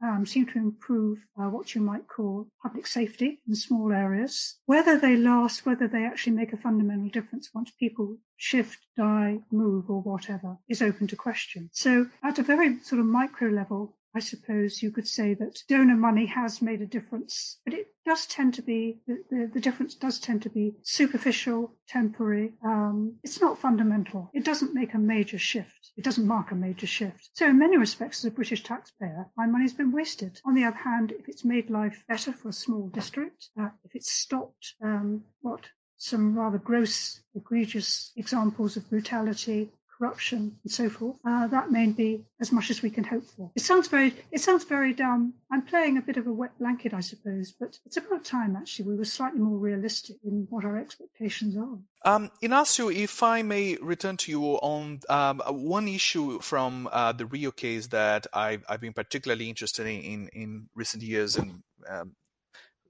um, 0.02 0.26
seem 0.26 0.46
to 0.46 0.58
improve 0.58 1.18
uh, 1.40 1.48
what 1.48 1.74
you 1.74 1.80
might 1.80 2.08
call 2.08 2.48
public 2.62 2.86
safety 2.86 3.40
in 3.48 3.54
small 3.54 3.92
areas. 3.92 4.56
Whether 4.66 4.98
they 4.98 5.16
last, 5.16 5.66
whether 5.66 5.88
they 5.88 6.04
actually 6.04 6.34
make 6.34 6.52
a 6.52 6.56
fundamental 6.56 7.08
difference 7.08 7.50
once 7.54 7.70
people 7.70 8.18
shift, 8.36 8.78
die, 8.96 9.38
move, 9.50 9.88
or 9.88 10.02
whatever 10.02 10.58
is 10.68 10.82
open 10.82 11.06
to 11.08 11.16
question. 11.16 11.70
So, 11.72 12.06
at 12.22 12.38
a 12.38 12.42
very 12.42 12.78
sort 12.80 13.00
of 13.00 13.06
micro 13.06 13.48
level, 13.48 13.95
I 14.16 14.20
suppose 14.20 14.82
you 14.82 14.90
could 14.90 15.06
say 15.06 15.34
that 15.34 15.62
donor 15.68 15.94
money 15.94 16.24
has 16.24 16.62
made 16.62 16.80
a 16.80 16.86
difference, 16.86 17.58
but 17.66 17.74
it 17.74 17.88
does 18.06 18.24
tend 18.24 18.54
to 18.54 18.62
be 18.62 19.00
the, 19.06 19.22
the, 19.30 19.50
the 19.52 19.60
difference 19.60 19.94
does 19.94 20.18
tend 20.18 20.40
to 20.42 20.48
be 20.48 20.72
superficial, 20.82 21.74
temporary. 21.86 22.54
Um, 22.64 23.16
it's 23.22 23.42
not 23.42 23.58
fundamental. 23.58 24.30
It 24.32 24.42
doesn't 24.42 24.72
make 24.72 24.94
a 24.94 24.98
major 24.98 25.38
shift. 25.38 25.92
It 25.98 26.04
doesn't 26.04 26.26
mark 26.26 26.50
a 26.50 26.54
major 26.54 26.86
shift. 26.86 27.28
So, 27.34 27.46
in 27.46 27.58
many 27.58 27.76
respects, 27.76 28.20
as 28.20 28.24
a 28.24 28.34
British 28.34 28.62
taxpayer, 28.62 29.26
my 29.36 29.46
money's 29.46 29.74
been 29.74 29.92
wasted. 29.92 30.40
On 30.46 30.54
the 30.54 30.64
other 30.64 30.78
hand, 30.78 31.12
if 31.12 31.28
it's 31.28 31.44
made 31.44 31.68
life 31.68 32.02
better 32.08 32.32
for 32.32 32.48
a 32.48 32.54
small 32.54 32.88
district, 32.88 33.50
uh, 33.60 33.68
if 33.84 33.94
it's 33.94 34.10
stopped 34.10 34.76
um, 34.82 35.24
what 35.42 35.66
some 35.98 36.38
rather 36.38 36.58
gross, 36.58 37.20
egregious 37.34 38.12
examples 38.16 38.76
of 38.76 38.88
brutality 38.88 39.70
corruption 39.96 40.56
and 40.62 40.72
so 40.72 40.88
forth. 40.88 41.16
Uh, 41.24 41.46
that 41.46 41.70
may 41.70 41.86
be 41.86 42.24
as 42.40 42.52
much 42.52 42.70
as 42.70 42.82
we 42.82 42.90
can 42.90 43.04
hope 43.04 43.24
for. 43.24 43.50
It 43.54 43.62
sounds 43.62 43.88
very, 43.88 44.14
it 44.30 44.40
sounds 44.40 44.64
very 44.64 44.92
dumb. 44.92 45.34
I'm 45.50 45.62
playing 45.62 45.96
a 45.96 46.02
bit 46.02 46.16
of 46.16 46.26
a 46.26 46.32
wet 46.32 46.58
blanket, 46.58 46.92
I 46.92 47.00
suppose, 47.00 47.52
but 47.58 47.78
it's 47.86 47.96
about 47.96 48.24
time 48.24 48.56
actually 48.56 48.86
we 48.86 48.96
were 48.96 49.04
slightly 49.04 49.40
more 49.40 49.58
realistic 49.58 50.16
in 50.24 50.46
what 50.50 50.64
our 50.64 50.76
expectations 50.78 51.56
are. 51.56 51.78
Um, 52.04 52.30
Ignacio, 52.42 52.88
if 52.88 53.22
I 53.22 53.42
may 53.42 53.76
return 53.76 54.16
to 54.18 54.30
you 54.30 54.42
on 54.42 55.00
um, 55.08 55.40
one 55.48 55.88
issue 55.88 56.40
from 56.40 56.88
uh, 56.92 57.12
the 57.12 57.26
Rio 57.26 57.50
case 57.50 57.88
that 57.88 58.26
I've, 58.32 58.64
I've, 58.68 58.80
been 58.80 58.92
particularly 58.92 59.48
interested 59.48 59.86
in 59.86 60.00
in, 60.00 60.28
in 60.28 60.68
recent 60.74 61.02
years 61.02 61.36
and 61.36 61.62
um, 61.88 62.14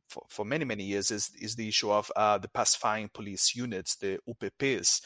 for, 0.09 0.23
for, 0.29 0.45
many 0.45 0.65
many 0.65 0.85
years 0.85 1.11
is 1.11 1.31
is 1.41 1.57
the 1.57 1.69
issue 1.69 1.91
of 1.91 2.11
uh, 2.15 2.39
the 2.39 2.49
pacifying 2.49 3.09
police 3.13 3.55
units, 3.55 3.97
the 3.97 4.19
UPPs. 4.29 5.01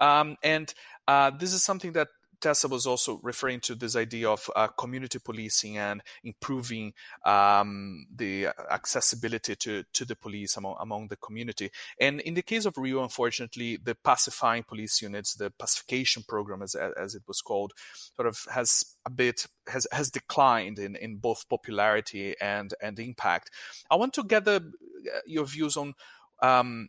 Um, 0.00 0.36
and 0.42 0.72
uh, 1.10 1.30
this 1.30 1.52
is 1.52 1.64
something 1.64 1.92
that 1.92 2.06
Tessa 2.40 2.68
was 2.68 2.86
also 2.86 3.18
referring 3.22 3.60
to 3.60 3.74
this 3.74 3.96
idea 3.96 4.30
of 4.30 4.48
uh, 4.54 4.68
community 4.68 5.18
policing 5.18 5.76
and 5.76 6.02
improving 6.22 6.92
um, 7.26 8.06
the 8.14 8.48
accessibility 8.70 9.56
to, 9.56 9.82
to 9.92 10.04
the 10.04 10.14
police 10.14 10.56
among, 10.56 10.76
among 10.80 11.08
the 11.08 11.16
community. 11.16 11.70
And 12.00 12.20
in 12.20 12.34
the 12.34 12.42
case 12.42 12.64
of 12.64 12.78
Rio, 12.78 13.02
unfortunately, 13.02 13.76
the 13.76 13.96
pacifying 13.96 14.62
police 14.62 15.02
units, 15.02 15.34
the 15.34 15.50
pacification 15.50 16.22
program, 16.28 16.62
as, 16.62 16.76
as 16.76 17.16
it 17.16 17.24
was 17.26 17.40
called, 17.40 17.72
sort 18.16 18.28
of 18.28 18.38
has 18.54 18.84
a 19.04 19.10
bit 19.10 19.46
has 19.66 19.86
has 19.90 20.10
declined 20.10 20.78
in, 20.78 20.94
in 20.94 21.16
both 21.16 21.48
popularity 21.48 22.36
and 22.40 22.72
and 22.80 22.98
impact. 23.00 23.50
I 23.90 23.96
want 23.96 24.12
to 24.14 24.22
gather 24.22 24.56
uh, 24.56 25.20
your 25.26 25.44
views 25.44 25.76
on 25.76 25.94
um, 26.40 26.88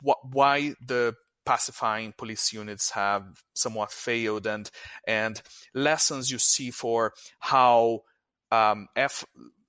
why 0.00 0.74
the 0.86 1.14
pacifying 1.44 2.14
police 2.16 2.52
units 2.52 2.90
have 2.90 3.42
somewhat 3.54 3.90
failed 3.90 4.46
and 4.46 4.70
and 5.06 5.42
lessons 5.74 6.30
you 6.30 6.38
see 6.38 6.70
for 6.70 7.12
how 7.40 8.02
um, 8.50 8.88
eff- 8.96 9.24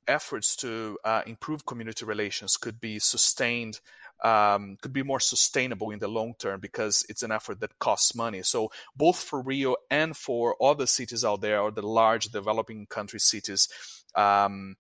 efforts 0.08 0.56
to 0.56 0.98
uh, 1.04 1.22
improve 1.26 1.66
community 1.66 2.06
relations 2.06 2.58
could 2.58 2.80
be 2.80 3.00
sustained 3.00 3.80
um, 4.24 4.78
could 4.82 4.94
be 4.94 5.04
more 5.04 5.20
sustainable 5.20 5.92
in 5.92 6.00
the 6.00 6.08
long 6.08 6.34
term 6.40 6.60
because 6.60 7.06
it's 7.10 7.24
an 7.24 7.32
effort 7.32 7.60
that 7.60 7.78
costs 7.80 8.16
money. 8.16 8.42
So 8.42 8.72
both 8.96 9.18
for 9.18 9.42
Rio 9.42 9.76
and 9.92 10.16
for 10.16 10.56
other 10.64 10.86
cities 10.86 11.26
out 11.26 11.42
there 11.42 11.60
or 11.60 11.72
the 11.72 11.86
large 11.86 12.26
developing 12.28 12.86
country 12.86 13.20
cities, 13.20 13.68
um, 14.16 14.78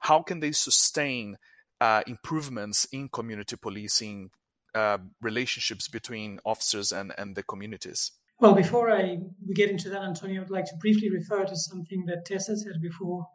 how 0.00 0.22
can 0.22 0.38
they 0.38 0.52
sustain 0.52 1.36
uh, 1.80 2.02
improvements 2.06 2.84
in 2.92 3.08
community 3.08 3.56
policing 3.56 4.30
uh, 4.74 4.98
relationships 5.20 5.88
between 5.88 6.40
officers 6.44 6.92
and, 6.92 7.12
and 7.18 7.36
the 7.36 7.42
communities? 7.42 8.12
Well, 8.40 8.54
before 8.54 8.90
I 8.90 9.18
we 9.46 9.54
get 9.54 9.70
into 9.70 9.90
that, 9.90 10.02
Antonio, 10.02 10.40
I 10.40 10.44
would 10.44 10.50
like 10.50 10.64
to 10.66 10.76
briefly 10.80 11.10
refer 11.10 11.44
to 11.44 11.56
something 11.56 12.06
that 12.06 12.24
Tessa 12.24 12.56
said 12.56 12.80
before. 12.80 13.26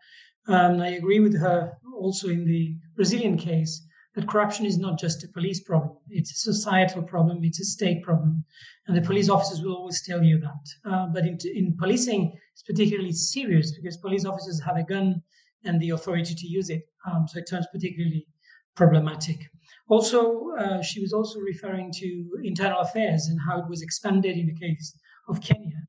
Um, 0.47 0.79
I 0.81 0.89
agree 0.89 1.19
with 1.19 1.39
her 1.39 1.73
also 1.99 2.29
in 2.29 2.45
the 2.45 2.75
Brazilian 2.95 3.37
case 3.37 3.85
that 4.15 4.27
corruption 4.27 4.65
is 4.65 4.77
not 4.77 4.97
just 4.97 5.23
a 5.23 5.27
police 5.27 5.59
problem, 5.59 5.97
it's 6.09 6.31
a 6.31 6.51
societal 6.53 7.03
problem, 7.03 7.43
it's 7.43 7.59
a 7.59 7.65
state 7.65 8.01
problem. 8.01 8.45
And 8.87 8.95
the 8.95 9.01
police 9.01 9.29
officers 9.29 9.61
will 9.61 9.75
always 9.75 10.01
tell 10.01 10.23
you 10.23 10.39
that. 10.39 10.89
Uh, 10.89 11.07
but 11.07 11.25
in, 11.25 11.37
in 11.53 11.75
policing, 11.77 12.33
it's 12.53 12.63
particularly 12.63 13.11
serious 13.11 13.75
because 13.75 13.97
police 13.97 14.25
officers 14.25 14.61
have 14.65 14.77
a 14.77 14.83
gun 14.83 15.21
and 15.65 15.81
the 15.81 15.89
authority 15.89 16.33
to 16.33 16.47
use 16.47 16.69
it. 16.69 16.83
Um, 17.05 17.27
so 17.27 17.39
it 17.39 17.47
turns 17.49 17.67
particularly 17.71 18.25
problematic. 18.75 19.37
Also, 19.87 20.51
uh, 20.57 20.81
she 20.81 20.99
was 20.99 21.13
also 21.13 21.39
referring 21.39 21.91
to 21.91 22.27
internal 22.43 22.79
affairs 22.79 23.27
and 23.27 23.39
how 23.47 23.59
it 23.59 23.69
was 23.69 23.81
expanded 23.81 24.37
in 24.37 24.47
the 24.47 24.59
case 24.59 24.97
of 25.29 25.41
Kenya. 25.41 25.81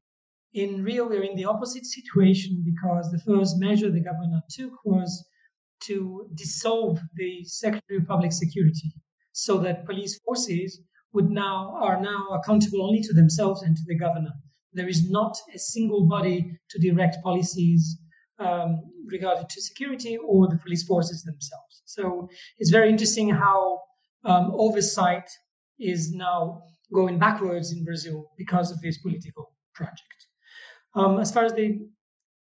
In 0.53 0.83
Rio, 0.85 1.09
we're 1.09 1.23
in 1.23 1.37
the 1.37 1.45
opposite 1.45 1.87
situation 1.87 2.63
because 2.65 3.11
the 3.11 3.21
first 3.21 3.59
measure 3.59 3.91
the 3.91 4.01
governor 4.01 4.41
took 4.51 4.73
was 4.85 5.25
to 5.85 6.29
dissolve 6.35 6.99
the 7.15 7.45
Secretary 7.45 7.99
of 7.99 8.07
Public 8.07 8.33
Security 8.33 8.93
so 9.33 9.59
that 9.59 9.85
police 9.87 10.19
forces 10.21 10.81
would 11.13 11.31
now 11.31 11.75
are 11.81 12.01
now 12.01 12.29
accountable 12.33 12.83
only 12.83 13.01
to 13.03 13.13
themselves 13.13 13.63
and 13.63 13.77
to 13.77 13.83
the 13.87 13.99
governor. 13.99 14.33
There 14.73 14.89
is 14.89 15.11
not 15.11 15.37
a 15.55 15.59
single 15.59 16.07
body 16.07 16.59
to 16.71 16.79
direct 16.79 17.23
policies 17.23 17.99
um, 18.39 18.83
regarding 19.07 19.47
to 19.49 19.63
security 19.63 20.19
or 20.19 20.49
the 20.49 20.59
police 20.59 20.85
forces 20.85 21.23
themselves. 21.23 21.83
So 21.87 22.29
it's 22.59 22.71
very 22.71 22.91
interesting 22.91 23.31
how 23.31 23.81
um, 24.27 24.53
oversight 24.55 25.29
is 25.79 26.13
now 26.13 26.63
going 26.93 27.19
backwards 27.19 27.73
in 27.73 27.85
Brazil 27.85 28.31
because 28.37 28.71
of 28.71 28.81
this 28.81 28.99
political 28.99 29.53
project. 29.75 30.27
Um, 30.95 31.19
as 31.21 31.33
far 31.33 31.45
as 31.45 31.53
the 31.53 31.79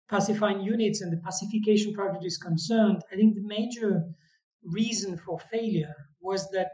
pacifying 0.10 0.62
units 0.62 1.02
and 1.02 1.12
the 1.12 1.22
pacification 1.24 1.94
project 1.94 2.26
is 2.26 2.38
concerned, 2.38 3.02
I 3.12 3.16
think 3.16 3.36
the 3.36 3.48
major 3.48 4.04
reason 4.64 5.18
for 5.18 5.40
failure 5.52 5.96
was 6.22 6.50
that 6.52 6.72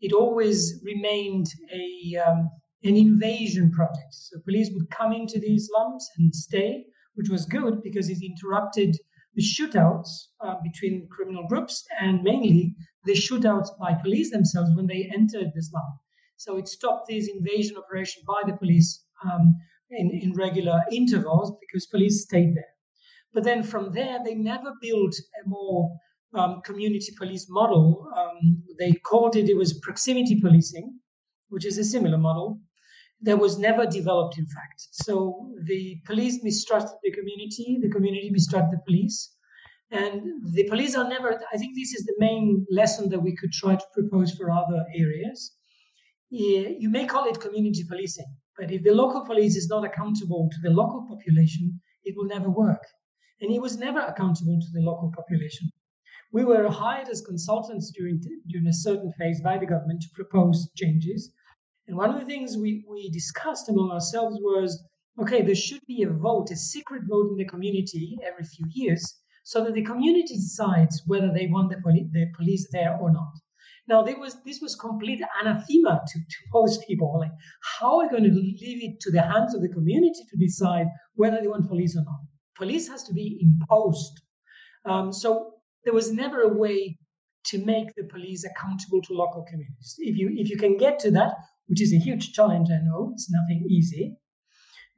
it 0.00 0.12
always 0.12 0.80
remained 0.84 1.46
a 1.72 2.16
um, 2.16 2.50
an 2.84 2.96
invasion 2.96 3.72
project. 3.72 4.12
So 4.12 4.38
police 4.44 4.70
would 4.72 4.88
come 4.90 5.12
into 5.12 5.40
these 5.40 5.68
slums 5.68 6.08
and 6.18 6.32
stay, 6.32 6.84
which 7.14 7.28
was 7.28 7.44
good 7.44 7.82
because 7.82 8.08
it 8.08 8.18
interrupted 8.22 8.96
the 9.34 9.42
shootouts 9.42 10.08
uh, 10.40 10.54
between 10.62 11.08
criminal 11.10 11.46
groups 11.48 11.84
and 12.00 12.22
mainly 12.22 12.76
the 13.04 13.12
shootouts 13.12 13.68
by 13.78 13.94
police 13.94 14.30
themselves 14.30 14.70
when 14.74 14.86
they 14.86 15.10
entered 15.14 15.52
the 15.54 15.62
slum. 15.62 15.98
So 16.36 16.56
it 16.56 16.68
stopped 16.68 17.06
these 17.06 17.28
invasion 17.28 17.76
operations 17.76 18.24
by 18.26 18.42
the 18.46 18.56
police 18.56 19.04
um, 19.24 19.56
in, 19.90 20.10
in 20.10 20.32
regular 20.34 20.84
intervals 20.92 21.52
because 21.60 21.86
police 21.86 22.22
stayed 22.22 22.54
there. 22.54 22.74
But 23.32 23.44
then 23.44 23.62
from 23.62 23.92
there, 23.92 24.18
they 24.24 24.34
never 24.34 24.72
built 24.80 25.14
a 25.44 25.48
more 25.48 25.90
um, 26.34 26.60
community 26.62 27.12
police 27.16 27.46
model. 27.48 28.08
Um, 28.16 28.62
they 28.78 28.92
called 28.92 29.36
it, 29.36 29.48
it 29.48 29.56
was 29.56 29.78
proximity 29.80 30.40
policing, 30.40 30.98
which 31.48 31.64
is 31.64 31.78
a 31.78 31.84
similar 31.84 32.18
model 32.18 32.60
that 33.22 33.38
was 33.38 33.58
never 33.58 33.86
developed, 33.86 34.38
in 34.38 34.46
fact. 34.46 34.88
So 34.92 35.52
the 35.64 36.00
police 36.06 36.42
mistrusted 36.42 36.98
the 37.02 37.10
community, 37.10 37.78
the 37.80 37.90
community 37.90 38.30
mistrusted 38.30 38.78
the 38.78 38.82
police. 38.86 39.34
And 39.90 40.20
hmm. 40.20 40.52
the 40.52 40.68
police 40.68 40.94
are 40.94 41.08
never, 41.08 41.40
I 41.52 41.56
think 41.56 41.74
this 41.74 41.94
is 41.94 42.04
the 42.04 42.14
main 42.18 42.66
lesson 42.70 43.08
that 43.10 43.20
we 43.20 43.34
could 43.36 43.52
try 43.52 43.76
to 43.76 43.84
propose 43.94 44.32
for 44.34 44.50
other 44.50 44.84
areas. 44.94 45.54
You 46.30 46.90
may 46.90 47.06
call 47.06 47.26
it 47.26 47.40
community 47.40 47.84
policing, 47.88 48.30
but 48.58 48.70
if 48.70 48.82
the 48.82 48.92
local 48.92 49.24
police 49.24 49.56
is 49.56 49.68
not 49.68 49.84
accountable 49.84 50.50
to 50.52 50.58
the 50.62 50.74
local 50.74 51.06
population, 51.08 51.80
it 52.04 52.14
will 52.16 52.26
never 52.26 52.50
work. 52.50 52.84
and 53.40 53.50
he 53.50 53.58
was 53.58 53.78
never 53.78 54.00
accountable 54.00 54.58
to 54.60 54.70
the 54.72 54.80
local 54.80 55.12
population. 55.14 55.70
We 56.32 56.44
were 56.44 56.68
hired 56.68 57.08
as 57.08 57.20
consultants 57.20 57.90
during, 57.96 58.20
during 58.48 58.66
a 58.66 58.72
certain 58.72 59.12
phase 59.18 59.40
by 59.40 59.58
the 59.58 59.66
government 59.66 60.02
to 60.02 60.08
propose 60.14 60.68
changes. 60.76 61.32
And 61.86 61.96
one 61.96 62.10
of 62.10 62.20
the 62.20 62.26
things 62.26 62.56
we, 62.56 62.84
we 62.88 63.10
discussed 63.10 63.68
among 63.68 63.90
ourselves 63.90 64.36
was 64.40 64.82
okay, 65.20 65.42
there 65.42 65.54
should 65.54 65.84
be 65.86 66.02
a 66.02 66.10
vote, 66.10 66.50
a 66.50 66.56
secret 66.56 67.02
vote 67.08 67.30
in 67.30 67.36
the 67.36 67.44
community 67.44 68.18
every 68.24 68.44
few 68.44 68.66
years, 68.70 69.02
so 69.48 69.64
that 69.64 69.72
the 69.72 69.82
community 69.82 70.34
decides 70.34 71.02
whether 71.06 71.32
they 71.32 71.46
want 71.46 71.70
the, 71.70 71.80
poli- 71.82 72.10
the 72.12 72.26
police 72.36 72.68
there 72.70 72.94
or 73.00 73.10
not. 73.10 73.32
Now, 73.88 74.02
there 74.02 74.20
was 74.20 74.36
this 74.44 74.60
was 74.60 74.74
complete 74.74 75.22
anathema 75.40 76.02
to, 76.06 76.18
to 76.18 76.36
most 76.52 76.86
people. 76.86 77.18
Like, 77.18 77.32
how 77.78 77.96
are 77.96 78.04
we 78.04 78.10
going 78.10 78.24
to 78.24 78.38
leave 78.64 78.82
it 78.84 79.00
to 79.00 79.10
the 79.10 79.22
hands 79.22 79.54
of 79.54 79.62
the 79.62 79.70
community 79.70 80.22
to 80.30 80.36
decide 80.36 80.88
whether 81.14 81.38
they 81.40 81.48
want 81.48 81.66
police 81.66 81.96
or 81.96 82.04
not? 82.04 82.20
Police 82.58 82.88
has 82.88 83.04
to 83.04 83.14
be 83.14 83.38
imposed. 83.40 84.20
Um, 84.84 85.14
so 85.14 85.54
there 85.84 85.94
was 85.94 86.12
never 86.12 86.42
a 86.42 86.54
way 86.64 86.98
to 87.46 87.64
make 87.64 87.94
the 87.94 88.04
police 88.04 88.44
accountable 88.44 89.00
to 89.00 89.14
local 89.14 89.46
communities. 89.48 89.94
If 89.96 90.18
you 90.18 90.28
if 90.36 90.50
you 90.50 90.58
can 90.58 90.76
get 90.76 90.98
to 91.04 91.10
that, 91.12 91.32
which 91.68 91.80
is 91.80 91.94
a 91.94 92.04
huge 92.06 92.34
challenge, 92.34 92.68
I 92.70 92.84
know 92.84 93.12
it's 93.14 93.30
nothing 93.30 93.64
easy, 93.66 94.14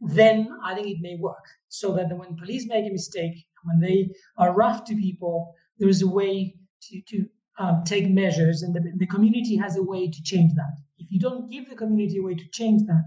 then 0.00 0.48
I 0.64 0.74
think 0.74 0.88
it 0.88 0.98
may 1.00 1.16
work. 1.20 1.44
So 1.68 1.94
that 1.94 2.08
when 2.18 2.36
police 2.36 2.66
make 2.66 2.86
a 2.90 2.92
mistake, 2.92 3.46
when 3.64 3.80
they 3.80 4.10
are 4.36 4.54
rough 4.54 4.84
to 4.84 4.94
people, 4.94 5.54
there 5.78 5.88
is 5.88 6.02
a 6.02 6.08
way 6.08 6.54
to, 6.82 7.00
to 7.08 7.26
um, 7.58 7.82
take 7.84 8.08
measures, 8.08 8.62
and 8.62 8.74
the, 8.74 8.80
the, 8.96 9.06
community 9.06 9.56
has 9.56 9.76
a 9.76 9.82
way 9.82 10.08
to 10.08 10.22
change 10.22 10.54
that. 10.54 10.76
If 10.98 11.12
you 11.12 11.20
don't 11.20 11.50
give 11.50 11.68
the 11.68 11.76
community 11.76 12.18
a 12.18 12.22
way 12.22 12.34
to 12.34 12.48
change 12.52 12.86
that, 12.86 13.04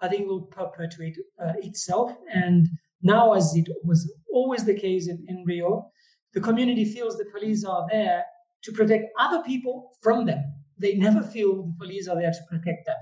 I 0.00 0.08
think 0.08 0.22
it 0.22 0.28
will 0.28 0.42
perpetuate 0.42 1.16
uh, 1.40 1.52
itself. 1.58 2.12
And 2.32 2.68
now, 3.02 3.34
as 3.34 3.54
it 3.54 3.68
was 3.84 4.12
always 4.32 4.64
the 4.64 4.74
case 4.74 5.08
in, 5.08 5.24
in 5.28 5.44
Rio, 5.44 5.90
the 6.32 6.40
community 6.40 6.84
feels 6.84 7.16
the 7.16 7.26
police 7.26 7.64
are 7.64 7.86
there 7.90 8.24
to 8.64 8.72
protect 8.72 9.04
other 9.20 9.42
people 9.44 9.92
from 10.02 10.26
them. 10.26 10.42
They 10.78 10.94
never 10.96 11.22
feel 11.22 11.62
the 11.62 11.74
police 11.78 12.08
are 12.08 12.16
there 12.16 12.32
to 12.32 12.42
protect 12.50 12.86
them. 12.86 12.96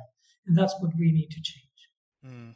And 0.47 0.57
that's 0.57 0.75
what 0.81 0.93
we 0.99 1.13
need 1.13 1.31
to 1.31 1.41
change. 1.41 1.63
Mm. 2.27 2.55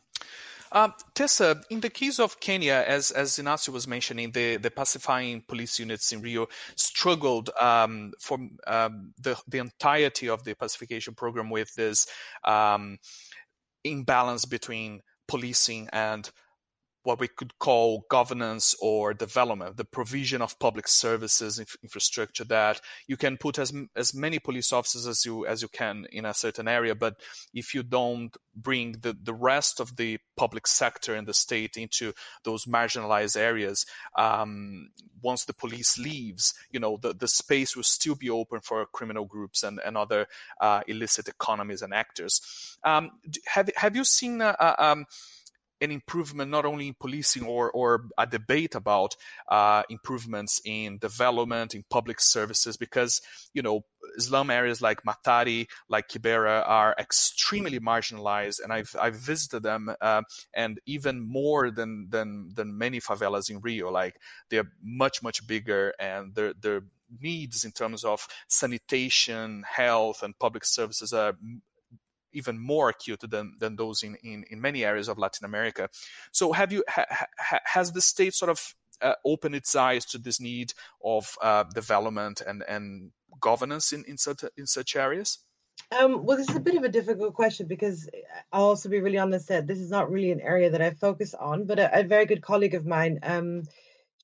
Uh, 0.76 0.90
Tessa, 1.14 1.58
in 1.70 1.80
the 1.80 1.88
case 1.88 2.20
of 2.20 2.38
Kenya, 2.38 2.84
as 2.86 3.10
as 3.10 3.38
Ignacio 3.38 3.72
was 3.72 3.88
mentioning, 3.88 4.30
the, 4.32 4.58
the 4.58 4.70
pacifying 4.70 5.40
police 5.40 5.78
units 5.78 6.12
in 6.12 6.20
Rio 6.20 6.48
struggled 6.74 7.48
um, 7.58 8.12
for 8.20 8.36
um, 8.66 9.14
the 9.18 9.40
the 9.48 9.56
entirety 9.56 10.28
of 10.28 10.44
the 10.44 10.52
pacification 10.52 11.14
program 11.14 11.48
with 11.48 11.74
this 11.76 12.06
um, 12.44 12.98
imbalance 13.84 14.44
between 14.44 15.00
policing 15.26 15.88
and 15.94 16.30
what 17.06 17.20
we 17.20 17.28
could 17.28 17.56
call 17.60 18.04
governance 18.10 18.74
or 18.82 19.14
development, 19.14 19.76
the 19.76 19.84
provision 19.84 20.42
of 20.42 20.58
public 20.58 20.88
services 20.88 21.60
inf- 21.60 21.76
infrastructure 21.80 22.42
that 22.42 22.80
you 23.06 23.16
can 23.16 23.36
put 23.36 23.60
as 23.60 23.72
as 23.94 24.12
many 24.12 24.40
police 24.40 24.72
officers 24.72 25.06
as 25.06 25.24
you 25.24 25.46
as 25.46 25.62
you 25.62 25.68
can 25.68 26.06
in 26.10 26.24
a 26.24 26.34
certain 26.34 26.66
area, 26.66 26.96
but 26.96 27.20
if 27.54 27.74
you 27.74 27.84
don't 27.84 28.36
bring 28.56 28.92
the, 29.02 29.16
the 29.22 29.32
rest 29.32 29.78
of 29.78 29.96
the 29.96 30.18
public 30.36 30.66
sector 30.66 31.14
and 31.14 31.28
the 31.28 31.34
state 31.34 31.76
into 31.76 32.12
those 32.42 32.64
marginalized 32.64 33.36
areas, 33.36 33.86
um, 34.16 34.88
once 35.22 35.44
the 35.44 35.54
police 35.54 35.96
leaves, 35.98 36.54
you 36.72 36.80
know 36.80 36.98
the, 37.00 37.14
the 37.14 37.28
space 37.28 37.76
will 37.76 37.84
still 37.84 38.16
be 38.16 38.28
open 38.28 38.60
for 38.60 38.84
criminal 38.86 39.26
groups 39.26 39.62
and, 39.62 39.78
and 39.86 39.96
other 39.96 40.26
uh, 40.60 40.80
illicit 40.88 41.28
economies 41.28 41.82
and 41.82 41.94
actors. 41.94 42.76
Um, 42.82 43.12
have 43.46 43.70
have 43.76 43.94
you 43.94 44.04
seen 44.04 44.40
a, 44.40 44.74
um, 44.78 45.06
an 45.80 45.90
improvement 45.90 46.50
not 46.50 46.64
only 46.64 46.88
in 46.88 46.94
policing 46.98 47.44
or, 47.44 47.70
or 47.70 48.06
a 48.16 48.26
debate 48.26 48.74
about 48.74 49.14
uh, 49.48 49.82
improvements 49.90 50.60
in 50.64 50.98
development 50.98 51.74
in 51.74 51.84
public 51.90 52.20
services 52.20 52.76
because 52.76 53.20
you 53.52 53.62
know 53.62 53.84
slum 54.18 54.50
areas 54.50 54.80
like 54.80 55.02
Mathare 55.02 55.66
like 55.88 56.08
Kibera 56.08 56.62
are 56.66 56.94
extremely 56.98 57.78
marginalized 57.78 58.62
and 58.62 58.72
I've, 58.72 58.94
I've 59.00 59.16
visited 59.16 59.62
them 59.62 59.94
uh, 60.00 60.22
and 60.54 60.80
even 60.86 61.20
more 61.20 61.70
than, 61.70 62.08
than 62.10 62.50
than 62.54 62.78
many 62.78 63.00
favelas 63.00 63.50
in 63.50 63.60
Rio. 63.60 63.90
Like 63.90 64.16
they're 64.50 64.70
much 64.82 65.22
much 65.22 65.46
bigger 65.46 65.92
and 65.98 66.34
their 66.34 66.54
their 66.54 66.82
needs 67.20 67.64
in 67.64 67.72
terms 67.72 68.04
of 68.04 68.26
sanitation 68.48 69.64
health 69.68 70.22
and 70.22 70.38
public 70.38 70.64
services 70.64 71.12
are 71.12 71.34
even 72.36 72.58
more 72.58 72.88
acute 72.88 73.22
than, 73.34 73.54
than 73.58 73.76
those 73.76 74.02
in, 74.02 74.16
in, 74.22 74.44
in 74.50 74.60
many 74.60 74.84
areas 74.84 75.08
of 75.08 75.18
Latin 75.18 75.44
America. 75.44 75.88
So 76.32 76.52
have 76.52 76.72
you 76.72 76.84
ha, 76.88 77.04
ha, 77.38 77.58
has 77.64 77.92
the 77.92 78.00
state 78.00 78.34
sort 78.34 78.50
of 78.50 78.74
uh, 79.00 79.14
opened 79.24 79.54
its 79.54 79.74
eyes 79.74 80.04
to 80.06 80.18
this 80.18 80.40
need 80.40 80.72
of 81.02 81.36
uh, 81.42 81.64
development 81.74 82.40
and, 82.46 82.62
and 82.68 83.10
governance 83.40 83.92
in, 83.92 84.04
in 84.06 84.16
such 84.18 84.44
in 84.56 84.66
such 84.66 84.96
areas? 84.96 85.38
Um, 85.98 86.24
well, 86.24 86.36
this 86.36 86.48
is 86.48 86.56
a 86.56 86.60
bit 86.60 86.76
of 86.76 86.84
a 86.84 86.88
difficult 86.88 87.34
question 87.34 87.66
because 87.66 88.08
I'll 88.52 88.64
also 88.64 88.88
be 88.88 89.00
really 89.00 89.18
honest 89.18 89.48
that 89.48 89.66
this 89.66 89.78
is 89.78 89.90
not 89.90 90.10
really 90.10 90.32
an 90.32 90.40
area 90.40 90.70
that 90.70 90.82
I 90.82 90.90
focus 90.90 91.34
on, 91.34 91.66
but 91.66 91.78
a, 91.78 92.00
a 92.00 92.02
very 92.02 92.26
good 92.26 92.42
colleague 92.42 92.74
of 92.74 92.86
mine, 92.86 93.20
um, 93.22 93.62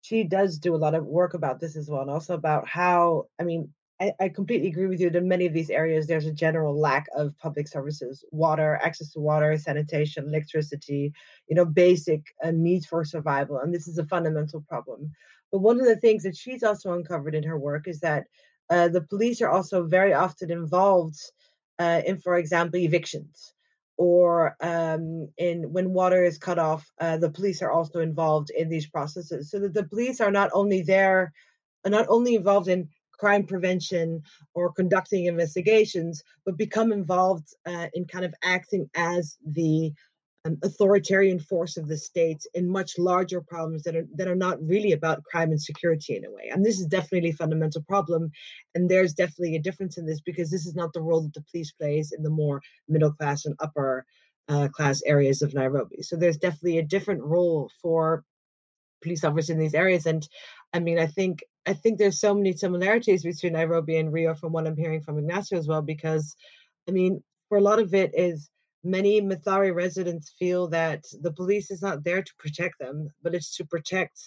she 0.01 0.25
does 0.25 0.59
do 0.59 0.75
a 0.75 0.83
lot 0.85 0.95
of 0.95 1.07
work 1.07 1.35
about 1.35 1.61
this 1.61 1.77
as 1.77 1.89
well, 1.89 2.01
and 2.03 2.11
also 2.11 2.35
about 2.35 2.67
how, 2.67 3.27
I 3.39 3.45
mean, 3.45 3.73
I, 4.03 4.13
I 4.19 4.29
completely 4.31 4.69
agree 4.69 4.89
with 4.89 5.01
you 5.01 5.11
that 5.11 5.19
in 5.19 5.29
many 5.29 5.47
of 5.47 5.53
these 5.53 5.71
areas 5.71 6.07
there's 6.07 6.27
a 6.27 6.33
general 6.33 6.77
lack 6.79 7.07
of 7.15 7.39
public 7.39 7.69
services, 7.69 8.25
water, 8.33 8.81
access 8.83 9.13
to 9.13 9.21
water, 9.21 9.57
sanitation, 9.57 10.27
electricity, 10.27 11.13
you 11.49 11.55
know, 11.55 11.65
basic 11.65 12.35
uh, 12.43 12.51
needs 12.51 12.85
for 12.85 13.05
survival. 13.05 13.59
And 13.59 13.73
this 13.73 13.87
is 13.87 13.99
a 13.99 14.07
fundamental 14.07 14.61
problem. 14.69 15.13
But 15.53 15.61
one 15.61 15.79
of 15.79 15.87
the 15.87 16.01
things 16.01 16.25
that 16.25 16.37
she's 16.37 16.65
also 16.65 16.95
uncovered 16.95 17.37
in 17.37 17.45
her 17.45 17.57
work 17.57 17.87
is 17.87 18.01
that 18.01 18.25
uh, 18.71 18.89
the 18.89 19.03
police 19.03 19.41
are 19.41 19.51
also 19.51 19.85
very 19.85 20.13
often 20.13 20.51
involved 20.51 21.21
uh, 21.79 22.03
in, 22.05 22.19
for 22.19 22.37
example, 22.37 22.81
evictions 22.81 23.55
or 23.99 24.57
um, 24.61 25.29
in 25.37 25.73
when 25.73 25.93
water 25.93 26.25
is 26.25 26.39
cut 26.39 26.59
off, 26.59 26.91
uh, 27.01 27.19
the 27.19 27.31
police 27.31 27.63
are 27.63 27.71
also 27.71 28.01
involved 28.01 28.51
in 28.51 28.69
these 28.69 28.87
processes. 28.89 29.51
So 29.51 29.61
that 29.61 29.75
the 29.75 29.85
police 29.85 30.21
are 30.21 30.33
not 30.33 30.51
only 30.55 30.83
there, 30.83 31.33
not 31.87 32.07
only 32.09 32.35
involved 32.35 32.69
in 32.69 32.89
crime 33.23 33.47
prevention 33.47 34.21
or 34.55 34.73
conducting 34.73 35.27
investigations, 35.27 36.25
but 36.45 36.59
become 36.59 36.91
involved 36.91 37.49
uh, 37.67 37.87
in 37.95 38.05
kind 38.05 38.25
of 38.25 38.35
acting 38.43 38.91
as 38.97 39.37
the 39.47 39.93
um, 40.45 40.59
authoritarian 40.65 41.39
force 41.39 41.77
of 41.77 41.87
the 41.87 41.97
state 41.97 42.43
in 42.55 42.69
much 42.79 42.99
larger 42.99 43.41
problems 43.41 43.85
that 43.85 43.95
are 43.95 44.09
that 44.17 44.27
are 44.27 44.43
not 44.47 44.61
really 44.73 44.91
about 44.91 45.23
crime 45.23 45.51
and 45.53 45.63
security 45.63 46.17
in 46.17 46.25
a 46.25 46.33
way. 46.33 46.51
And 46.51 46.65
this 46.67 46.81
is 46.81 46.87
definitely 46.87 47.31
a 47.31 47.43
fundamental 47.43 47.83
problem. 47.83 48.23
And 48.75 48.91
there's 48.91 49.15
definitely 49.15 49.55
a 49.55 49.67
difference 49.69 49.99
in 49.99 50.05
this 50.05 50.21
because 50.21 50.51
this 50.51 50.67
is 50.67 50.75
not 50.75 50.93
the 50.93 51.07
role 51.09 51.23
that 51.23 51.35
the 51.35 51.45
police 51.49 51.71
plays 51.71 52.11
in 52.11 52.25
the 52.25 52.37
more 52.43 52.61
middle 52.89 53.13
class 53.13 53.45
and 53.45 53.55
upper 53.61 54.05
uh, 54.49 54.67
class 54.77 55.01
areas 55.07 55.43
of 55.43 55.55
Nairobi. 55.55 56.03
So 56.03 56.17
there's 56.17 56.39
definitely 56.39 56.79
a 56.79 56.91
different 56.95 57.23
role 57.23 57.71
for 57.81 58.25
police 59.01 59.23
officers 59.23 59.51
in 59.51 59.61
these 59.61 59.75
areas. 59.75 60.07
And 60.07 60.27
I 60.73 60.81
mean, 60.81 60.99
I 60.99 61.07
think 61.07 61.45
I 61.67 61.75
think 61.75 61.99
there's 61.99 62.21
so 62.21 62.35
many 62.35 62.53
similarities 62.53 63.23
between 63.23 63.53
Nairobi 63.53 63.97
and 63.97 64.13
Rio 64.13 64.35
from 64.35 64.53
what 64.53 64.67
I'm 64.67 64.77
hearing 64.77 65.03
from 65.03 65.19
Ignacio 65.19 65.59
as 65.59 65.69
well, 65.69 65.83
because 65.83 66.35
I 66.89 66.93
mean, 66.93 67.23
for 67.49 67.59
a 67.59 67.63
lot 67.63 67.79
of 67.79 67.95
it 67.95 68.13
is 68.15 68.51
many 68.85 69.21
Mathare 69.21 69.75
residents 69.75 70.35
feel 70.39 70.69
that 70.69 71.05
the 71.21 71.33
police 71.33 71.71
is 71.71 71.83
not 71.83 72.03
there 72.05 72.23
to 72.23 72.33
protect 72.39 72.79
them, 72.79 73.11
but 73.23 73.35
it's 73.35 73.57
to 73.57 73.65
protect 73.65 74.19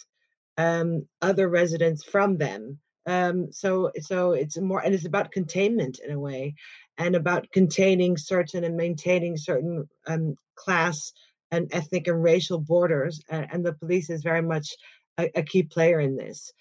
um, 0.57 1.07
other 1.21 1.49
residents 1.49 2.03
from 2.03 2.37
them. 2.37 2.79
Um, 3.07 3.51
so, 3.51 3.91
so 3.99 4.31
it's 4.31 4.57
more, 4.57 4.83
and 4.83 4.95
it's 4.95 5.05
about 5.05 5.31
containment 5.31 5.99
in 5.99 6.11
a 6.11 6.19
way, 6.19 6.55
and 6.97 7.15
about 7.15 7.51
containing 7.51 8.17
certain 8.17 8.63
and 8.63 8.77
maintaining 8.77 9.37
certain 9.37 9.87
um, 10.07 10.35
class 10.55 11.11
and 11.51 11.67
ethnic 11.73 12.07
and 12.07 12.23
racial 12.23 12.59
borders. 12.59 13.21
And, 13.29 13.65
the 13.65 13.73
police 13.73 14.09
is 14.09 14.23
very 14.23 14.41
much 14.41 14.69
a, 15.17 15.29
a 15.39 15.43
key 15.43 15.63
player 15.63 15.99
in 15.99 16.15
this. 16.15 16.51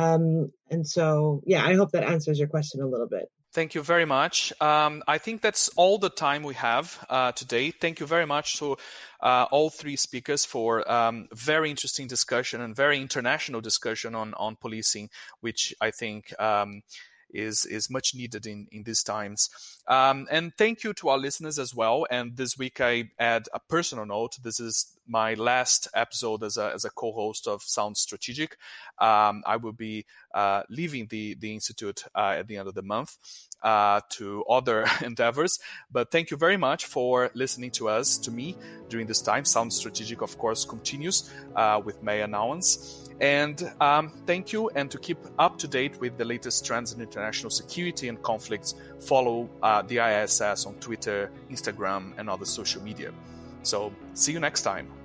Um, 0.00 0.52
and 0.70 0.86
so, 0.86 1.42
yeah, 1.44 1.64
I 1.64 1.74
hope 1.74 1.90
that 1.92 2.04
answers 2.04 2.38
your 2.38 2.48
question 2.48 2.80
a 2.80 2.86
little 2.86 3.08
bit. 3.08 3.30
Thank 3.52 3.74
you 3.74 3.82
very 3.82 4.04
much. 4.04 4.52
Um, 4.60 5.02
I 5.08 5.18
think 5.18 5.42
that's 5.42 5.68
all 5.70 5.98
the 5.98 6.08
time 6.08 6.44
we 6.44 6.54
have 6.54 7.04
uh, 7.10 7.32
today. 7.32 7.72
Thank 7.72 7.98
you 7.98 8.06
very 8.06 8.24
much 8.24 8.58
to 8.58 8.76
uh, 9.20 9.46
all 9.50 9.70
three 9.70 9.96
speakers 9.96 10.44
for 10.44 10.88
um, 10.90 11.26
very 11.34 11.68
interesting 11.68 12.06
discussion 12.06 12.60
and 12.60 12.76
very 12.76 13.00
international 13.00 13.60
discussion 13.60 14.14
on 14.14 14.34
on 14.34 14.54
policing, 14.54 15.10
which 15.40 15.74
I 15.80 15.90
think 15.90 16.32
um, 16.40 16.82
is 17.32 17.64
is 17.64 17.90
much 17.90 18.14
needed 18.14 18.46
in 18.46 18.66
in 18.72 18.82
these 18.82 19.02
times. 19.02 19.50
Um, 19.86 20.26
and 20.30 20.52
thank 20.56 20.84
you 20.84 20.92
to 20.94 21.08
our 21.08 21.18
listeners 21.18 21.58
as 21.58 21.74
well. 21.74 22.06
And 22.10 22.36
this 22.36 22.56
week 22.58 22.80
I 22.80 23.10
add 23.18 23.48
a 23.52 23.60
personal 23.60 24.06
note. 24.06 24.36
This 24.42 24.60
is 24.60 24.96
my 25.06 25.34
last 25.34 25.88
episode 25.94 26.44
as 26.44 26.56
a, 26.56 26.72
as 26.72 26.84
a 26.84 26.90
co-host 26.90 27.48
of 27.48 27.62
Sound 27.62 27.96
Strategic. 27.96 28.56
Um, 28.98 29.42
I 29.46 29.56
will 29.56 29.72
be 29.72 30.06
uh, 30.34 30.62
leaving 30.68 31.06
the 31.08 31.34
the 31.34 31.52
institute 31.52 32.04
uh, 32.14 32.36
at 32.38 32.48
the 32.48 32.56
end 32.56 32.68
of 32.68 32.74
the 32.74 32.82
month 32.82 33.16
uh, 33.62 34.00
to 34.10 34.44
other 34.44 34.86
endeavors. 35.02 35.58
But 35.90 36.10
thank 36.10 36.30
you 36.30 36.36
very 36.36 36.56
much 36.56 36.86
for 36.86 37.30
listening 37.34 37.70
to 37.72 37.88
us, 37.88 38.18
to 38.18 38.30
me, 38.30 38.56
during 38.88 39.06
this 39.06 39.22
time. 39.22 39.44
Sound 39.44 39.72
Strategic, 39.72 40.22
of 40.22 40.36
course, 40.38 40.64
continues 40.64 41.30
uh, 41.56 41.80
with 41.84 42.02
May 42.02 42.22
Announcements. 42.22 43.08
And 43.20 43.70
um, 43.80 44.10
thank 44.26 44.52
you. 44.52 44.70
And 44.70 44.90
to 44.90 44.98
keep 44.98 45.18
up 45.38 45.58
to 45.58 45.68
date 45.68 46.00
with 46.00 46.16
the 46.16 46.24
latest 46.24 46.64
trends 46.64 46.92
in 46.92 47.00
international 47.00 47.50
security 47.50 48.08
and 48.08 48.20
conflicts, 48.22 48.74
follow 48.98 49.48
uh, 49.62 49.82
the 49.82 49.98
ISS 49.98 50.64
on 50.66 50.74
Twitter, 50.80 51.30
Instagram, 51.50 52.18
and 52.18 52.30
other 52.30 52.46
social 52.46 52.82
media. 52.82 53.12
So, 53.62 53.92
see 54.14 54.32
you 54.32 54.40
next 54.40 54.62
time. 54.62 54.99